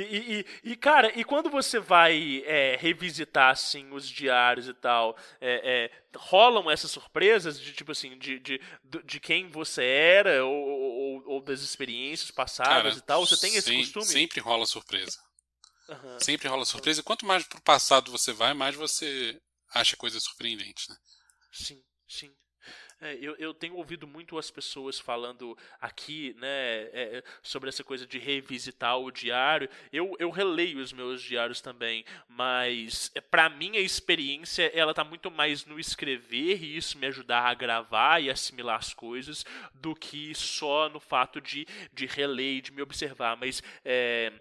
[0.64, 5.90] e, e, cara, e quando você vai é, revisitar, assim, os diários e tal, é,
[5.92, 8.62] é, rolam essas surpresas de, tipo assim, de, de,
[9.04, 13.26] de quem você era ou, ou, ou das experiências passadas cara, e tal?
[13.26, 14.06] Você tem esse sim, costume?
[14.06, 15.20] Sempre rola surpresa.
[15.90, 16.20] Uhum.
[16.20, 17.02] Sempre rola surpresa.
[17.02, 19.40] E quanto mais pro passado você vai, mais você
[19.74, 20.96] acha coisas surpreendentes, né?
[21.52, 22.32] Sim, sim.
[23.02, 26.48] É, eu, eu tenho ouvido muito as pessoas falando aqui, né,
[26.94, 29.70] é, sobre essa coisa de revisitar o diário.
[29.92, 35.04] Eu, eu releio os meus diários também, mas é, para mim a experiência ela tá
[35.04, 39.94] muito mais no escrever e isso me ajudar a gravar e assimilar as coisas do
[39.94, 43.36] que só no fato de, de reler e de me observar.
[43.36, 44.32] Mas é,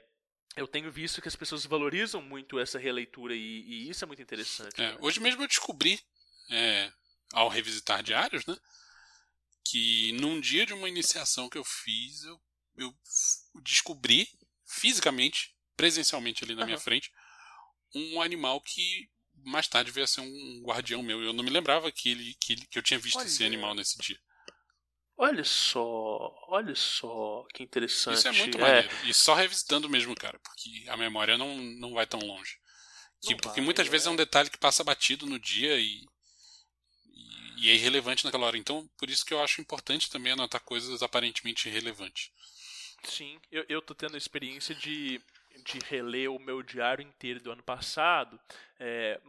[0.57, 4.23] eu tenho visto que as pessoas valorizam muito essa releitura e, e isso é muito
[4.23, 4.81] interessante.
[4.81, 5.99] É, hoje mesmo eu descobri,
[6.51, 6.91] é,
[7.35, 8.57] ao revisitar diários, né,
[9.65, 12.41] que num dia de uma iniciação que eu fiz, eu,
[12.77, 12.95] eu
[13.63, 14.29] descobri
[14.65, 16.67] fisicamente, presencialmente ali na uhum.
[16.67, 17.13] minha frente,
[17.95, 19.09] um animal que
[19.45, 21.23] mais tarde veio a ser um guardião meu.
[21.23, 23.27] Eu não me lembrava que, ele, que, que eu tinha visto Olha.
[23.27, 24.19] esse animal nesse dia.
[25.17, 28.19] Olha só, olha só, que interessante.
[28.19, 28.61] Isso é muito é.
[28.61, 28.89] maneiro.
[29.05, 32.59] E só revisitando mesmo, cara, porque a memória não, não vai tão longe.
[33.23, 33.91] Que, porque vai, muitas é.
[33.91, 36.05] vezes é um detalhe que passa batido no dia e,
[37.57, 38.59] e, é irrelevante naquela hora.
[38.59, 42.31] Então, por isso que eu acho importante também anotar coisas aparentemente irrelevantes.
[43.05, 45.21] Sim, eu, eu tô tendo a experiência de,
[45.65, 48.41] de reler o meu diário inteiro do ano passado.
[48.79, 49.21] É,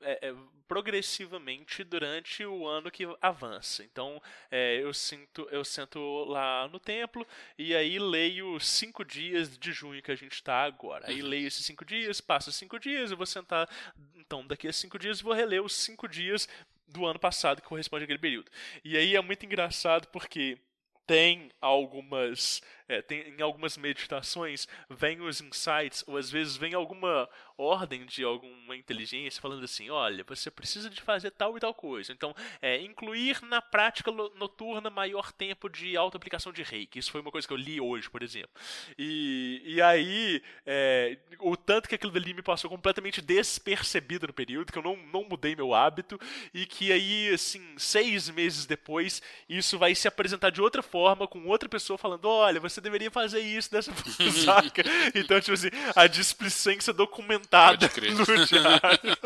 [0.00, 0.34] é, é,
[0.68, 3.82] progressivamente durante o ano que avança.
[3.82, 7.26] Então é, eu sinto, eu sento lá no templo
[7.56, 11.08] e aí leio cinco dias de junho que a gente está agora.
[11.08, 11.28] Aí uhum.
[11.28, 13.68] leio esses cinco dias, passa cinco dias, eu vou sentar.
[14.14, 16.46] Então daqui a cinco dias eu vou reler os cinco dias
[16.88, 18.50] do ano passado que corresponde àquele período.
[18.84, 20.58] E aí é muito engraçado porque
[21.06, 27.28] tem algumas é, tem, em algumas meditações vem os insights ou às vezes vem alguma
[27.56, 32.12] ordem de alguma inteligência falando assim olha você precisa de fazer tal e tal coisa.
[32.12, 36.98] Então é, incluir na prática noturna maior tempo de auto-aplicação de reiki.
[36.98, 38.50] Isso foi uma coisa que eu li hoje por exemplo.
[38.96, 44.72] E, e aí é, o tanto que aquilo ali me passou completamente despercebido no período
[44.72, 46.18] que eu não, não mudei meu hábito
[46.54, 51.46] e que aí assim seis meses depois isso vai se apresentar de outra forma com
[51.46, 54.82] outra pessoa falando olha você você deveria fazer isso dessa forma, saca?
[55.14, 59.18] Então, tipo assim, a displicência documentada no diário.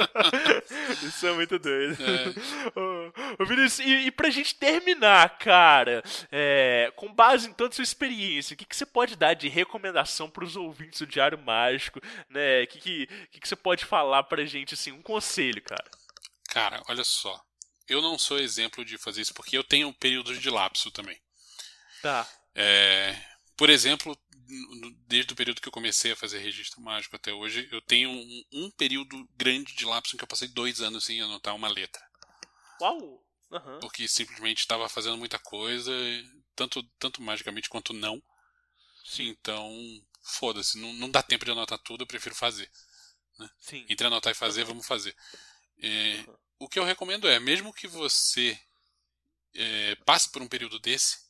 [1.06, 1.96] isso é muito doido.
[2.02, 3.40] É.
[3.40, 7.84] Ô, Vinícius, e, e pra gente terminar, cara, é, com base em toda a sua
[7.84, 12.62] experiência, o que, que você pode dar de recomendação pros ouvintes do Diário Mágico, né?
[12.62, 15.90] O que, que, que, que você pode falar pra gente, assim, um conselho, cara?
[16.48, 17.40] Cara, olha só.
[17.88, 21.20] Eu não sou exemplo de fazer isso porque eu tenho um período de lapso também.
[22.00, 22.26] Tá.
[22.54, 23.16] É,
[23.62, 24.18] por exemplo,
[25.06, 28.44] desde o período que eu comecei a fazer registro mágico até hoje, eu tenho um,
[28.54, 32.02] um período grande de lapso em que eu passei dois anos sem anotar uma letra.
[32.80, 33.24] Uau!
[33.52, 33.78] Uhum.
[33.78, 35.92] Porque simplesmente estava fazendo muita coisa,
[36.56, 38.20] tanto, tanto magicamente quanto não.
[39.04, 39.28] Sim.
[39.28, 39.72] Então,
[40.24, 42.68] foda-se, não, não dá tempo de anotar tudo, eu prefiro fazer.
[43.38, 43.48] Né?
[43.60, 43.86] Sim.
[43.88, 45.14] Entre anotar e fazer, vamos fazer.
[45.78, 46.36] É, uhum.
[46.58, 48.60] O que eu recomendo é, mesmo que você
[49.54, 51.21] é, passe por um período desse,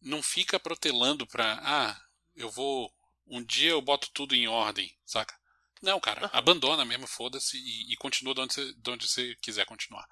[0.00, 2.00] não fica protelando pra, ah,
[2.34, 2.92] eu vou,
[3.26, 5.38] um dia eu boto tudo em ordem, saca?
[5.82, 6.30] Não, cara, uhum.
[6.32, 10.06] abandona mesmo, foda-se e, e, continua de onde, você, de onde você quiser continuar.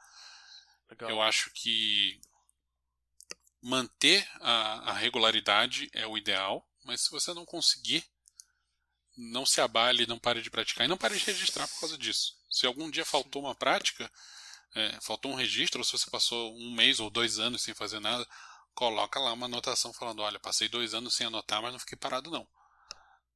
[0.91, 1.11] Legal.
[1.11, 2.21] Eu acho que
[3.61, 8.05] manter a, a regularidade é o ideal, mas se você não conseguir,
[9.17, 12.39] não se abale, não pare de praticar e não pare de registrar por causa disso.
[12.51, 14.11] Se algum dia faltou uma prática,
[14.75, 18.01] é, faltou um registro, ou se você passou um mês ou dois anos sem fazer
[18.01, 18.27] nada,
[18.79, 22.31] coloca lá uma anotação falando, olha, passei dois anos sem anotar, mas não fiquei parado
[22.31, 22.47] não.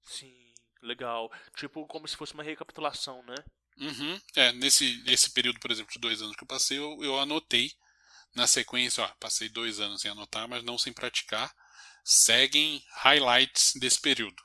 [0.05, 0.33] Sim,
[0.81, 1.33] legal.
[1.57, 3.35] Tipo, como se fosse uma recapitulação, né?
[3.77, 4.21] Uhum.
[4.37, 7.73] É, nesse, nesse período, por exemplo, de dois anos que eu passei, eu, eu anotei
[8.37, 11.53] na sequência, ó, passei dois anos sem anotar, mas não sem praticar.
[12.05, 14.41] Seguem highlights desse período.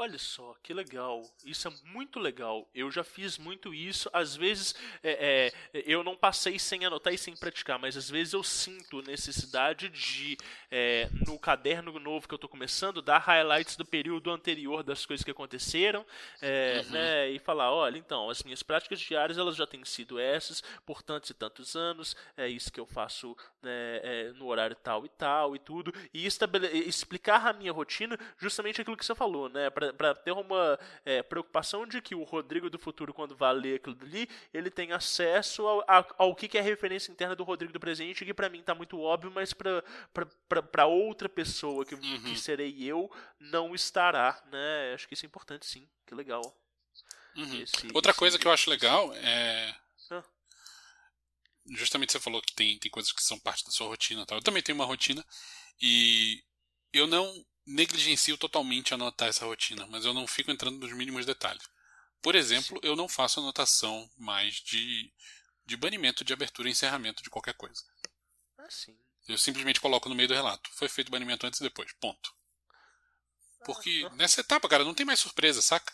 [0.00, 1.22] Olha só, que legal.
[1.44, 2.66] Isso é muito legal.
[2.74, 4.08] Eu já fiz muito isso.
[4.14, 8.32] Às vezes é, é, eu não passei sem anotar e sem praticar, mas às vezes
[8.32, 10.38] eu sinto necessidade de,
[10.70, 15.22] é, no caderno novo que eu estou começando, dar highlights do período anterior das coisas
[15.22, 16.02] que aconteceram
[16.40, 16.92] é, uhum.
[16.92, 21.02] né, e falar: olha, então, as minhas práticas diárias elas já têm sido essas por
[21.02, 22.16] tantos e tantos anos.
[22.38, 25.92] É isso que eu faço né, é, no horário tal e tal e tudo.
[26.14, 29.68] E explicar a minha rotina justamente aquilo que você falou, né?
[29.68, 33.76] Pra, para ter uma é, preocupação de que o Rodrigo do futuro, quando vai ler
[33.76, 35.84] aquilo ali, ele tem acesso ao,
[36.18, 39.00] ao que, é a referência interna do Rodrigo do presente, que para mim está muito
[39.00, 42.22] óbvio, mas para outra pessoa, que, uhum.
[42.22, 44.42] que serei eu, não estará.
[44.50, 44.92] Né?
[44.94, 45.88] Acho que isso é importante, sim.
[46.06, 46.42] Que legal.
[47.36, 47.62] Uhum.
[47.62, 49.74] Esse, outra esse, coisa que eu acho legal é.
[50.10, 50.24] Ah.
[51.68, 54.26] Justamente você falou que tem, tem coisas que são parte da sua rotina.
[54.28, 55.24] Eu também tenho uma rotina
[55.80, 56.42] e
[56.92, 57.32] eu não
[57.70, 61.62] negligencio totalmente anotar essa rotina, mas eu não fico entrando nos mínimos detalhes.
[62.22, 65.12] Por exemplo, eu não faço anotação mais de,
[65.64, 67.82] de banimento de abertura e encerramento de qualquer coisa.
[68.68, 68.96] sim.
[69.28, 70.70] Eu simplesmente coloco no meio do relato.
[70.74, 71.92] Foi feito banimento antes e depois.
[72.00, 72.34] Ponto.
[73.64, 75.92] Porque nessa etapa, cara, não tem mais surpresa, saca?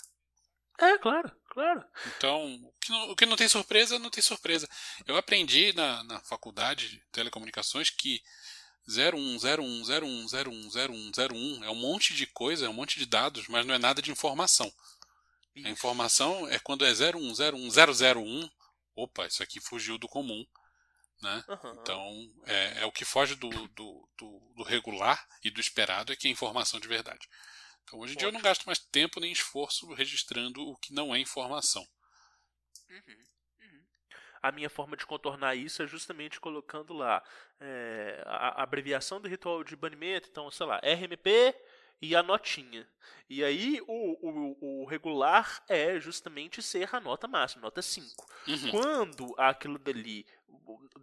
[0.79, 1.85] É, claro, claro.
[2.07, 4.69] Então, o que não, o que não tem surpresa, não tem surpresa.
[5.07, 8.23] Eu aprendi na, na faculdade de telecomunicações que
[8.89, 11.11] 01, 01, 01, 01, 01,
[11.61, 14.01] 01 é um monte de coisa, é um monte de dados, mas não é nada
[14.01, 14.73] de informação.
[15.65, 18.51] A informação é quando é 01, 01, 001.
[18.95, 20.47] Opa, isso aqui fugiu do comum.
[21.23, 21.45] Né?
[21.49, 21.79] Aham.
[21.81, 26.17] Então, é, é o que foge do, do, do, do regular e do esperado é
[26.17, 27.27] que é informação de verdade.
[27.83, 31.15] Então, hoje em dia eu não gasto mais tempo nem esforço registrando o que não
[31.15, 31.87] é informação.
[34.49, 37.23] A minha forma de contornar isso é justamente colocando lá
[37.61, 41.55] é, a, a abreviação do ritual de banimento, então, sei lá, RMP
[42.01, 42.87] e a notinha.
[43.29, 48.27] E aí o, o, o regular é justamente ser a nota máxima, nota 5.
[48.47, 48.71] Uhum.
[48.71, 50.27] Quando aquilo dali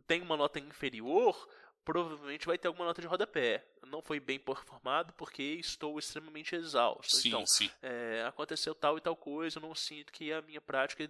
[0.08, 1.48] tem uma nota inferior,
[1.84, 3.66] provavelmente vai ter alguma nota de rodapé.
[3.88, 7.18] Não foi bem performado porque estou extremamente exausto.
[7.18, 7.70] Sim, então, sim.
[7.82, 11.10] é, aconteceu tal e tal coisa, eu não sinto que a minha prática,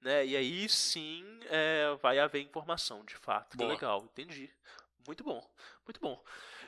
[0.00, 0.24] né?
[0.24, 3.56] E aí sim é, vai haver informação, de fato.
[3.56, 4.50] Que legal, entendi.
[5.06, 5.44] Muito bom,
[5.84, 6.22] muito bom.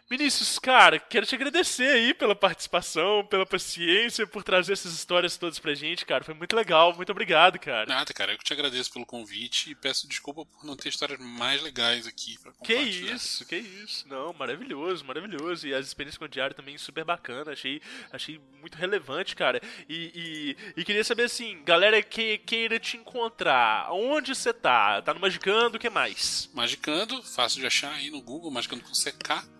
[0.09, 5.59] Vinícius, cara, quero te agradecer aí pela participação, pela paciência, por trazer essas histórias todas
[5.59, 6.23] pra gente, cara.
[6.23, 7.87] Foi muito legal, muito obrigado, cara.
[7.87, 11.19] Nada, cara, eu que te agradeço pelo convite e peço desculpa por não ter histórias
[11.19, 13.15] mais legais aqui pra Que compartilhar.
[13.15, 14.07] isso, que isso.
[14.07, 15.67] Não, maravilhoso, maravilhoso.
[15.67, 17.53] E as experiências com o diário também super bacana.
[17.53, 17.81] Achei,
[18.13, 19.59] achei muito relevante, cara.
[19.89, 25.01] E, e, e queria saber assim, galera que queira te encontrar, onde você tá?
[25.01, 26.51] Tá no Magicando, o que mais?
[26.53, 29.54] Magicando, fácil de achar aí no Google, Magicando com CK.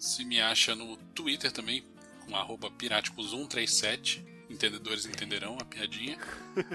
[0.00, 1.84] Se me acha no Twitter também,
[2.26, 4.24] com arroba piráticos137.
[4.48, 6.18] Entendedores entenderão a piadinha.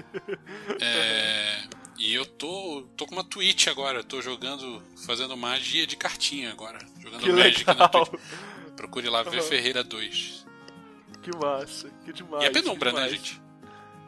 [0.80, 1.62] É,
[1.96, 6.78] e eu tô, tô com uma Twitch agora, tô jogando, fazendo magia de cartinha agora.
[7.00, 8.06] Jogando Que Magic na legal.
[8.06, 8.22] Twitch.
[8.76, 9.48] Procure lá, ver Aham.
[9.48, 10.46] Ferreira 2.
[11.22, 12.44] Que massa, que demais.
[12.44, 13.40] E a penumbra, né, gente?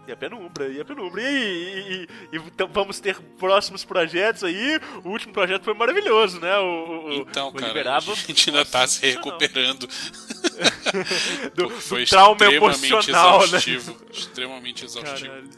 [0.08, 1.20] E a penumbra, e a penumbra.
[1.22, 4.80] E, e, e- e então vamos ter próximos projetos aí.
[5.04, 6.56] O último projeto foi maravilhoso, né?
[6.56, 9.86] O, o- Então, o cara, Liberava- a gente ainda tá se recuperando.
[11.54, 13.44] do, Foi do trauma extremamente emocional, né?
[13.44, 13.96] exaustivo.
[14.10, 15.28] Extremamente exaustivo.
[15.28, 15.50] Caralho.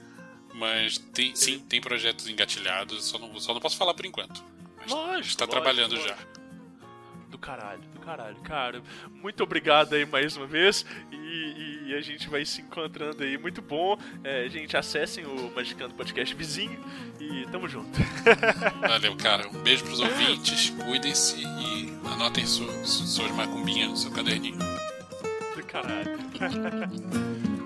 [0.55, 4.43] Mas tem, sim, tem projetos engatilhados, só não, só não posso falar por enquanto.
[4.79, 6.09] Mas Lógico, a gente tá lógico, trabalhando lógico.
[6.09, 6.40] já.
[7.31, 8.83] Do caralho, do caralho, cara.
[9.11, 10.85] Muito obrigado aí mais uma vez.
[11.13, 13.39] E, e a gente vai se encontrando aí.
[13.39, 13.97] Muito bom.
[14.25, 16.85] É, gente, acessem o Magicando Podcast vizinho.
[17.21, 17.99] E tamo junto.
[18.83, 19.49] Valeu, cara.
[19.49, 24.59] Um beijo pros ouvintes, cuidem-se e anotem su, su, suas macumbinhas no seu caderninho.
[25.57, 26.19] Do caralho.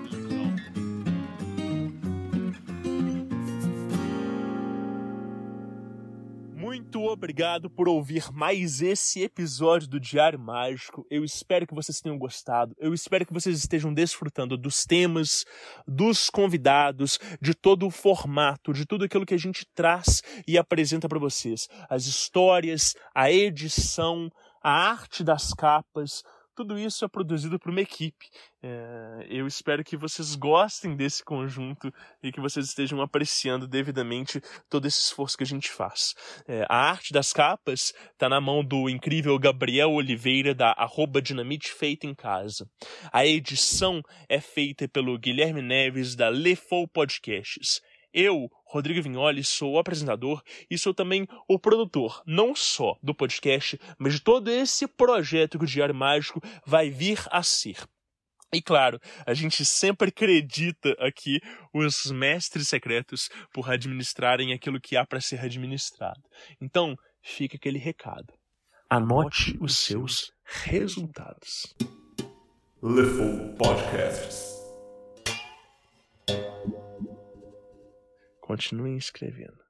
[6.75, 11.07] Muito obrigado por ouvir mais esse episódio do Diário Mágico.
[11.09, 12.75] Eu espero que vocês tenham gostado.
[12.77, 15.45] Eu espero que vocês estejam desfrutando dos temas,
[15.87, 21.07] dos convidados, de todo o formato, de tudo aquilo que a gente traz e apresenta
[21.07, 21.69] para vocês.
[21.89, 24.29] As histórias, a edição,
[24.61, 26.23] a arte das capas,
[26.55, 28.29] tudo isso é produzido por uma equipe.
[28.63, 34.87] É, eu espero que vocês gostem desse conjunto e que vocês estejam apreciando devidamente todo
[34.87, 36.15] esse esforço que a gente faz.
[36.47, 41.71] É, a arte das capas está na mão do incrível Gabriel Oliveira, da arroba Dinamite
[41.71, 42.67] Feita em Casa.
[43.11, 47.81] A edição é feita pelo Guilherme Neves, da Lefou Podcasts.
[48.17, 53.77] Eu, Rodrigo Vignoli, sou o apresentador e sou também o produtor, não só do podcast,
[53.99, 57.75] mas de todo esse projeto que o Diário Mágico vai vir a ser.
[58.53, 61.41] E claro, a gente sempre acredita aqui
[61.73, 66.21] os mestres secretos por administrarem aquilo que há para ser administrado.
[66.61, 68.33] Então, fica aquele recado.
[68.89, 71.75] Anote os seus resultados.
[72.81, 74.55] Lefou Podcasts.
[78.45, 79.64] Continuem escrevendo.